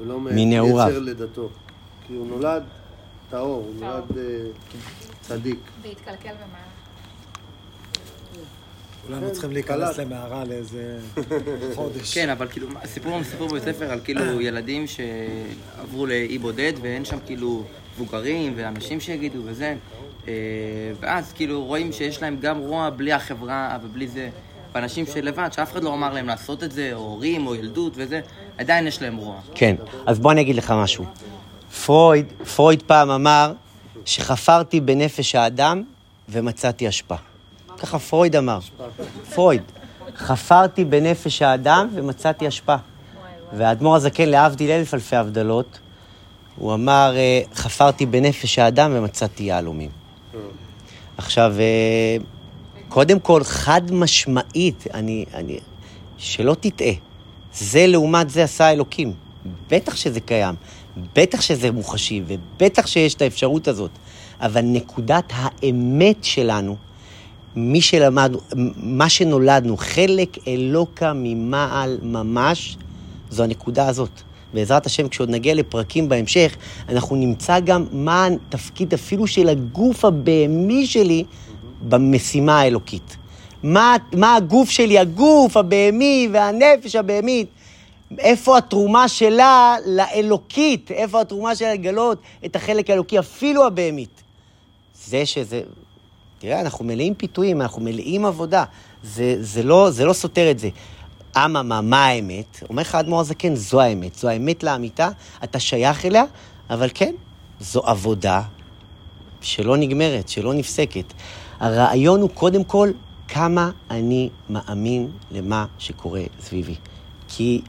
ולא 0.00 0.20
מנעוריו. 0.20 0.88
יצר 0.88 0.98
לידתו. 0.98 1.48
כי 2.06 2.12
הוא 2.14 2.26
נולד 2.26 2.62
טהור, 3.30 3.64
הוא 3.66 3.84
נולד 3.86 4.18
אה, 4.18 4.24
צדיק. 5.20 5.58
והתקלקל 5.82 6.12
במהלך. 6.34 6.67
כולנו 9.08 9.32
צריכים 9.32 9.52
להיכנס 9.52 9.98
למערה 9.98 10.44
לאיזה 10.44 10.98
חודש. 11.74 12.14
כן, 12.14 12.28
אבל 12.30 12.48
כאילו, 12.48 12.68
מה- 12.68 12.86
סיפור 12.86 13.24
סיפור 13.24 13.48
בבית 13.48 13.62
ספר 13.62 13.92
על 13.92 14.00
כאילו 14.04 14.40
ילדים 14.46 14.84
שעברו 14.86 16.06
לאי 16.06 16.38
בודד 16.38 16.72
ואין 16.82 17.04
שם 17.04 17.18
כאילו 17.26 17.64
מבוגרים 17.94 18.52
ואנשים 18.56 19.00
שיגידו 19.00 19.38
וזה. 19.44 19.74
אה, 20.28 20.32
ואז 21.00 21.32
כאילו 21.32 21.64
רואים 21.64 21.92
שיש 21.92 22.22
להם 22.22 22.36
גם 22.40 22.58
רוע 22.58 22.90
בלי 22.90 23.12
החברה 23.12 23.78
ובלי 23.82 24.08
זה. 24.08 24.30
ואנשים 24.74 25.06
שלבד, 25.06 25.48
שאף 25.52 25.72
אחד 25.72 25.82
לא 25.84 25.94
אמר 25.94 26.12
להם 26.12 26.26
לעשות 26.26 26.64
את 26.64 26.72
זה, 26.72 26.90
או 26.92 26.98
הורים, 26.98 27.46
או 27.46 27.54
ילדות 27.54 27.92
וזה, 27.96 28.20
עדיין 28.58 28.86
יש 28.86 29.02
להם 29.02 29.16
רוע. 29.16 29.40
כן, 29.54 29.76
אז 30.06 30.18
בוא 30.18 30.32
אני 30.32 30.40
אגיד 30.40 30.56
לך 30.56 30.70
משהו. 30.70 31.04
פרויד, 31.86 32.26
פרויד 32.56 32.82
פעם 32.82 33.10
אמר 33.10 33.52
שחפרתי 34.04 34.80
בנפש 34.80 35.34
האדם 35.34 35.82
ומצאתי 36.28 36.88
אשפה. 36.88 37.14
ככה 37.78 37.98
פרויד 37.98 38.36
אמר. 38.36 38.58
פרויד. 39.34 39.62
חפרתי 40.16 40.84
בנפש 40.84 41.42
האדם 41.42 41.88
ומצאתי 41.94 42.48
אשפה. 42.48 42.76
והאדמו"ר 43.52 43.96
הזקן, 43.96 44.28
להבדיל 44.28 44.70
אלף 44.70 44.94
אלפי 44.94 45.16
הבדלות, 45.16 45.78
הוא 46.56 46.74
אמר, 46.74 47.12
אה, 47.16 47.40
חפרתי 47.54 48.06
בנפש 48.06 48.58
האדם 48.58 48.92
ומצאתי 48.94 49.42
יהלומים. 49.42 49.90
עכשיו, 51.18 51.54
אה, 51.58 52.16
קודם 52.88 53.20
כל, 53.20 53.44
חד 53.44 53.92
משמעית, 53.92 54.84
אני, 54.94 55.24
אני, 55.34 55.58
שלא 56.18 56.56
תטעה, 56.60 56.92
זה 57.54 57.86
לעומת 57.86 58.30
זה 58.30 58.44
עשה 58.44 58.72
אלוקים. 58.72 59.12
בטח 59.70 59.96
שזה 59.96 60.20
קיים, 60.20 60.54
בטח 61.16 61.40
שזה 61.40 61.70
מוחשי, 61.70 62.22
ובטח 62.26 62.86
שיש 62.86 63.14
את 63.14 63.22
האפשרות 63.22 63.68
הזאת. 63.68 63.90
אבל 64.40 64.60
נקודת 64.64 65.32
האמת 65.34 66.24
שלנו, 66.24 66.76
מי 67.58 67.80
שלמדנו, 67.80 68.38
מה 68.76 69.08
שנולדנו, 69.08 69.76
חלק 69.76 70.48
אלוקה 70.48 71.12
ממעל 71.14 71.98
ממש, 72.02 72.76
זו 73.30 73.42
הנקודה 73.42 73.88
הזאת. 73.88 74.10
בעזרת 74.54 74.86
השם, 74.86 75.08
כשעוד 75.08 75.30
נגיע 75.30 75.54
לפרקים 75.54 76.08
בהמשך, 76.08 76.56
אנחנו 76.88 77.16
נמצא 77.16 77.60
גם 77.60 77.86
מה 77.92 78.26
התפקיד 78.26 78.94
אפילו 78.94 79.26
של 79.26 79.48
הגוף 79.48 80.04
הבהמי 80.04 80.86
שלי 80.86 81.24
במשימה 81.88 82.60
האלוקית. 82.60 83.16
מה, 83.62 83.96
מה 84.12 84.36
הגוף 84.36 84.70
שלי, 84.70 84.98
הגוף 84.98 85.56
הבהמי 85.56 86.28
והנפש 86.32 86.94
הבהמית, 86.94 87.48
איפה 88.18 88.58
התרומה 88.58 89.08
שלה 89.08 89.76
לאלוקית, 89.86 90.90
איפה 90.90 91.20
התרומה 91.20 91.54
שלה 91.54 91.74
לגלות 91.74 92.18
את 92.44 92.56
החלק 92.56 92.90
האלוקי, 92.90 93.18
אפילו 93.18 93.66
הבהמית. 93.66 94.22
זה 95.04 95.26
שזה... 95.26 95.60
תראה, 96.38 96.60
אנחנו 96.60 96.84
מלאים 96.84 97.14
פיתויים, 97.14 97.62
אנחנו 97.62 97.82
מלאים 97.82 98.24
עבודה. 98.24 98.64
זה, 99.02 99.36
זה, 99.40 99.62
לא, 99.62 99.90
זה 99.90 100.04
לא 100.04 100.12
סותר 100.12 100.50
את 100.50 100.58
זה. 100.58 100.68
אממה, 101.36 101.80
מה 101.80 102.06
האמת? 102.06 102.62
אומר 102.68 102.82
לך 102.82 102.94
האדמו"ר 102.94 103.20
הזקן, 103.20 103.54
זו 103.54 103.80
האמת. 103.80 104.14
זו 104.14 104.28
האמת 104.28 104.62
לאמיתה, 104.62 105.08
אתה 105.44 105.58
שייך 105.58 106.06
אליה, 106.06 106.24
אבל 106.70 106.88
כן, 106.94 107.14
זו 107.60 107.80
עבודה 107.80 108.42
שלא 109.40 109.76
נגמרת, 109.76 110.28
שלא 110.28 110.54
נפסקת. 110.54 111.12
הרעיון 111.60 112.20
הוא 112.20 112.30
קודם 112.34 112.64
כל, 112.64 112.90
כמה 113.28 113.70
אני 113.90 114.28
מאמין 114.50 115.08
למה 115.30 115.66
שקורה 115.78 116.22
סביבי. 116.40 116.74
כי, 117.28 117.60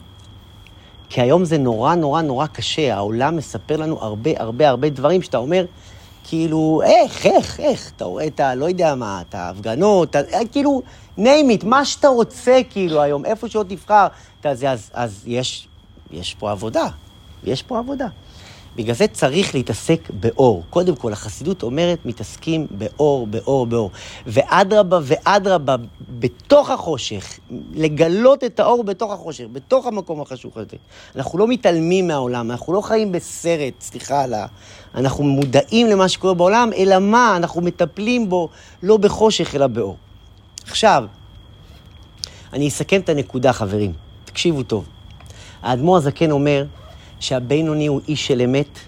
כי 1.09 1.22
היום 1.22 1.45
זה 1.45 1.57
נורא 1.57 1.95
נורא 1.95 2.22
נורא 2.22 2.47
קשה, 2.47 2.95
העולם 2.95 3.36
מספר 3.36 3.78
לנו 3.78 4.01
הרבה 4.01 4.32
הרבה 4.38 4.70
הרבה 4.70 4.89
דברים 4.89 5.22
שאתה 5.22 5.38
אומר, 5.38 5.65
כאילו, 6.30 6.82
איך, 6.86 7.25
איך, 7.25 7.59
איך, 7.59 7.91
אתה 7.95 8.05
רואה 8.05 8.27
את 8.27 8.39
ה... 8.39 8.55
לא 8.55 8.65
יודע 8.65 8.95
מה, 8.95 9.21
את 9.30 9.36
ההפגנות, 9.36 10.15
ה- 10.15 10.21
כאילו, 10.51 10.82
name 11.17 11.21
it, 11.61 11.65
מה 11.65 11.86
שאתה 11.86 12.07
רוצה, 12.07 12.59
כאילו, 12.69 13.01
היום, 13.01 13.25
איפה 13.25 13.47
שלא 13.49 13.63
תבחר, 13.69 14.07
אתה, 14.41 14.55
זה, 14.55 14.71
אז, 14.71 14.89
אז 14.93 15.23
יש, 15.27 15.67
יש 16.11 16.36
פה 16.39 16.51
עבודה, 16.51 16.86
יש 17.43 17.63
פה 17.63 17.80
עבודה. 17.80 18.07
בגלל 18.80 18.95
זה 18.95 19.07
צריך 19.07 19.55
להתעסק 19.55 20.09
באור. 20.09 20.63
קודם 20.69 20.95
כל, 20.95 21.13
החסידות 21.13 21.63
אומרת, 21.63 22.05
מתעסקים 22.05 22.67
באור, 22.71 23.27
באור, 23.27 23.65
באור. 23.65 23.91
ואדרבה 24.27 24.99
ואדרבה, 25.03 25.75
בתוך 26.19 26.69
החושך, 26.69 27.39
לגלות 27.73 28.43
את 28.43 28.59
האור 28.59 28.84
בתוך 28.84 29.11
החושך, 29.11 29.43
בתוך 29.51 29.86
המקום 29.86 30.21
החשוך 30.21 30.57
הזה. 30.57 30.77
אנחנו 31.15 31.39
לא 31.39 31.47
מתעלמים 31.47 32.07
מהעולם, 32.07 32.51
אנחנו 32.51 32.73
לא 32.73 32.82
חיים 32.82 33.11
בסרט, 33.11 33.73
סליחה 33.82 34.23
על 34.23 34.34
ה... 34.34 34.45
אנחנו 34.95 35.23
מודעים 35.23 35.88
למה 35.88 36.09
שקורה 36.09 36.34
בעולם, 36.34 36.69
אלא 36.77 36.99
מה? 36.99 37.36
אנחנו 37.36 37.61
מטפלים 37.61 38.30
בו 38.30 38.49
לא 38.84 38.97
בחושך, 38.97 39.55
אלא 39.55 39.67
באור. 39.67 39.97
עכשיו, 40.67 41.05
אני 42.53 42.67
אסכם 42.67 43.01
את 43.01 43.09
הנקודה, 43.09 43.53
חברים. 43.53 43.93
תקשיבו 44.25 44.63
טוב. 44.63 44.86
האדמו"ר 45.61 45.97
הזקן 45.97 46.32
אומר 46.32 46.65
שהבינוני 47.20 47.88
הוא 47.88 48.01
איש 48.07 48.28
של 48.28 48.41
אמת, 48.41 48.80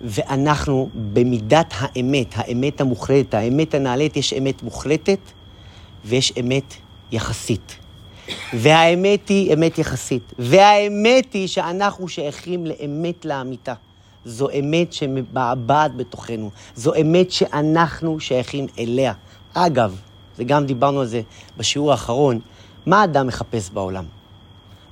ואנחנו 0.00 0.88
במידת 1.12 1.74
האמת, 1.78 2.34
האמת 2.34 2.80
המוחלטת, 2.80 3.34
האמת 3.34 3.74
הנעלית, 3.74 4.16
יש 4.16 4.32
אמת 4.32 4.62
מוחלטת 4.62 5.18
ויש 6.04 6.32
אמת 6.40 6.74
יחסית. 7.12 7.76
והאמת 8.54 9.28
היא 9.28 9.54
אמת 9.54 9.78
יחסית. 9.78 10.32
והאמת 10.38 11.32
היא 11.32 11.48
שאנחנו 11.48 12.08
שייכים 12.08 12.66
לאמת 12.66 13.24
לאמיתה. 13.24 13.74
זו 14.24 14.48
אמת 14.58 14.92
שמבעבעת 14.92 15.96
בתוכנו. 15.96 16.50
זו 16.74 16.94
אמת 16.94 17.30
שאנחנו 17.30 18.20
שייכים 18.20 18.66
אליה. 18.78 19.12
אגב, 19.54 20.00
וגם 20.38 20.66
דיברנו 20.66 21.00
על 21.00 21.06
זה 21.06 21.20
בשיעור 21.56 21.90
האחרון, 21.90 22.40
מה 22.86 23.00
האדם 23.00 23.26
מחפש 23.26 23.70
בעולם? 23.70 24.04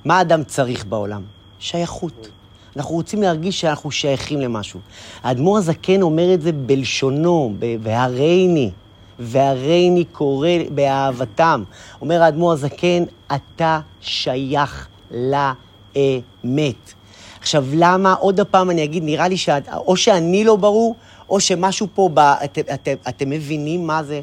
מה 0.05 0.17
האדם 0.17 0.43
צריך 0.43 0.85
בעולם? 0.85 1.36
שייכות. 1.59 2.29
אנחנו 2.77 2.95
רוצים 2.95 3.21
להרגיש 3.21 3.61
שאנחנו 3.61 3.91
שייכים 3.91 4.41
למשהו. 4.41 4.79
האדמו"ר 5.23 5.57
הזקן 5.57 6.01
אומר 6.01 6.33
את 6.33 6.41
זה 6.41 6.51
בלשונו, 6.51 7.53
והריני, 7.81 8.71
והריני 9.19 10.05
קורא 10.05 10.49
באהבתם. 10.69 11.63
אומר 12.01 12.23
האדמו"ר 12.23 12.51
הזקן, 12.51 13.03
אתה 13.35 13.79
שייך 14.01 14.87
לאמת. 15.11 16.93
עכשיו, 17.39 17.65
למה, 17.73 18.13
עוד 18.13 18.39
פעם 18.41 18.69
אני 18.69 18.83
אגיד, 18.83 19.03
נראה 19.03 19.27
לי 19.27 19.37
שאת, 19.37 19.69
או 19.73 19.97
שאני 19.97 20.43
לא 20.43 20.55
ברור, 20.55 20.95
או 21.29 21.39
שמשהו 21.39 21.87
פה, 21.95 22.09
ב, 22.13 22.19
אתם, 22.19 22.61
אתם, 22.73 22.93
אתם 23.09 23.29
מבינים 23.29 23.87
מה 23.87 24.03
זה? 24.03 24.21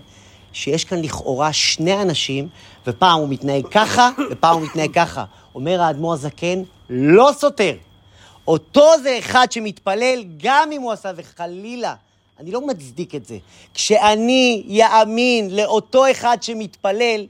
שיש 0.52 0.84
כאן 0.84 1.02
לכאורה 1.02 1.52
שני 1.52 2.02
אנשים, 2.02 2.48
ופעם 2.86 3.20
הוא 3.20 3.28
מתנהג 3.28 3.66
ככה, 3.70 4.10
ופעם 4.30 4.54
הוא 4.54 4.62
מתנהג 4.62 4.90
ככה. 4.90 5.24
אומר 5.54 5.82
האדמו"ר 5.82 6.12
הזקן, 6.12 6.62
לא 6.90 7.30
סותר. 7.38 7.76
אותו 8.48 8.90
זה 9.02 9.18
אחד 9.18 9.52
שמתפלל, 9.52 10.24
גם 10.42 10.72
אם 10.72 10.82
הוא 10.82 10.92
עשה, 10.92 11.10
וחלילה, 11.16 11.94
אני 12.40 12.50
לא 12.50 12.66
מצדיק 12.66 13.14
את 13.14 13.26
זה. 13.26 13.38
כשאני 13.74 14.62
יאמין 14.66 15.56
לאותו 15.56 16.10
אחד 16.10 16.38
שמתפלל, 16.40 17.26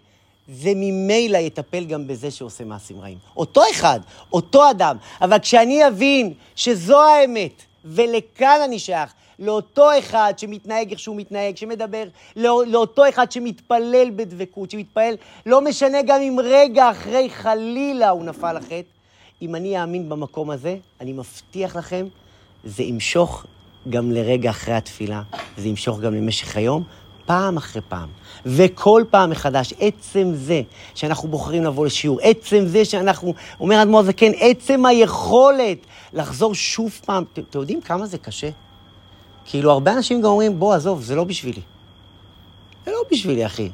זה 0.49 0.71
ממילא 0.77 1.39
יטפל 1.39 1.85
גם 1.85 2.07
בזה 2.07 2.31
שעושה 2.31 2.65
מעשים 2.65 3.01
רעים. 3.01 3.19
אותו 3.37 3.63
אחד, 3.71 4.01
אותו 4.33 4.71
אדם. 4.71 4.97
אבל 5.21 5.39
כשאני 5.39 5.87
אבין 5.87 6.33
שזו 6.57 7.03
האמת, 7.03 7.63
ולכאן 7.85 8.61
אני 8.65 8.79
שייך, 8.79 9.13
לאותו 9.39 9.99
אחד 9.99 10.35
שמתנהג 10.37 10.91
איך 10.91 10.99
שהוא 10.99 11.17
מתנהג, 11.17 11.57
שמדבר, 11.57 12.05
לא, 12.37 12.63
לאותו 12.67 13.09
אחד 13.09 13.33
שמתפלל 13.33 14.11
בדבקות, 14.11 14.71
שמתפלל, 14.71 15.15
לא 15.47 15.61
משנה 15.61 16.03
גם 16.03 16.21
אם 16.21 16.37
רגע 16.43 16.91
אחרי 16.91 17.31
חלילה 17.31 18.11
הוא 18.11 18.25
נפל 18.25 18.53
לחטא, 18.53 18.94
אם 19.45 19.55
אני 19.55 19.81
אאמין 19.81 20.09
במקום 20.09 20.51
הזה, 20.51 20.77
אני 21.01 21.13
מבטיח 21.13 21.77
לכם, 21.77 22.07
זה 22.65 22.83
ימשוך 22.83 23.47
גם 23.89 24.13
לרגע 24.13 24.51
אחרי 24.51 24.75
התפילה, 24.75 25.23
זה 25.57 25.69
ימשוך 25.69 26.01
גם 26.01 26.15
למשך 26.15 26.57
היום, 26.57 26.83
פעם 27.27 27.57
אחרי 27.57 27.83
פעם. 27.89 28.09
וכל 28.47 29.05
פעם 29.11 29.31
מחדש, 29.31 29.75
עצם 29.81 30.33
זה 30.35 30.63
שאנחנו 30.95 31.29
בוחרים 31.29 31.65
לבוא 31.65 31.87
לשיעור, 31.87 32.19
עצם 32.23 32.67
זה 32.67 32.85
שאנחנו, 32.85 33.35
אומר 33.61 33.83
אדמו"ר 33.83 34.03
זקן, 34.03 34.33
עצם 34.39 34.87
היכולת 34.87 35.79
לחזור 36.13 36.55
שוב 36.55 37.01
פעם, 37.05 37.25
אתם 37.33 37.59
יודעים 37.59 37.81
כמה 37.81 38.07
זה 38.07 38.19
קשה? 38.19 38.51
כאילו, 39.45 39.71
הרבה 39.71 39.93
אנשים 39.93 40.21
גם 40.21 40.29
אומרים, 40.29 40.59
בוא, 40.59 40.75
עזוב, 40.75 41.03
זה 41.03 41.15
לא 41.15 41.25
בשבילי. 41.25 41.61
זה 42.87 42.91
לא 42.91 43.03
בשבילי, 43.11 43.47
אחי. 43.47 43.71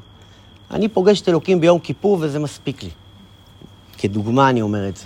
אני 0.71 0.87
פוגש 0.87 1.21
את 1.21 1.29
אלוקים 1.29 1.61
ביום 1.61 1.79
כיפור 1.79 2.17
וזה 2.21 2.39
מספיק 2.39 2.83
לי. 2.83 2.89
כדוגמה 3.97 4.49
אני 4.49 4.61
אומר 4.61 4.89
את 4.89 4.97
זה. 4.97 5.05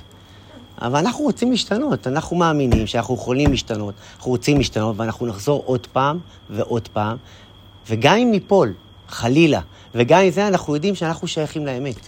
אבל 0.81 0.99
אנחנו 0.99 1.23
רוצים 1.23 1.51
להשתנות, 1.51 2.07
אנחנו 2.07 2.35
מאמינים 2.35 2.87
שאנחנו 2.87 3.15
יכולים 3.15 3.51
להשתנות, 3.51 3.93
אנחנו 4.17 4.31
רוצים 4.31 4.57
להשתנות, 4.57 4.95
ואנחנו 4.99 5.25
נחזור 5.25 5.63
עוד 5.65 5.87
פעם 5.87 6.19
ועוד 6.49 6.87
פעם, 6.87 7.17
וגם 7.89 8.17
אם 8.17 8.31
ניפול, 8.31 8.73
חלילה, 9.07 9.61
וגם 9.95 10.19
עם 10.19 10.29
זה 10.29 10.47
אנחנו 10.47 10.75
יודעים 10.75 10.95
שאנחנו 10.95 11.27
שייכים 11.27 11.65
לאמת. 11.65 12.07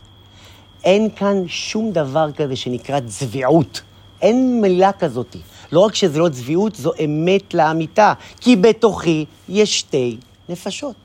אין 0.83 1.09
כאן 1.15 1.47
שום 1.47 1.91
דבר 1.91 2.31
כזה 2.31 2.55
שנקרא 2.55 2.99
צביעות. 2.99 3.81
אין 4.21 4.61
מילה 4.61 4.91
כזאת. 4.91 5.35
לא 5.71 5.79
רק 5.79 5.95
שזה 5.95 6.19
לא 6.19 6.29
צביעות, 6.29 6.75
זו 6.75 6.91
אמת 7.05 7.53
לאמיתה, 7.53 8.13
כי 8.39 8.55
בתוכי 8.55 9.25
יש 9.49 9.79
שתי 9.79 10.17
נפשות. 10.49 10.95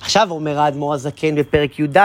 עכשיו 0.00 0.30
אומר 0.30 0.60
האדמו"ר 0.60 0.94
הזקן 0.94 1.34
בפרק 1.34 1.78
י"ד, 1.78 1.98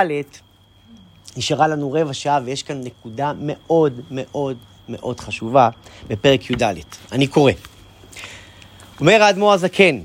נשארה 1.38 1.68
לנו 1.68 1.92
רבע 1.92 2.14
שעה 2.14 2.40
ויש 2.46 2.64
כאן 2.64 2.82
נקודה 2.84 3.32
מאוד 3.40 4.02
מאוד 4.12 4.58
מאוד 4.90 5.20
חשובה 5.20 5.70
בפרק 6.08 6.50
י"ד. 6.50 6.64
אני 7.12 7.28
קורא. 7.28 7.52
אומר 9.00 9.24
האדמו"ר 9.24 9.54
הזקן, 9.54 10.00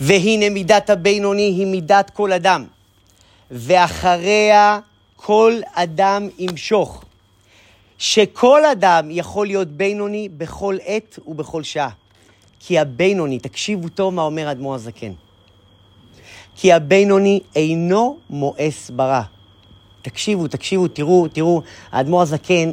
והנה 0.00 0.50
מידת 0.50 0.90
הבינוני 0.90 1.42
היא 1.42 1.66
מידת 1.66 2.10
כל 2.10 2.32
אדם, 2.32 2.64
ואחריה 3.50 4.78
כל 5.16 5.60
אדם 5.74 6.28
ימשוך. 6.38 7.04
שכל 7.98 8.64
אדם 8.64 9.08
יכול 9.10 9.46
להיות 9.46 9.68
בינוני 9.68 10.28
בכל 10.28 10.76
עת 10.84 11.18
ובכל 11.26 11.62
שעה. 11.62 11.90
כי 12.60 12.78
הבינוני, 12.78 13.38
תקשיבו 13.38 13.88
טוב 13.88 14.14
מה 14.14 14.22
אומר 14.22 14.48
האדמו"ר 14.48 14.74
הזקן. 14.74 15.12
כי 16.56 16.72
הבינוני 16.72 17.40
אינו 17.56 18.16
מואס 18.30 18.90
ברע. 18.90 19.22
תקשיבו, 20.02 20.48
תקשיבו, 20.48 20.88
תראו, 20.88 21.28
תראו, 21.28 21.62
האדמו"ר 21.92 22.22
הזקן, 22.22 22.72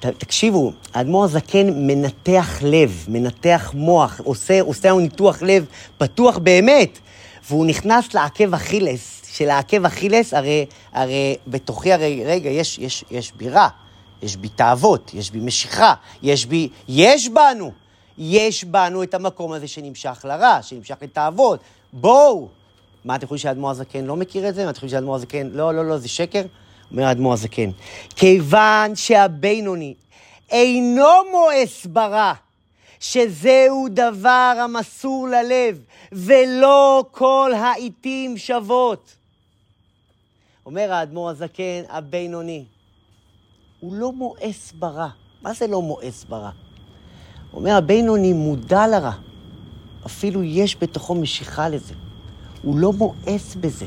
ת, 0.00 0.06
תקשיבו, 0.06 0.72
האדמו"ר 0.94 1.24
הזקן 1.24 1.86
מנתח 1.86 2.58
לב, 2.62 3.04
מנתח 3.08 3.70
מוח, 3.74 4.20
עושה, 4.24 4.60
עושה 4.60 4.88
לנו 4.88 5.00
ניתוח 5.00 5.42
לב 5.42 5.66
פתוח 5.98 6.38
באמת, 6.38 6.98
והוא 7.48 7.66
נכנס 7.66 8.14
לעקב 8.14 8.54
אכילס, 8.54 9.22
שלעקב 9.32 9.84
אכילס, 9.84 10.34
הרי, 10.34 10.66
הרי 10.92 11.36
בתוכי, 11.46 11.92
הרי, 11.92 12.24
רגע, 12.24 12.50
יש, 12.50 12.78
יש, 12.78 13.04
יש 13.10 13.32
בי 13.36 13.48
רע, 13.48 13.68
יש 14.22 14.36
בי 14.36 14.48
תאוות, 14.48 15.10
יש 15.14 15.30
בי 15.30 15.40
משיכה, 15.40 15.94
יש 16.22 16.46
בי, 16.46 16.68
יש 16.88 17.28
בנו, 17.28 17.72
יש 18.18 18.64
בנו 18.64 19.02
את 19.02 19.14
המקום 19.14 19.52
הזה 19.52 19.68
שנמשך 19.68 20.24
לרע, 20.24 20.58
שנמשך 20.62 20.96
לתאוות. 21.02 21.60
בואו! 21.92 22.48
מה 23.04 23.16
אתם 23.16 23.26
חושבים 23.26 23.38
שהאדמו"ר 23.38 23.70
הזקן 23.70 24.04
לא 24.04 24.16
מכיר 24.16 24.48
את 24.48 24.54
זה? 24.54 24.64
מה 24.64 24.70
אתם 24.70 24.74
חושבים 24.74 24.90
שהאדמו"ר 24.90 25.14
הזקן, 25.14 25.48
לא, 25.52 25.74
לא, 25.74 25.88
לא, 25.88 25.98
זה 25.98 26.08
שקר? 26.08 26.42
אומר 26.90 27.04
האדמו"ר 27.04 27.32
הזקן, 27.32 27.70
כיוון 28.16 28.96
שהבינוני 28.96 29.94
אינו 30.50 31.06
מואס 31.30 31.86
ברע, 31.86 32.32
שזהו 33.00 33.86
דבר 33.90 34.54
המסור 34.64 35.28
ללב, 35.28 35.78
ולא 36.12 37.04
כל 37.10 37.52
העיתים 37.56 38.36
שוות. 38.36 39.14
אומר 40.66 40.92
האדמו"ר 40.92 41.30
הזקן, 41.30 41.82
הבינוני, 41.88 42.64
הוא 43.80 43.94
לא 43.94 44.12
מואס 44.12 44.72
ברע. 44.72 45.08
מה 45.42 45.52
זה 45.52 45.66
לא 45.66 45.82
מואס 45.82 46.24
ברע? 46.24 46.50
אומר, 47.52 47.76
הבינוני 47.76 48.32
מודע 48.32 48.86
לרע. 48.86 49.12
אפילו 50.06 50.42
יש 50.42 50.76
בתוכו 50.80 51.14
משיכה 51.14 51.68
לזה. 51.68 51.94
הוא 52.62 52.78
לא 52.78 52.92
מואס 52.92 53.54
בזה. 53.60 53.86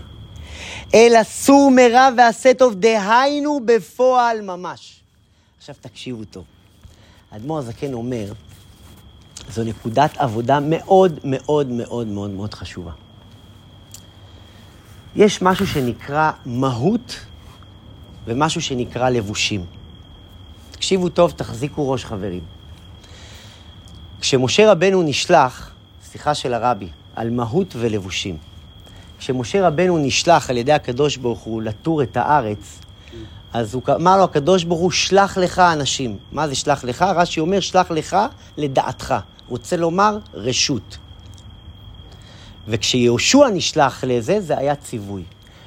אלא 0.93 1.23
סור 1.23 1.71
מרע 1.75 2.09
ועשה 2.17 2.53
טוב, 2.53 2.75
דהיינו 2.75 3.59
בפועל 3.65 4.41
ממש. 4.41 4.99
עכשיו 5.57 5.75
תקשיבו 5.81 6.23
טוב. 6.25 6.43
האדמו"ר 7.31 7.59
הזקן 7.59 7.93
אומר, 7.93 8.33
זו 9.51 9.63
נקודת 9.63 10.17
עבודה 10.17 10.59
מאוד 10.59 11.19
מאוד 11.23 11.67
מאוד 11.67 12.07
מאוד 12.07 12.29
מאוד 12.29 12.53
חשובה. 12.53 12.91
יש 15.15 15.41
משהו 15.41 15.67
שנקרא 15.67 16.31
מהות 16.45 17.19
ומשהו 18.25 18.61
שנקרא 18.61 19.09
לבושים. 19.09 19.65
תקשיבו 20.71 21.09
טוב, 21.09 21.31
תחזיקו 21.31 21.91
ראש 21.91 22.05
חברים. 22.05 22.43
כשמשה 24.21 24.71
רבנו 24.71 25.03
נשלח, 25.03 25.71
שיחה 26.15 26.35
של 26.35 26.53
הרבי, 26.53 26.87
על 27.15 27.29
מהות 27.29 27.75
ולבושים. 27.77 28.37
כשמשה 29.19 29.67
רבנו 29.67 29.97
נשלח 29.97 30.49
על 30.49 30.57
ידי 30.57 30.73
הקדוש 30.73 31.17
ברוך 31.17 31.39
הוא 31.39 31.61
לתור 31.61 32.03
את 32.03 32.17
הארץ, 32.17 32.79
אז 33.53 33.73
הוא 33.73 33.83
אמר 33.95 34.17
לו 34.17 34.23
הקדוש 34.23 34.63
ברוך 34.63 34.79
הוא, 34.79 34.91
שלח 34.91 35.37
לך 35.37 35.59
אנשים. 35.59 36.17
מה 36.31 36.47
זה 36.47 36.55
שלח 36.55 36.83
לך? 36.83 37.01
רש"י 37.01 37.39
אומר, 37.39 37.59
שלח 37.59 37.91
לך 37.91 38.17
לדעתך. 38.57 39.15
רוצה 39.49 39.77
לומר, 39.77 40.17
רשות. 40.33 40.97
וכשיהושע 42.67 43.47
נשלח 43.53 44.03
לזה, 44.03 44.41
זה 44.41 44.57
היה 44.57 44.75
ציווי. 44.75 45.23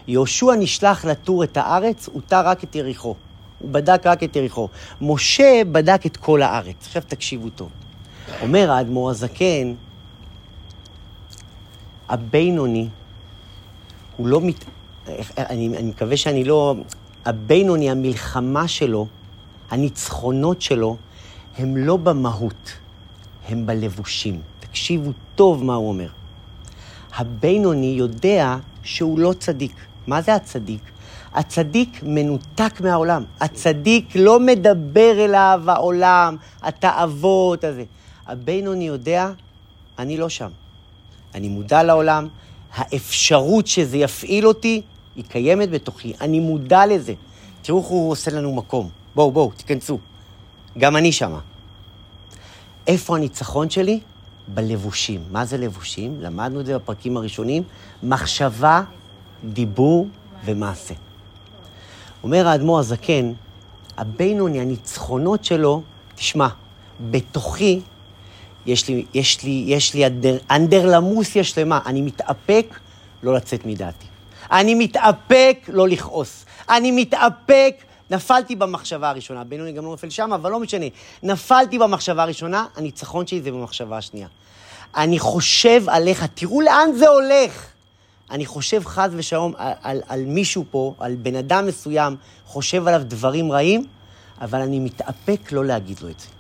יהושע 0.07 0.55
נשלח 0.59 1.05
לתור 1.05 1.45
את 1.45 1.57
הארץ, 1.57 2.09
הוא 2.13 2.23
טר 2.27 2.47
רק 2.47 2.65
את 2.65 2.75
יריחו. 2.75 3.15
הוא 3.59 3.71
בדק 3.71 4.07
רק 4.07 4.23
את 4.23 4.37
יריחו. 4.37 4.69
משה 5.01 5.63
בדק 5.73 6.07
את 6.07 6.17
כל 6.17 6.43
הארץ. 6.43 6.87
עכשיו 6.87 7.03
תקשיבו 7.09 7.51
טוב. 7.51 7.69
אומר 8.43 8.71
האדמו"ר 8.71 9.11
הזקן, 9.11 9.75
הבינוני, 12.09 12.89
הוא 14.17 14.27
לא 14.27 14.41
מת... 14.41 14.65
אני, 15.39 15.69
אני 15.69 15.89
מקווה 15.89 16.17
שאני 16.17 16.45
לא... 16.45 16.75
הבינוני, 17.25 17.91
המלחמה 17.91 18.69
שלו, 18.69 19.07
הניצחונות 19.71 20.63
שלו, 20.63 20.97
הם 21.59 21.77
לא 21.77 21.97
במהות, 21.97 22.73
הם 23.49 23.67
בלבושים. 23.67 24.41
תקשיבו 24.61 25.11
טוב 25.35 25.65
מה 25.65 25.75
הוא 25.75 25.89
אומר. 25.89 26.09
הבינוני 27.17 27.95
יודע 27.99 28.57
שהוא 28.83 29.19
לא 29.19 29.33
צדיק. 29.39 29.73
מה 30.07 30.23
זה 30.23 30.35
הצדיק? 30.35 30.81
הצדיק 31.35 32.01
מנותק 32.03 32.81
מהעולם. 32.81 33.25
הצדיק 33.41 34.17
לא 34.17 34.41
מדבר 34.41 35.25
אליו 35.25 35.63
העולם, 35.67 36.37
התאוות 36.63 37.65
הזה. 37.65 37.85
הבינוני 38.27 38.87
יודע, 38.87 39.31
אני 39.99 40.17
לא 40.17 40.29
שם. 40.29 40.49
אני 41.35 41.49
מודע 41.49 41.83
לעולם, 41.83 42.29
האפשרות 42.75 43.67
שזה 43.67 43.97
יפעיל 43.97 44.47
אותי, 44.47 44.83
היא 45.17 45.25
קיימת 45.29 45.71
בתוכי, 45.71 46.13
אני 46.21 46.41
מודע 46.41 46.87
לזה. 46.87 47.15
תראו 47.63 47.79
איך 47.79 47.87
הוא 47.87 48.11
עושה 48.11 48.31
לנו 48.31 48.55
מקום. 48.55 48.89
בואו, 49.15 49.33
בואו, 49.33 49.51
תיכנסו. 49.57 49.99
גם 50.79 50.97
אני 50.97 51.13
שמה. 51.13 51.41
איפה 52.87 53.17
הניצחון 53.17 53.71
שלי? 53.71 54.01
בלבושים. 54.49 55.21
מה 55.31 55.45
זה 55.45 55.59
לבושים? 55.59 56.21
למדנו 56.21 56.61
את 56.61 56.67
זה 56.67 56.79
בפרקים 56.79 57.17
הראשונים. 57.17 57.63
מחשבה, 58.03 58.83
דיבור 59.45 60.09
ומעשה. 60.45 60.95
אומר 62.23 62.49
האדמו"ר 62.49 62.79
הזקן, 62.79 63.33
הבינוני, 63.97 64.61
הניצחונות 64.61 65.45
שלו, 65.45 65.83
תשמע, 66.15 66.49
בתוכי 67.11 67.81
יש 68.67 68.89
לי, 68.89 69.05
יש 69.15 69.43
לי, 69.45 69.65
יש 69.67 69.95
לי 69.95 70.07
אנדר, 70.07 70.39
אנדרלמוסיה 70.51 71.45
שלמה. 71.45 71.81
אני 71.87 72.01
מתאפק 72.03 72.79
לא 73.23 73.35
לצאת 73.35 73.67
מדעתי. 73.67 74.07
אני 74.53 74.75
מתאפק 74.75 75.59
לא 75.69 75.89
לכעוס. 75.89 76.45
אני 76.71 76.91
מתאפק, 76.91 77.75
נפלתי 78.11 78.57
במחשבה 78.57 79.09
הראשונה. 79.11 79.45
בינוני 79.45 79.73
גם 79.73 79.85
לא 79.85 79.91
נופל 79.91 80.11
שם, 80.11 80.33
אבל 80.33 80.51
לא 80.51 80.61
משנה. 80.61 80.87
נפלתי 81.23 81.79
במחשבה 81.79 82.23
הראשונה, 82.23 82.67
הניצחון 82.77 83.27
שלי 83.27 83.43
זה 83.43 83.51
במחשבה 83.51 83.99
השנייה. 83.99 84.29
אני 84.97 85.19
חושב 85.19 85.83
עליך, 85.87 86.25
תראו 86.35 86.61
לאן 86.61 86.89
זה 86.99 87.09
הולך. 87.09 87.67
אני 88.31 88.47
חושב 88.47 88.85
חס 88.85 89.11
ושלום 89.13 89.53
על, 89.57 89.73
על, 89.83 90.01
על 90.09 90.25
מישהו 90.25 90.65
פה, 90.71 90.95
על 90.99 91.15
בן 91.15 91.37
אדם 91.37 91.67
מסוים, 91.67 92.17
חושב 92.47 92.89
עליו 92.89 93.03
דברים 93.05 93.53
רעים, 93.53 93.87
אבל 94.41 94.61
אני 94.61 94.79
מתאפק 94.79 95.53
לא 95.53 95.65
להגיד 95.65 96.01
לו 96.01 96.09
את 96.09 96.21
זה. 96.21 96.38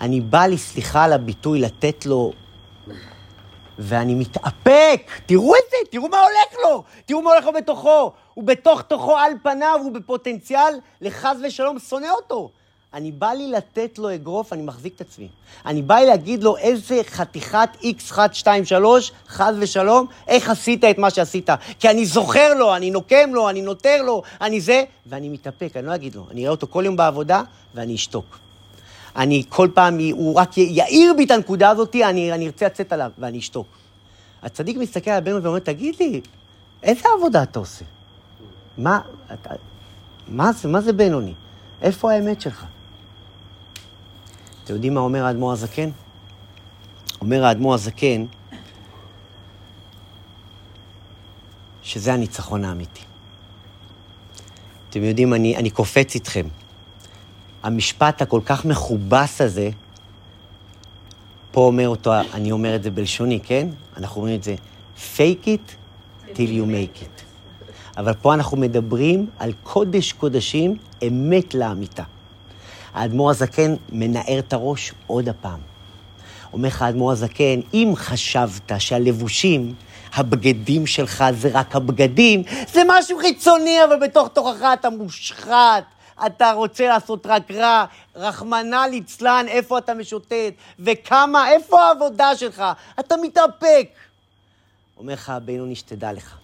אני 0.00 0.20
בא 0.20 0.46
לי, 0.46 0.58
סליחה 0.58 1.04
על 1.04 1.12
הביטוי, 1.12 1.60
לתת 1.60 2.06
לו... 2.06 2.32
ואני 3.78 4.14
מתאפק, 4.14 5.10
תראו 5.26 5.54
את 5.54 5.62
זה, 5.70 5.76
תראו 5.90 6.08
מה 6.08 6.20
הולך 6.20 6.64
לו, 6.64 6.82
תראו 7.06 7.22
מה 7.22 7.30
הולך 7.30 7.44
לו 7.44 7.52
בתוכו. 7.52 8.12
הוא 8.34 8.44
בתוך 8.44 8.82
תוכו 8.82 9.16
על 9.16 9.32
פניו, 9.42 9.80
הוא 9.82 9.92
בפוטנציאל 9.92 10.74
לחס 11.00 11.36
ושלום 11.44 11.78
שונא 11.78 12.06
אותו. 12.10 12.50
אני 12.94 13.12
בא 13.12 13.30
לי 13.30 13.50
לתת 13.50 13.98
לו 13.98 14.14
אגרוף, 14.14 14.52
אני 14.52 14.62
מחזיק 14.62 14.96
את 14.96 15.00
עצמי. 15.00 15.28
אני 15.66 15.82
בא 15.82 15.94
לי 15.94 16.06
להגיד 16.06 16.42
לו 16.42 16.56
איזה 16.56 17.00
חתיכת 17.06 17.68
x1, 17.82 18.18
2, 18.32 18.64
3, 18.64 19.12
חס 19.28 19.54
ושלום, 19.58 20.06
איך 20.28 20.50
עשית 20.50 20.84
את 20.84 20.98
מה 20.98 21.10
שעשית. 21.10 21.50
כי 21.78 21.90
אני 21.90 22.06
זוכר 22.06 22.54
לו, 22.54 22.76
אני 22.76 22.90
נוקם 22.90 23.30
לו, 23.34 23.48
אני 23.50 23.62
נותר 23.62 24.02
לו, 24.02 24.22
אני 24.40 24.60
זה, 24.60 24.84
ואני 25.06 25.28
מתאפק, 25.28 25.76
אני 25.76 25.86
לא 25.86 25.94
אגיד 25.94 26.14
לו. 26.14 26.26
אני 26.30 26.40
אראה 26.40 26.50
אותו 26.50 26.66
כל 26.70 26.82
יום 26.86 26.96
בעבודה, 26.96 27.42
ואני 27.74 27.94
אשתוק. 27.94 28.49
אני 29.16 29.42
כל 29.48 29.68
פעם, 29.74 29.98
הוא 30.12 30.34
רק 30.34 30.58
יאיר 30.58 31.14
בי 31.16 31.24
את 31.24 31.30
הנקודה 31.30 31.70
הזאת, 31.70 31.96
אני, 31.96 32.46
ארצה 32.46 32.66
לצאת 32.66 32.92
עליו, 32.92 33.10
ואני 33.18 33.38
אשתוק. 33.38 33.66
הצדיק 34.42 34.76
מסתכל 34.76 35.10
על 35.10 35.20
בנו 35.20 35.42
ואומר, 35.42 35.58
תגיד 35.58 35.94
לי, 36.00 36.20
איזה 36.82 37.08
עבודה 37.18 37.42
אתה 37.42 37.58
עושה? 37.58 37.84
מה, 38.78 39.00
אתה, 39.32 39.50
מה 40.28 40.52
זה, 40.52 40.68
מה 40.68 40.80
זה 40.80 40.92
בינוני? 40.92 41.34
איפה 41.82 42.12
האמת 42.12 42.40
שלך? 42.40 42.64
אתם 44.64 44.74
יודעים 44.74 44.94
מה 44.94 45.00
אומר 45.00 45.24
האדמו"ר 45.24 45.52
הזקן? 45.52 45.90
אומר 47.20 47.44
האדמו"ר 47.44 47.74
הזקן, 47.74 48.24
שזה 51.82 52.12
הניצחון 52.12 52.64
האמיתי. 52.64 53.02
אתם 54.90 55.04
יודעים, 55.04 55.34
אני, 55.34 55.56
אני 55.56 55.70
קופץ 55.70 56.14
איתכם. 56.14 56.46
המשפט 57.62 58.22
הכל 58.22 58.40
כך 58.44 58.64
מכובס 58.64 59.40
הזה, 59.40 59.70
פה 61.50 61.60
אומר 61.60 61.88
אותו, 61.88 62.12
אני 62.34 62.52
אומר 62.52 62.76
את 62.76 62.82
זה 62.82 62.90
בלשוני, 62.90 63.40
כן? 63.40 63.68
אנחנו 63.96 64.20
אומרים 64.20 64.38
את 64.38 64.42
זה, 64.42 64.54
fake 65.16 65.44
it 65.44 65.74
till 66.34 66.36
you 66.36 66.66
make 66.66 67.02
it. 67.02 67.22
אבל 67.96 68.12
פה 68.14 68.34
אנחנו 68.34 68.56
מדברים 68.56 69.26
על 69.38 69.52
קודש 69.62 70.12
קודשים, 70.12 70.76
אמת 71.08 71.54
לאמיתה. 71.54 72.02
האדמו"ר 72.94 73.30
הזקן 73.30 73.74
מנער 73.92 74.38
את 74.38 74.52
הראש 74.52 74.92
עוד 75.06 75.28
הפעם. 75.28 75.60
אומר 76.52 76.68
לך 76.68 76.82
האדמו"ר 76.82 77.12
הזקן, 77.12 77.60
אם 77.74 77.92
חשבת 77.96 78.72
שהלבושים, 78.78 79.74
הבגדים 80.14 80.86
שלך 80.86 81.24
זה 81.32 81.50
רק 81.52 81.76
הבגדים, 81.76 82.42
זה 82.72 82.82
משהו 82.88 83.18
חיצוני, 83.18 83.84
אבל 83.84 83.96
בתוך 84.02 84.28
תוכך 84.28 84.62
אתה 84.72 84.90
מושחת. 84.90 85.84
אתה 86.26 86.52
רוצה 86.52 86.88
לעשות 86.88 87.26
רק 87.26 87.50
רע, 87.50 87.84
רחמנא 88.16 88.86
ליצלן, 88.90 89.44
איפה 89.48 89.78
אתה 89.78 89.94
משוטט, 89.94 90.54
וכמה, 90.78 91.50
איפה 91.50 91.82
העבודה 91.82 92.36
שלך? 92.36 92.64
אתה 93.00 93.14
מתאפק. 93.22 93.88
אומר 94.96 95.12
לך 95.12 95.30
הבינוני, 95.30 95.74
שתדע 95.74 96.12
לך, 96.12 96.36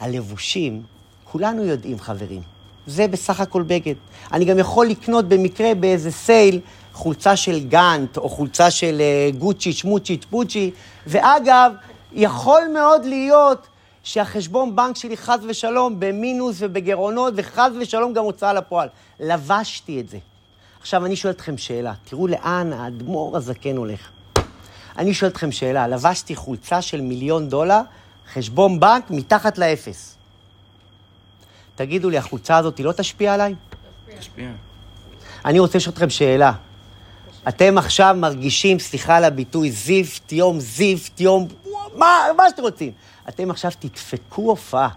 הלבושים, 0.00 0.82
כולנו 1.24 1.64
יודעים, 1.64 1.98
חברים, 1.98 2.42
זה 2.86 3.08
בסך 3.08 3.40
הכל 3.40 3.62
בגד. 3.62 3.94
אני 4.32 4.44
גם 4.44 4.58
יכול 4.58 4.86
לקנות 4.86 5.28
במקרה 5.28 5.74
באיזה 5.74 6.10
סייל 6.10 6.60
חולצה 6.92 7.36
של 7.36 7.68
גאנט, 7.68 8.16
או 8.16 8.28
חולצה 8.28 8.70
של 8.70 9.00
uh, 9.00 9.36
גוצ'י, 9.36 9.72
שמוצ'י, 9.72 10.16
צ'פוצ'י, 10.16 10.70
ואגב, 11.06 11.72
יכול 12.12 12.62
מאוד 12.74 13.04
להיות 13.04 13.66
שהחשבון 14.08 14.76
בנק 14.76 14.96
שלי 14.96 15.16
חס 15.16 15.38
ושלום 15.48 16.00
במינוס 16.00 16.56
ובגירעונות, 16.58 17.34
וחס 17.36 17.70
ושלום 17.80 18.12
גם 18.12 18.24
הוצאה 18.24 18.52
לפועל. 18.52 18.88
לבשתי 19.20 20.00
את 20.00 20.08
זה. 20.08 20.18
עכשיו, 20.80 21.06
אני 21.06 21.16
שואל 21.16 21.32
אתכם 21.32 21.58
שאלה, 21.58 21.92
תראו 22.04 22.26
לאן 22.26 22.72
האדמו"ר 22.72 23.36
הזקן 23.36 23.76
הולך. 23.76 24.08
אני 24.98 25.14
שואל 25.14 25.30
אתכם 25.30 25.52
שאלה, 25.52 25.88
לבשתי 25.88 26.36
חולצה 26.36 26.82
של 26.82 27.00
מיליון 27.00 27.48
דולר, 27.48 27.80
חשבון 28.32 28.80
בנק 28.80 29.10
מתחת 29.10 29.58
לאפס. 29.58 30.16
תגידו 31.74 32.10
לי, 32.10 32.18
החולצה 32.18 32.56
הזאת 32.56 32.80
לא 32.80 32.92
תשפיע 32.92 33.34
עליי? 33.34 33.54
תשפיע. 34.18 34.48
אני 35.44 35.58
רוצה 35.58 35.78
לשאול 35.78 35.92
אתכם 35.92 36.10
שאלה. 36.10 36.52
אתם 37.48 37.78
עכשיו 37.78 38.16
מרגישים, 38.18 38.78
סליחה 38.78 39.16
על 39.16 39.24
הביטוי, 39.24 39.70
זיפט, 39.70 40.32
יום 40.32 40.60
זיפט, 40.60 41.20
יום... 41.20 41.48
מה, 41.96 42.26
מה 42.36 42.48
שאתם 42.50 42.62
רוצים. 42.62 42.92
אתם 43.28 43.50
עכשיו 43.50 43.70
תדפקו 43.78 44.42
הופעה 44.42 44.88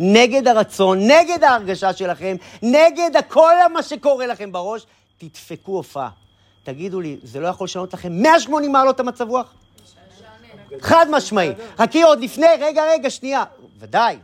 נגד 0.00 0.48
הרצון, 0.48 0.98
נגד 0.98 1.44
ההרגשה 1.44 1.92
שלכם, 1.92 2.36
נגד 2.62 3.10
כל 3.28 3.54
מה 3.72 3.82
שקורה 3.82 4.26
לכם 4.26 4.52
בראש, 4.52 4.86
תדפקו 5.18 5.72
הופעה. 5.72 6.10
תגידו 6.64 7.00
לי, 7.00 7.16
זה 7.22 7.40
לא 7.40 7.48
יכול 7.48 7.64
לשנות 7.64 7.94
לכם 7.94 8.12
180 8.12 8.72
מעלות 8.72 9.00
המצב 9.00 9.28
רוח? 9.28 9.54
חד 10.80 11.06
משמעי. 11.10 11.52
חכי 11.78 12.02
עוד 12.02 12.20
לפני, 12.20 12.46
רגע, 12.60 12.82
רגע, 12.92 13.10
שנייה. 13.10 13.44
ודאי. 13.78 14.18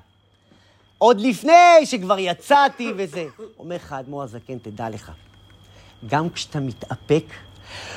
עוד 0.98 1.20
לפני 1.20 1.52
שכבר 1.84 2.18
יצאתי 2.18 2.92
וזה. 2.96 3.26
אומר 3.58 3.76
לך 3.76 3.92
האדמו"ר 3.92 4.22
הזקן, 4.22 4.58
תדע 4.58 4.88
לך, 4.90 5.12
גם 6.06 6.30
כשאתה 6.30 6.60
מתאפק, 6.60 7.24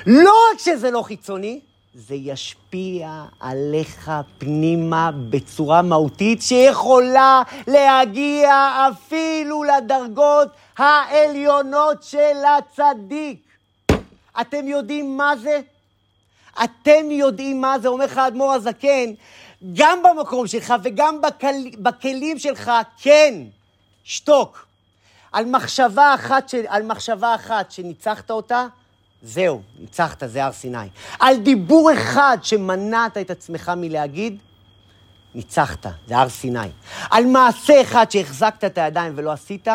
לא 0.05 0.33
רק 0.51 0.59
שזה 0.59 0.91
לא 0.91 1.01
חיצוני, 1.01 1.59
זה 1.93 2.15
ישפיע 2.15 3.23
עליך 3.39 4.11
פנימה 4.37 5.11
בצורה 5.29 5.81
מהותית 5.81 6.41
שיכולה 6.41 7.41
להגיע 7.67 8.71
אפילו 8.91 9.63
לדרגות 9.63 10.47
העליונות 10.77 12.03
של 12.03 12.37
הצדיק. 12.57 13.39
אתם 14.41 14.67
יודעים 14.67 15.17
מה 15.17 15.33
זה? 15.37 15.59
אתם 16.63 17.11
יודעים 17.11 17.61
מה 17.61 17.79
זה, 17.79 17.87
אומר 17.87 18.05
לך 18.05 18.17
האדמו"ר 18.17 18.53
הזקן, 18.53 19.13
גם 19.73 19.99
במקום 20.03 20.47
שלך 20.47 20.73
וגם 20.83 21.21
בכל, 21.21 21.55
בכלים 21.79 22.39
שלך, 22.39 22.71
כן, 23.01 23.33
שתוק. 24.03 24.65
על 25.31 25.45
מחשבה 25.45 26.13
אחת, 26.15 26.49
ש, 26.49 26.55
על 26.67 26.83
מחשבה 26.83 27.35
אחת 27.35 27.71
שניצחת 27.71 28.31
אותה, 28.31 28.67
זהו, 29.23 29.61
ניצחת, 29.79 30.23
זה 30.25 30.45
הר 30.45 30.51
סיני. 30.51 30.77
על 31.19 31.37
דיבור 31.37 31.93
אחד 31.93 32.37
שמנעת 32.41 33.17
את 33.17 33.31
עצמך 33.31 33.71
מלהגיד, 33.77 34.37
ניצחת, 35.35 35.85
זה 36.07 36.17
הר 36.17 36.29
סיני. 36.29 36.59
על 37.11 37.25
מעשה 37.25 37.81
אחד 37.81 38.11
שהחזקת 38.11 38.63
את 38.63 38.77
הידיים 38.77 39.13
ולא 39.15 39.31
עשית, 39.31 39.67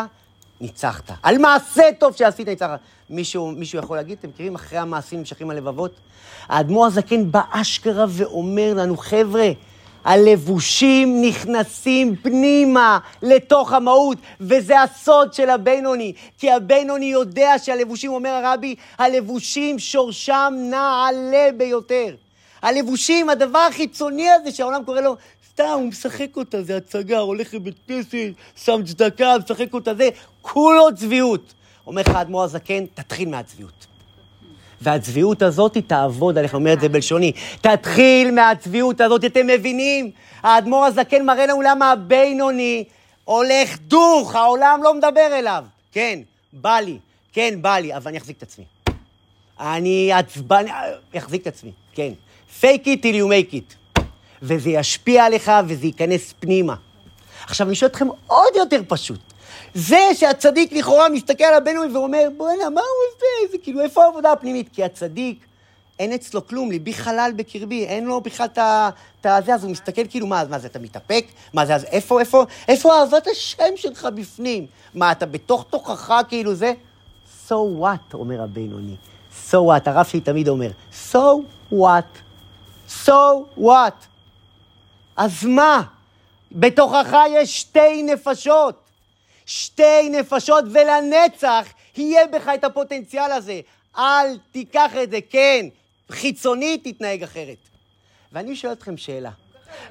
ניצחת. 0.61 1.11
על 1.23 1.37
מעשה 1.37 1.83
טוב 1.99 2.15
שעשית, 2.15 2.47
ניצחת. 2.47 2.79
מישהו, 3.09 3.51
מישהו 3.51 3.79
יכול 3.79 3.97
להגיד, 3.97 4.17
אתם 4.19 4.29
מכירים 4.29 4.55
אחרי 4.55 4.79
המעשים 4.79 5.19
נמשכים 5.19 5.49
הלבבות? 5.49 5.91
האדמו"ר 6.47 6.85
הזקן 6.85 7.31
באשכרה 7.31 8.05
ואומר 8.09 8.73
לנו, 8.73 8.97
חבר'ה, 8.97 9.49
הלבושים 10.05 11.21
נכנסים 11.21 12.15
פנימה 12.15 12.99
לתוך 13.21 13.73
המהות, 13.73 14.17
וזה 14.41 14.81
הסוד 14.81 15.33
של 15.33 15.49
הבינוני. 15.49 16.13
כי 16.37 16.51
הבינוני 16.51 17.05
יודע 17.05 17.53
שהלבושים, 17.57 18.11
אומר 18.11 18.29
הרבי, 18.29 18.75
הלבושים 18.97 19.79
שורשם 19.79 20.53
נעלה 20.57 21.49
ביותר. 21.57 22.15
הלבושים, 22.61 23.29
הדבר 23.29 23.59
החיצוני 23.59 24.29
הזה 24.29 24.51
שהעולם 24.51 24.83
קורא 24.83 25.01
לו, 25.01 25.15
סתם, 25.51 25.63
הוא 25.73 25.87
משחק 25.87 26.37
אותה, 26.37 26.63
זה 26.63 26.77
הצגה, 26.77 27.19
הולך 27.19 27.53
לבית 27.53 27.75
כנסת, 27.87 28.15
שם 28.55 28.81
צדקה, 28.85 29.35
משחק 29.43 29.73
אותה, 29.73 29.93
זה, 29.93 30.09
כולו 30.41 30.95
צביעות. 30.95 31.53
אומר 31.87 32.01
לך 32.01 32.15
האדמו"ר 32.15 32.43
הזקן, 32.43 32.85
תתחיל 32.85 33.29
מהצביעות. 33.29 33.94
והצביעות 34.85 35.41
הזאת 35.41 35.77
תעבוד 35.77 36.37
עליך, 36.37 36.53
אומר 36.53 36.73
את 36.73 36.79
זה 36.79 36.89
בלשוני. 36.89 37.31
תתחיל 37.61 38.31
מהצביעות 38.31 39.01
הזאת, 39.01 39.25
אתם 39.25 39.47
מבינים? 39.47 40.11
האדמו"ר 40.43 40.85
הזקן 40.85 41.25
מראה 41.25 41.45
לנו 41.45 41.61
למה 41.61 41.91
הבינוני 41.91 42.83
הולך 43.23 43.77
דוך, 43.87 44.35
העולם 44.35 44.79
לא 44.83 44.93
מדבר 44.93 45.27
אליו. 45.39 45.63
כן, 45.91 46.19
בא 46.53 46.79
לי, 46.79 46.97
כן, 47.33 47.61
בא 47.61 47.77
לי, 47.77 47.95
אבל 47.95 48.07
אני 48.07 48.17
אחזיק 48.17 48.37
את 48.37 48.43
עצמי. 48.43 48.65
אני 49.59 50.13
עצבני, 50.13 50.71
אחזיק 51.17 51.41
את 51.41 51.47
עצמי, 51.47 51.71
כן. 51.93 52.11
fake 52.61 52.85
it 52.85 53.01
till 53.01 53.15
you 53.15 53.27
make 53.29 53.53
it. 53.53 53.99
וזה 54.41 54.69
ישפיע 54.69 55.25
עליך 55.25 55.51
וזה 55.67 55.85
ייכנס 55.85 56.33
פנימה. 56.39 56.75
עכשיו, 57.43 57.67
אני 57.67 57.75
שואל 57.75 57.91
אתכם 57.91 58.07
עוד 58.27 58.53
יותר 58.55 58.81
פשוט. 58.87 59.19
זה 59.75 60.09
שהצדיק 60.13 60.73
לכאורה 60.73 61.09
מסתכל 61.09 61.43
על 61.43 61.53
הבינוני 61.53 61.93
ואומר, 61.93 62.27
בוא'נה, 62.37 62.69
מה 62.69 62.81
הוא 62.81 63.15
עושה? 63.15 63.51
זה 63.51 63.57
כאילו, 63.63 63.81
איפה 63.81 64.03
העבודה 64.03 64.31
הפנימית? 64.31 64.69
כי 64.73 64.83
הצדיק, 64.83 65.45
אין 65.99 66.13
אצלו 66.13 66.47
כלום, 66.47 66.71
ליבי 66.71 66.93
חלל 66.93 67.31
בקרבי, 67.35 67.85
אין 67.85 68.05
לו 68.05 68.21
בכלל 68.21 68.45
את 68.45 69.25
הזה, 69.25 69.53
אז 69.53 69.63
הוא 69.63 69.71
מסתכל 69.71 70.01
כאילו, 70.09 70.27
מה, 70.27 70.43
מה 70.49 70.59
זה, 70.59 70.67
אתה 70.67 70.79
מתאפק? 70.79 71.25
מה 71.53 71.65
זה, 71.65 71.75
אז 71.75 71.83
איפה, 71.83 72.19
איפה, 72.19 72.45
איפה 72.67 72.99
אהבת 72.99 73.27
השם 73.27 73.75
שלך 73.75 74.07
בפנים? 74.15 74.65
מה, 74.93 75.11
אתה 75.11 75.25
בתוך 75.25 75.65
תוכך 75.69 76.21
כאילו 76.27 76.55
זה? 76.55 76.73
So 77.47 77.53
what, 77.81 78.13
אומר 78.13 78.41
הבינוני. 78.41 78.95
So 79.51 79.55
what, 79.55 79.81
הרב 79.85 80.05
שלי 80.05 80.21
תמיד 80.21 80.47
אומר, 80.47 80.69
so 81.11 81.17
what? 81.73 82.19
So 83.05 83.11
what? 83.57 84.05
אז 85.17 85.45
מה? 85.45 85.81
בתוכך 86.51 87.17
יש 87.29 87.61
שתי 87.61 88.03
נפשות. 88.03 88.84
שתי 89.45 90.09
נפשות, 90.09 90.65
ולנצח 90.73 91.67
יהיה 91.97 92.27
בך 92.27 92.51
את 92.55 92.63
הפוטנציאל 92.63 93.31
הזה. 93.31 93.61
אל 93.97 94.37
תיקח 94.51 94.91
את 95.03 95.11
זה, 95.11 95.19
כן, 95.29 95.65
חיצונית 96.11 96.87
תתנהג 96.87 97.23
אחרת. 97.23 97.57
ואני 98.31 98.55
שואל 98.55 98.73
אתכם 98.73 98.97
שאלה. 98.97 99.31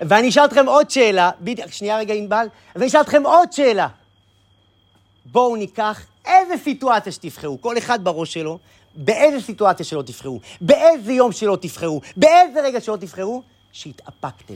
ואני 0.01 0.29
אשאל 0.29 0.45
אתכם 0.45 0.67
עוד 0.69 0.91
שאלה, 0.91 1.31
בדיוק, 1.41 1.71
שנייה 1.71 1.99
רגע 1.99 2.15
ענבל, 2.15 2.47
ואני 2.77 2.87
אשאל 2.87 3.01
אתכם 3.01 3.23
עוד 3.27 3.53
שאלה. 3.53 3.89
בואו 5.25 5.57
ניקח 5.57 6.07
איזה 6.25 6.55
סיטואציה 6.65 7.13
שתבחרו, 7.13 7.61
כל 7.61 7.79
אחד 7.79 8.05
בראש 8.05 8.33
שלו, 8.33 8.59
באיזה 8.95 9.41
סיטואציה 9.41 9.87
שלא 9.87 10.03
תבחרו, 10.03 10.41
באיזה 10.61 11.13
יום 11.13 11.33
שלא 11.33 11.59
תבחרו, 11.61 12.01
באיזה 12.17 12.61
רגע 12.61 12.81
שלא 12.81 12.97
תבחרו, 12.97 13.43
שהתאפקתם. 13.73 14.55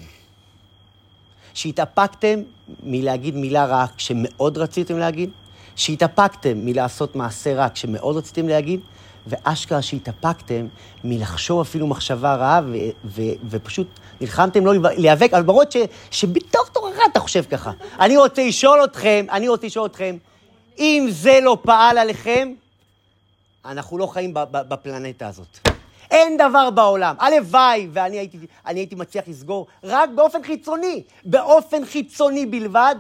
שהתאפקתם 1.59 2.41
מלהגיד 2.83 3.37
מילה 3.37 3.65
רעה 3.67 3.87
כשמאוד 3.97 4.59
רציתם 4.59 4.99
להגיד, 4.99 5.31
שהתאפקתם 5.77 6.53
מלעשות 6.65 7.17
מעשה 7.17 7.55
רע 7.55 7.69
כשמאוד 7.75 8.17
רציתם 8.17 8.49
להגיד, 8.49 8.81
ואשכרה 9.27 9.83
שהתאפקתם 9.83 10.67
מלחשוב 11.05 11.61
אפילו 11.61 11.87
מחשבה 11.87 12.35
רעה, 12.35 12.61
ו- 12.67 12.77
ו- 13.05 13.23
ופשוט 13.51 13.87
נלחמתם 14.21 14.67
לא 14.67 14.75
להיאבק, 14.97 15.33
למרות 15.33 15.73
ש- 15.73 15.77
שבתוך 16.11 16.69
תוכך 16.69 16.99
אתה 17.13 17.21
חושב 17.21 17.45
ככה. 17.51 17.73
אני 18.01 18.17
רוצה 18.17 18.47
לשאול 18.47 18.85
אתכם, 18.85 19.27
אני 19.31 19.49
רוצה 19.49 19.67
לשאול 19.67 19.87
אתכם, 19.87 20.17
אם 20.79 21.07
זה 21.11 21.39
לא 21.43 21.59
פעל 21.63 21.99
עליכם, 21.99 22.53
אנחנו 23.65 23.99
לא 23.99 24.07
חיים 24.07 24.35
בפלנטה 24.51 25.29
הזאת. 25.29 25.68
אין 26.11 26.37
דבר 26.37 26.71
בעולם. 26.71 27.15
הלוואי 27.19 27.89
ואני 27.93 28.19
הייתי, 28.19 28.39
הייתי 28.65 28.95
מצליח 28.95 29.25
לסגור 29.29 29.67
רק 29.85 30.11
באופן 30.15 30.43
חיצוני, 30.43 31.03
באופן 31.25 31.85
חיצוני 31.85 32.47
בלבד, 32.47 32.95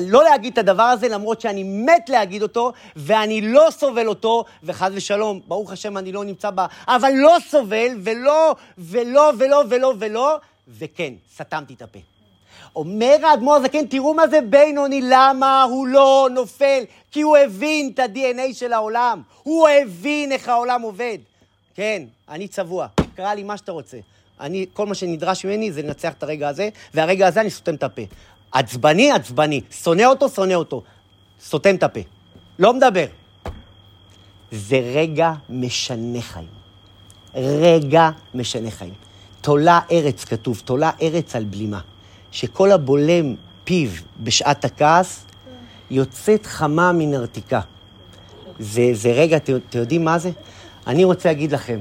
לא 0.00 0.24
להגיד 0.24 0.52
את 0.52 0.58
הדבר 0.58 0.82
הזה, 0.82 1.08
למרות 1.08 1.40
שאני 1.40 1.62
מת 1.62 2.08
להגיד 2.08 2.42
אותו, 2.42 2.72
ואני 2.96 3.40
לא 3.40 3.68
סובל 3.70 4.08
אותו, 4.08 4.44
וחס 4.62 4.90
ושלום, 4.94 5.40
ברוך 5.48 5.72
השם 5.72 5.98
אני 5.98 6.12
לא 6.12 6.24
נמצא 6.24 6.50
בה, 6.50 6.66
אבל 6.88 7.10
לא 7.14 7.36
סובל, 7.48 7.88
ולא, 8.04 8.54
ולא, 8.78 9.32
ולא, 9.38 9.62
ולא, 9.68 9.94
ולא, 9.98 10.38
וכן, 10.68 11.12
סתמתי 11.36 11.74
את 11.74 11.82
הפה. 11.82 11.98
אומר 12.76 13.16
האדמו"ר 13.22 13.54
הזקן, 13.54 13.86
תראו 13.86 14.14
מה 14.14 14.28
זה 14.28 14.40
בינוני, 14.40 15.00
למה 15.04 15.62
הוא 15.62 15.86
לא 15.86 16.28
נופל? 16.34 16.84
כי 17.10 17.22
הוא 17.22 17.36
הבין 17.36 17.90
את 17.94 17.98
ה-DNA 17.98 18.54
של 18.54 18.72
העולם. 18.72 19.22
הוא 19.42 19.68
הבין 19.68 20.32
איך 20.32 20.48
העולם 20.48 20.82
עובד. 20.82 21.18
כן, 21.78 22.02
אני 22.28 22.48
צבוע, 22.48 22.86
קרא 23.16 23.34
לי 23.34 23.42
מה 23.42 23.56
שאתה 23.56 23.72
רוצה. 23.72 23.98
אני, 24.40 24.66
כל 24.72 24.86
מה 24.86 24.94
שנדרש 24.94 25.44
ממני 25.44 25.72
זה 25.72 25.82
לנצח 25.82 26.12
את 26.12 26.22
הרגע 26.22 26.48
הזה, 26.48 26.68
והרגע 26.94 27.26
הזה 27.26 27.40
אני 27.40 27.50
סותם 27.50 27.74
את 27.74 27.82
הפה. 27.82 28.02
עצבני, 28.52 29.12
עצבני. 29.12 29.60
שונא 29.70 30.02
אותו, 30.02 30.28
שונא 30.28 30.54
אותו. 30.54 30.82
סותם 31.40 31.74
את 31.74 31.82
הפה. 31.82 32.00
לא 32.58 32.74
מדבר. 32.74 33.04
זה 34.50 34.78
רגע 34.94 35.32
משנה 35.48 36.20
חיים. 36.20 36.48
רגע 37.34 38.10
משנה 38.34 38.70
חיים. 38.70 38.94
תולה 39.40 39.80
ארץ, 39.92 40.24
כתוב, 40.24 40.62
תולה 40.64 40.90
ארץ 41.02 41.36
על 41.36 41.44
בלימה. 41.44 41.80
שכל 42.30 42.72
הבולם 42.72 43.34
פיו 43.64 43.90
בשעת 44.20 44.64
הכעס, 44.64 45.24
יוצאת 45.90 46.46
חמה 46.46 46.92
מנרתיקה. 46.92 47.60
זה, 48.58 48.90
זה 48.92 49.12
רגע, 49.12 49.36
אתם 49.36 49.52
יודעים 49.74 50.04
מה 50.04 50.18
זה? 50.18 50.30
אני 50.88 51.04
רוצה 51.04 51.28
להגיד 51.28 51.52
לכם, 51.52 51.80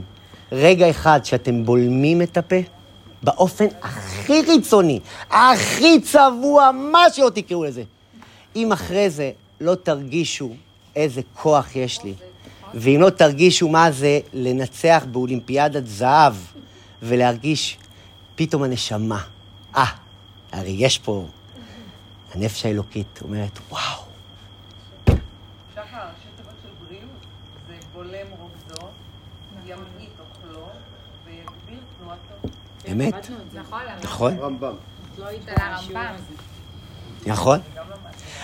רגע 0.51 0.89
אחד 0.89 1.19
שאתם 1.23 1.65
בולמים 1.65 2.21
את 2.21 2.37
הפה, 2.37 2.55
באופן 3.23 3.65
הכי 3.81 4.45
חיצוני, 4.45 4.99
הכי 5.29 6.01
צבוע, 6.01 6.71
מה 6.71 7.03
שלא 7.13 7.29
תקראו 7.33 7.63
לזה. 7.63 7.83
אם 8.55 8.71
אחרי 8.71 9.09
זה 9.09 9.31
לא 9.61 9.75
תרגישו 9.75 10.49
איזה 10.95 11.21
כוח 11.33 11.75
יש 11.75 12.03
לי, 12.03 12.13
ואם 12.73 12.97
לא 13.01 13.09
תרגישו 13.09 13.67
מה 13.67 13.91
זה 13.91 14.19
לנצח 14.33 15.05
באולימפיאדת 15.11 15.87
זהב, 15.87 16.33
ולהרגיש 17.03 17.77
פתאום 18.35 18.63
הנשמה, 18.63 19.21
אה, 19.75 19.85
הרי 20.51 20.75
יש 20.77 20.97
פה, 20.97 21.25
הנפש 22.35 22.65
האלוקית 22.65 23.19
אומרת, 23.23 23.59
וואו, 23.69 24.06
אמת, 32.91 33.13
נכון, 34.03 34.37
רמב"ם. 34.39 34.73
נכון. 37.25 37.59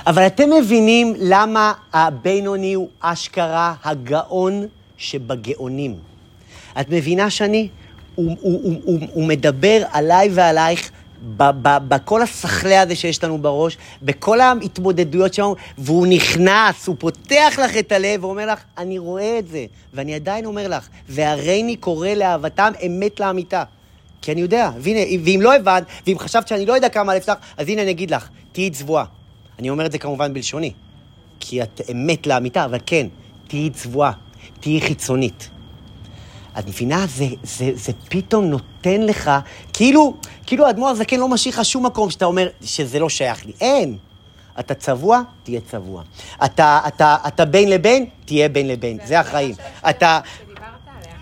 אבל 0.08 0.28
אתם 0.28 0.50
מבינים 0.54 1.14
למה 1.18 1.74
הבינוני 1.94 2.74
הוא 2.74 2.90
אשכרה 3.00 3.74
הגאון 3.84 4.68
שבגאונים. 4.98 5.96
את 6.82 6.90
מבינה 6.90 7.30
שאני? 7.30 7.70
הוא, 8.16 8.36
הוא, 8.42 8.60
הוא, 8.64 8.82
הוא, 8.84 9.00
הוא 9.14 9.24
מדבר 9.28 9.84
עליי 9.92 10.30
ועלייך 10.34 10.92
ב- 11.38 11.52
ב- 11.62 11.88
בכל 11.88 12.22
הסחלה 12.22 12.82
הזה 12.82 12.96
שיש 12.96 13.24
לנו 13.24 13.38
בראש, 13.38 13.78
בכל 14.02 14.42
ההתמודדויות 14.42 15.34
שלנו, 15.34 15.56
והוא 15.78 16.08
נכנס, 16.08 16.88
הוא 16.88 16.96
פותח 17.00 17.60
לך 17.64 17.78
את 17.78 17.92
הלב 17.92 18.24
ואומר 18.24 18.46
לך, 18.46 18.60
אני 18.78 18.98
רואה 18.98 19.40
את 19.40 19.48
זה, 19.48 19.66
ואני 19.94 20.16
עדיין 20.16 20.46
אומר 20.46 20.68
לך, 20.68 20.88
והריני 21.10 21.76
קורא 21.76 22.10
לאהבתם 22.10 22.72
אמת 22.86 23.20
לאמיתה. 23.20 23.64
כי 24.24 24.32
אני 24.32 24.42
יודע, 24.42 24.70
והנה, 24.80 25.00
ואם 25.24 25.40
לא 25.42 25.56
הבנת, 25.56 25.84
ואם 26.08 26.20
חשבת 26.20 26.48
שאני 26.48 26.66
לא 26.66 26.74
יודע 26.74 26.90
כמה 26.90 27.16
לפתח, 27.16 27.34
אז 27.58 27.70
הנה 27.70 27.82
אני 27.82 27.92
אגיד 27.92 28.12
לך, 28.12 28.30
תהיי 28.52 28.70
צבועה. 28.70 29.06
אני 29.60 29.70
אומר 29.70 29.86
את 29.86 29.92
זה 29.92 29.98
כמובן 29.98 30.34
בלשוני, 30.34 30.72
כי 31.40 31.64
את 31.64 31.82
אמת 31.92 32.28
לאמיתה, 32.28 32.66
אבל 32.66 32.78
כן, 32.86 33.08
תהיי 33.48 33.70
צבועה, 33.70 34.12
תהיי 34.60 34.82
חיצונית. 34.82 35.50
את 36.60 36.68
מבינה? 36.68 37.06
זה, 37.08 37.26
זה, 37.44 37.72
זה 37.74 37.92
פתאום 38.10 38.46
נותן 38.46 39.02
לך, 39.02 39.32
כאילו, 39.74 40.14
כאילו 40.46 40.68
האדמו"ר 40.68 40.90
הזקן 40.90 41.20
לא 41.20 41.28
משאיר 41.28 41.54
לך 41.56 41.66
שום 41.66 41.86
מקום 41.86 42.10
שאתה 42.10 42.26
אומר 42.26 42.48
שזה 42.62 43.00
לא 43.00 43.10
שייך 43.10 43.46
לי. 43.46 43.52
אין. 43.62 43.98
אתה 44.60 44.74
צבוע, 44.74 45.22
תהיה 45.44 45.62
צבוע. 45.72 46.04
אתה, 46.46 46.80
אתה, 46.88 47.16
אתה 47.28 47.46
בין 47.46 47.70
לבין, 47.70 48.06
תהיה 48.26 48.50
בין 48.50 48.68
לבין. 48.68 48.98
זה 49.06 49.20
החיים. 49.20 49.56
אתה... 49.90 50.20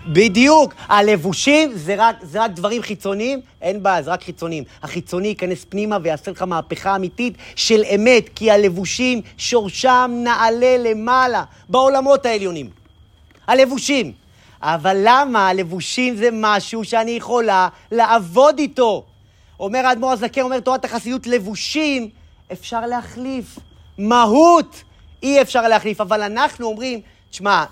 בדיוק. 0.06 0.74
הלבושים 0.88 1.72
זה 1.74 1.94
רק, 1.98 2.16
זה 2.22 2.44
רק 2.44 2.50
דברים 2.50 2.82
חיצוניים, 2.82 3.40
אין 3.62 3.82
בעיה, 3.82 4.02
זה 4.02 4.12
רק 4.12 4.22
חיצוניים. 4.22 4.64
החיצוני 4.82 5.28
ייכנס 5.28 5.64
פנימה 5.68 5.98
ויעשה 6.02 6.30
לך 6.30 6.42
מהפכה 6.42 6.96
אמיתית 6.96 7.34
של 7.56 7.84
אמת, 7.94 8.28
כי 8.34 8.50
הלבושים 8.50 9.20
שורשם 9.36 10.10
נעלה 10.14 10.76
למעלה, 10.78 11.44
בעולמות 11.68 12.26
העליונים. 12.26 12.70
הלבושים. 13.46 14.12
אבל 14.62 14.96
למה 15.04 15.48
הלבושים 15.48 16.16
זה 16.16 16.28
משהו 16.32 16.84
שאני 16.84 17.10
יכולה 17.10 17.68
לעבוד 17.92 18.58
איתו? 18.58 19.04
אומר 19.60 19.86
האדמו"ר 19.86 20.12
הזקן, 20.12 20.40
אומר 20.40 20.60
תורת 20.60 20.84
החסידות, 20.84 21.26
לבושים 21.26 22.08
אפשר 22.52 22.86
להחליף. 22.86 23.58
מהות 23.98 24.82
אי 25.22 25.42
אפשר 25.42 25.68
להחליף. 25.68 26.00
אבל 26.00 26.22
אנחנו 26.22 26.66
אומרים, 26.66 27.00
תשמע, 27.30 27.64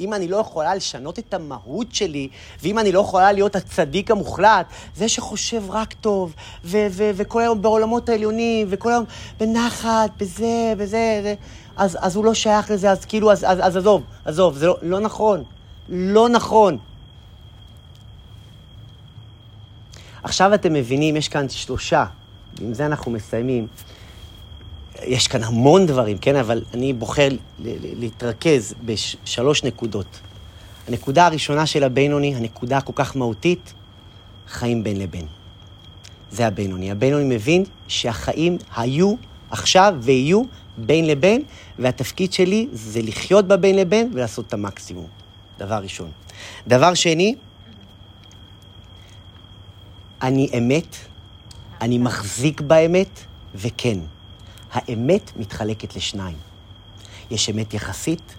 אם 0.00 0.14
אני 0.14 0.28
לא 0.28 0.36
יכולה 0.36 0.74
לשנות 0.74 1.18
את 1.18 1.34
המהות 1.34 1.94
שלי, 1.94 2.28
ואם 2.62 2.78
אני 2.78 2.92
לא 2.92 3.00
יכולה 3.00 3.32
להיות 3.32 3.56
הצדיק 3.56 4.10
המוחלט, 4.10 4.66
זה 4.96 5.08
שחושב 5.08 5.62
רק 5.70 5.92
טוב, 5.92 6.34
ו- 6.64 6.86
ו- 6.90 7.10
וכל 7.14 7.40
היום 7.40 7.62
בעולמות 7.62 8.08
העליונים, 8.08 8.66
וכל 8.70 8.90
היום 8.90 9.04
בנחת, 9.38 10.10
בזה, 10.18 10.72
בזה, 10.76 11.20
זה, 11.22 11.34
אז, 11.76 11.98
אז 12.00 12.16
הוא 12.16 12.24
לא 12.24 12.34
שייך 12.34 12.70
לזה, 12.70 12.90
אז 12.90 13.04
כאילו, 13.04 13.32
אז, 13.32 13.44
אז, 13.44 13.58
אז 13.62 13.76
עזוב, 13.76 14.02
עזוב, 14.24 14.56
זה 14.56 14.66
לא, 14.66 14.76
לא 14.82 15.00
נכון. 15.00 15.44
לא 15.88 16.28
נכון. 16.28 16.78
עכשיו 20.22 20.54
אתם 20.54 20.72
מבינים, 20.72 21.16
יש 21.16 21.28
כאן 21.28 21.48
שלושה, 21.48 22.04
ועם 22.58 22.74
זה 22.74 22.86
אנחנו 22.86 23.10
מסיימים. 23.10 23.66
יש 25.06 25.28
כאן 25.28 25.44
המון 25.44 25.86
דברים, 25.86 26.18
כן? 26.18 26.36
אבל 26.36 26.62
אני 26.74 26.92
בוחר 26.92 27.28
להתרכז 27.98 28.74
בשלוש 28.84 29.64
נקודות. 29.64 30.20
הנקודה 30.88 31.26
הראשונה 31.26 31.66
של 31.66 31.84
הבינוני, 31.84 32.34
הנקודה 32.34 32.76
הכל 32.76 32.92
כך 32.96 33.16
מהותית, 33.16 33.72
חיים 34.48 34.84
בין 34.84 34.98
לבין. 34.98 35.26
זה 36.30 36.46
הבינוני. 36.46 36.90
הבינוני 36.90 37.36
מבין 37.36 37.64
שהחיים 37.88 38.58
היו 38.76 39.14
עכשיו 39.50 39.94
ויהיו 40.00 40.42
בין 40.76 41.06
לבין, 41.06 41.42
והתפקיד 41.78 42.32
שלי 42.32 42.68
זה 42.72 43.02
לחיות 43.02 43.48
בבין 43.48 43.76
לבין 43.76 44.10
ולעשות 44.14 44.46
את 44.46 44.52
המקסימום. 44.52 45.06
דבר 45.58 45.74
ראשון. 45.82 46.10
דבר 46.68 46.94
שני, 46.94 47.34
אני 50.22 50.48
אמת, 50.58 50.96
אני 51.80 51.98
מחזיק 51.98 52.60
באמת, 52.60 53.20
וכן, 53.54 53.98
האמת 54.74 55.30
מתחלקת 55.36 55.96
לשניים. 55.96 56.36
יש 57.30 57.50
אמת 57.50 57.74
יחסית, 57.74 58.34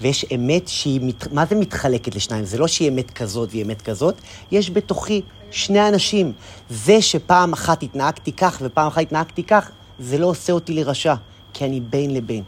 ויש 0.00 0.24
אמת 0.34 0.68
שהיא, 0.68 1.00
מת... 1.00 1.32
מה 1.32 1.46
זה 1.46 1.54
מתחלקת 1.54 2.14
לשניים? 2.14 2.44
זה 2.44 2.58
לא 2.58 2.68
שהיא 2.68 2.88
אמת 2.88 3.10
כזאת 3.10 3.48
והיא 3.50 3.64
אמת 3.64 3.82
כזאת, 3.82 4.14
יש 4.50 4.70
בתוכי 4.70 5.22
שני 5.50 5.88
אנשים. 5.88 6.32
זה 6.70 7.02
שפעם 7.02 7.52
אחת 7.52 7.82
התנהגתי 7.82 8.32
כך 8.32 8.58
ופעם 8.62 8.86
אחת 8.86 9.02
התנהגתי 9.02 9.42
כך, 9.42 9.70
זה 9.98 10.18
לא 10.18 10.26
עושה 10.26 10.52
אותי 10.52 10.72
לרשע, 10.72 11.14
כי 11.52 11.64
אני 11.64 11.80
בין 11.80 12.14
לבין. 12.14 12.42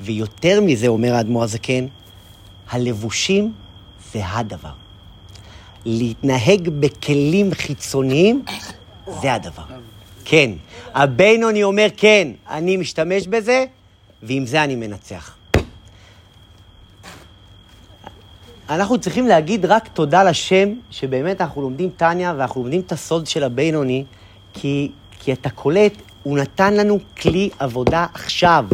ויותר 0.00 0.60
מזה, 0.60 0.86
אומר 0.86 1.14
האדמו"ר 1.14 1.44
הזקן, 1.44 1.86
הלבושים 2.70 3.52
זה 4.12 4.20
הדבר. 4.26 4.72
להתנהג 5.84 6.68
בכלים 6.68 7.54
חיצוניים, 7.54 8.44
זה 9.22 9.34
הדבר. 9.34 9.62
כן. 10.30 10.50
הבינוני 10.94 11.62
אומר, 11.62 11.86
כן, 11.96 12.28
אני 12.50 12.76
משתמש 12.76 13.26
בזה, 13.26 13.64
ועם 14.22 14.46
זה 14.46 14.64
אני 14.64 14.76
מנצח. 14.76 15.36
אנחנו 18.68 18.98
צריכים 18.98 19.26
להגיד 19.26 19.66
רק 19.66 19.88
תודה 19.88 20.22
לשם, 20.22 20.68
שבאמת 20.90 21.40
אנחנו 21.40 21.62
לומדים 21.62 21.90
טניה 21.96 22.34
ואנחנו 22.36 22.62
לומדים 22.62 22.80
את 22.80 22.92
הסוד 22.92 23.26
של 23.26 23.44
הבינוני, 23.44 24.04
כי, 24.54 24.92
כי 25.20 25.32
אתה 25.32 25.50
קולט, 25.50 25.92
הוא 26.22 26.38
נתן 26.38 26.74
לנו 26.74 26.98
כלי 27.20 27.50
עבודה 27.58 28.06
עכשיו. 28.14 28.64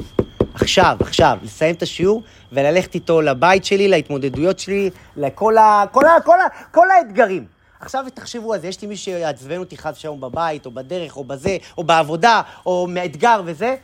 עכשיו, 0.54 0.96
עכשיו, 1.00 1.38
לסיים 1.42 1.74
את 1.74 1.82
השיעור 1.82 2.22
וללכת 2.52 2.94
איתו 2.94 3.20
לבית 3.20 3.64
שלי, 3.64 3.88
להתמודדויות 3.88 4.58
שלי, 4.58 4.90
לכל 5.16 5.58
ה... 5.58 5.84
כל 5.92 6.06
ה... 6.06 6.20
כל 6.24 6.40
ה... 6.40 6.44
כל 6.70 6.86
האתגרים. 6.90 7.55
עכשיו 7.80 8.04
תחשבו 8.14 8.54
על 8.54 8.60
זה, 8.60 8.68
יש 8.68 8.82
לי 8.82 8.88
מי 8.88 8.96
שיעצבן 8.96 9.58
אותי 9.58 9.76
חס 9.76 9.96
ושלום 9.96 10.20
בבית, 10.20 10.66
או 10.66 10.70
בדרך, 10.70 11.16
או 11.16 11.24
בזה, 11.24 11.56
או 11.78 11.84
בעבודה, 11.84 12.42
או 12.66 12.86
מאתגר 12.90 13.42
וזה, 13.44 13.76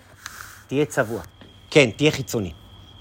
תהיה 0.67 0.85
צבוע. 0.85 1.21
כן, 1.71 1.91
תהיה 1.91 2.11
חיצוני. 2.11 2.53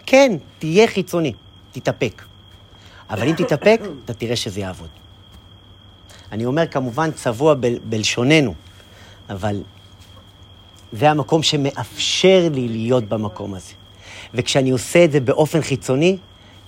כן, 0.06 0.32
תהיה 0.60 0.88
חיצוני. 0.88 1.34
תתאפק. 1.72 2.22
אבל 3.10 3.28
אם 3.28 3.36
תתאפק, 3.36 3.82
אתה 4.06 4.14
תראה 4.14 4.36
שזה 4.36 4.60
יעבוד. 4.60 4.90
אני 6.32 6.46
אומר 6.46 6.68
כמובן 6.68 7.12
צבוע 7.12 7.54
בל, 7.54 7.80
בלשוננו, 7.84 8.54
אבל 9.30 9.62
זה 10.92 11.10
המקום 11.10 11.44
שמאפשר 11.44 12.50
לי 12.54 12.68
להיות 12.68 13.04
במקום 13.04 13.54
הזה. 13.54 13.74
וכשאני 14.34 14.72
עושה 14.72 15.06
את 15.06 15.12
זה 15.12 15.20
באופן 15.20 15.62
חיצוני, 15.62 16.18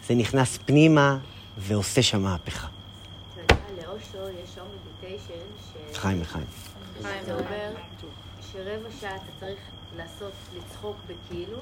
זה 0.08 0.16
נכנס 0.16 0.60
פנימה 0.66 1.18
ועושה 1.58 2.02
שם 2.02 2.22
מהפכה. 2.22 2.68
אתה 3.36 3.54
יודע, 3.54 3.84
לאושו 3.88 4.30
יש 4.44 4.56
שום 4.56 4.66
מדיטיישן, 5.02 5.93
חיים 6.04 6.22
לחיים. 6.22 6.46
זה 7.02 7.34
אומר 7.34 7.72
שרבע 8.52 8.90
שעה 9.00 9.16
אתה 9.16 9.32
צריך 9.40 9.60
לעשות, 9.98 10.32
לצחוק 10.58 10.98
בכאילו, 11.08 11.58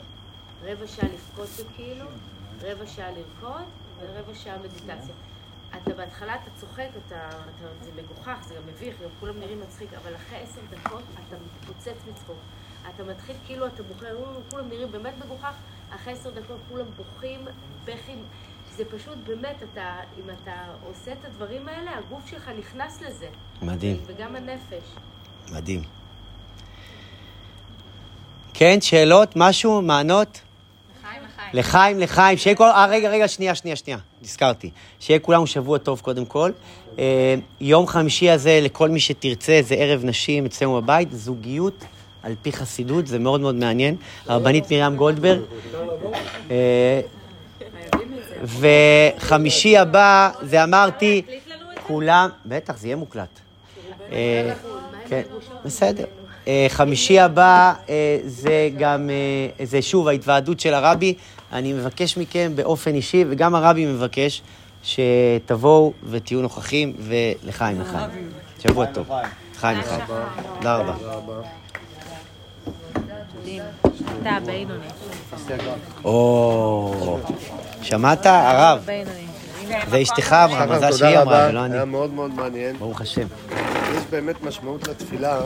רבע 0.63 0.87
שעה 0.87 1.09
לבכות 1.09 1.49
בכאילו, 1.59 2.05
רבע 2.61 2.87
שעה 2.87 3.11
לרקוד, 3.11 3.63
ורבע 3.99 4.35
שעה 4.35 4.57
מדיטציה. 4.57 5.15
אתה 5.77 5.93
בהתחלה, 5.93 6.35
אתה 6.35 6.51
צוחק, 6.59 6.87
אתה, 7.07 7.29
אתה, 7.29 7.67
זה 7.83 7.91
מגוחך, 8.01 8.37
זה 8.47 8.53
גם 8.55 8.61
מביך, 8.67 8.95
גם 9.03 9.09
כולם 9.19 9.39
נראים 9.39 9.59
מצחיק, 9.61 9.89
אבל 9.93 10.15
אחרי 10.15 10.37
עשר 10.37 10.61
דקות 10.69 11.03
אתה 11.27 11.35
מתפוצץ 11.45 11.97
מצחוק. 12.11 12.37
אתה 12.95 13.03
מתחיל 13.03 13.35
כאילו 13.45 13.67
אתה 13.67 13.83
בוכה, 13.83 14.11
"או, 14.11 14.25
כולם 14.51 14.67
נראים 14.69 14.91
באמת 14.91 15.13
מגוחך, 15.25 15.53
אחרי 15.95 16.13
עשר 16.13 16.29
דקות 16.29 16.57
כולם 16.69 16.85
בוכים, 16.97 17.45
בכי, 17.85 18.15
זה 18.77 18.83
פשוט 18.85 19.17
באמת, 19.27 19.55
אתה, 19.73 19.95
אם 20.19 20.29
אתה 20.29 20.51
עושה 20.87 21.11
את 21.11 21.25
הדברים 21.25 21.67
האלה, 21.67 21.91
הגוף 21.97 22.29
שלך 22.29 22.51
נכנס 22.59 23.01
לזה. 23.01 23.27
מדהים. 23.61 23.97
וגם 24.05 24.35
הנפש. 24.35 24.83
מדהים. 25.51 25.81
כן, 28.53 28.81
שאלות? 28.81 29.33
משהו? 29.35 29.81
מענות? 29.81 30.41
לחיים, 31.53 31.99
לחיים, 31.99 32.37
שיהיה 32.37 32.55
כל... 32.55 32.63
אה, 32.63 32.85
רגע, 32.85 33.09
רגע, 33.09 33.27
שנייה, 33.27 33.55
שנייה, 33.55 33.75
שנייה, 33.75 33.99
נזכרתי. 34.21 34.69
שיהיה 34.99 35.19
כולנו 35.19 35.47
שבוע 35.47 35.77
טוב 35.77 35.99
קודם 35.99 36.25
כל. 36.25 36.51
אה, 36.99 37.35
יום 37.61 37.87
חמישי 37.87 38.29
הזה, 38.29 38.59
לכל 38.61 38.89
מי 38.89 38.99
שתרצה, 38.99 39.59
זה 39.61 39.75
ערב 39.75 40.05
נשים 40.05 40.45
אצלנו 40.45 40.81
בבית, 40.81 41.11
זוגיות 41.11 41.85
על 42.23 42.35
פי 42.41 42.51
חסידות, 42.51 43.07
זה 43.07 43.19
מאוד 43.19 43.41
מאוד 43.41 43.55
מעניין. 43.55 43.95
הרבנית 44.27 44.71
מרים 44.71 44.95
גולדברג. 44.95 45.39
וחמישי 48.43 49.77
הבא, 49.77 50.29
זה 50.41 50.63
אמרתי, 50.63 51.21
כולם, 51.87 52.29
בטח, 52.45 52.77
זה 52.77 52.87
יהיה 52.87 52.95
מוקלט. 52.95 53.39
אה, 54.11 54.53
כן, 55.07 55.21
בסדר. 55.65 56.05
אה, 56.47 56.65
חמישי 56.69 57.19
הבא 57.19 57.73
אה, 57.89 58.17
זה 58.25 58.69
גם, 58.77 59.09
זה 59.63 59.81
שוב 59.81 60.07
ההתוועדות 60.07 60.59
של 60.59 60.73
הרבי. 60.73 61.13
אני 61.51 61.73
מבקש 61.73 62.17
מכם 62.17 62.51
באופן 62.55 62.95
אישי, 62.95 63.25
וגם 63.29 63.55
הרבי 63.55 63.85
מבקש, 63.85 64.41
שתבואו 64.83 65.93
ותהיו 66.09 66.41
נוכחים, 66.41 66.93
ולחיים 66.99 67.81
לחיים. 67.81 68.09
שבוע 68.59 68.85
טוב. 68.85 69.09
חיים 69.57 69.79
לחיים. 69.79 70.01
תודה 70.57 70.75
רבה. 70.75 70.93
אתה 74.21 74.29
הבינוני. 74.29 74.85
או, 76.03 77.19
שמעת, 77.81 78.25
הרב? 78.25 78.79
הבינוני. 79.75 79.91
זה 79.91 80.01
אשתך 80.01 80.33
אמרה, 80.33 80.65
מזל 80.65 80.91
שהיא 80.91 81.19
אמרה, 81.19 81.47
ולא 81.49 81.65
אני. 81.65 81.75
היה 81.75 81.85
מאוד 81.85 82.13
מאוד 82.13 82.33
מעניין. 82.35 82.77
ברוך 82.77 83.01
השם. 83.01 83.27
יש 83.97 84.03
באמת 84.09 84.43
משמעות 84.43 84.87
לתפילה. 84.87 85.39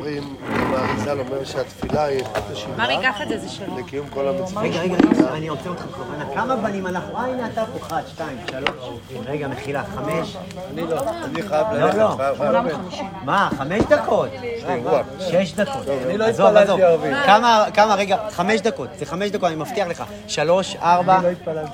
אומרים, 0.00 0.36
גם 0.54 0.74
האריזל 0.74 1.20
אומר 1.20 1.44
שהתפילה 1.44 2.10
יש 2.12 2.22
את 2.22 2.52
השיבה 2.52 2.76
מרי, 2.76 2.96
קח 3.02 3.22
את 3.22 3.28
זה, 3.28 3.38
זה 3.38 3.48
שלו. 3.48 3.78
לקיום 3.78 4.06
כל 4.08 4.28
המצוות. 4.28 4.64
רגע, 4.64 4.80
רגע, 4.80 4.96
אני 5.32 5.48
עוצר 5.48 5.70
אותך 5.70 5.84
בכוונה. 5.84 6.24
כמה 6.34 6.56
בנים 6.56 6.86
אנחנו? 6.86 7.16
אה, 7.16 7.24
הנה 7.24 7.46
אתה 7.46 7.64
פה, 7.72 7.78
אחת, 7.86 8.08
שתיים, 8.08 8.36
שלוש. 8.50 8.70
רגע, 9.26 9.48
מחילה, 9.48 9.82
חמש. 9.94 10.36
אני 10.72 10.82
לא, 10.82 11.00
אני 11.24 11.42
חייב 11.42 11.66
לא, 11.72 11.78
ללכת. 11.78 11.98
לא. 11.98 12.16
ללכת. 12.50 12.76
מה, 13.24 13.48
חמש 13.58 13.82
דקות? 13.88 14.28
שש 15.20 15.52
דקות. 15.52 15.88
אני 16.06 16.18
לא 16.18 16.24
עזוב, 16.24 16.46
התפללתי 16.46 16.72
עזוב. 16.72 16.80
ערבית. 16.80 17.14
כמה, 17.26 17.64
כמה, 17.74 17.94
רגע, 17.94 18.16
חמש 18.30 18.60
דקות. 18.60 18.88
זה 18.98 19.06
חמש 19.06 19.30
דקות, 19.30 19.48
אני 19.48 19.56
מבטיח 19.56 19.88
לך. 19.88 20.04
שלוש, 20.26 20.76
ארבע. 20.76 21.20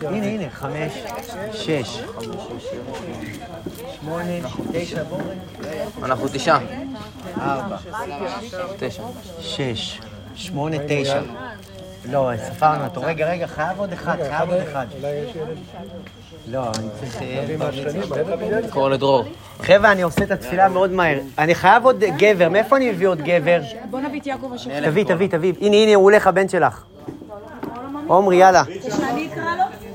הנה, 0.00 0.26
הנה, 0.26 0.50
חמש, 0.50 0.92
שש. 1.52 1.85
שמונה, 4.00 4.32
תשע. 4.72 5.02
אנחנו 6.02 6.28
תשעה. 6.32 6.58
ארבע, 7.40 7.76
תשע. 8.78 9.02
שש, 9.40 10.00
שמונה, 10.34 10.76
תשע. 10.88 11.20
לא, 12.10 12.30
ספרנו 12.36 12.84
אותו. 12.84 13.00
רגע, 13.04 13.30
רגע, 13.30 13.46
חייב 13.46 13.78
עוד 13.78 13.92
אחד, 13.92 14.16
חייב 14.28 14.50
עוד 14.50 14.60
אחד. 14.60 14.86
לא, 16.48 16.62
אני 16.78 16.88
צריך... 17.00 17.22
אה, 17.22 18.70
קורא 18.70 18.90
לדרור. 18.90 19.24
חבר'ה, 19.62 19.92
אני 19.92 20.02
עושה 20.02 20.24
את 20.24 20.30
התפילה 20.30 20.68
מאוד 20.68 20.90
מהר. 20.90 21.18
אני 21.38 21.54
חייב 21.54 21.84
עוד 21.84 22.04
גבר, 22.18 22.48
מאיפה 22.48 22.76
אני 22.76 22.90
מביא 22.90 23.08
עוד 23.08 23.20
גבר? 23.20 23.60
בוא 23.90 24.00
נביא 24.00 24.20
את 24.20 24.26
יעקב 24.26 24.52
אשר. 24.54 24.70
תביא, 24.90 25.04
תביא, 25.04 25.28
תביא. 25.28 25.52
הנה, 25.60 25.76
הנה, 25.76 25.94
הוא 25.94 26.04
הולך, 26.04 26.26
הבן 26.26 26.48
שלך. 26.48 26.84
עומרי, 28.06 28.36
יאללה. 28.36 28.62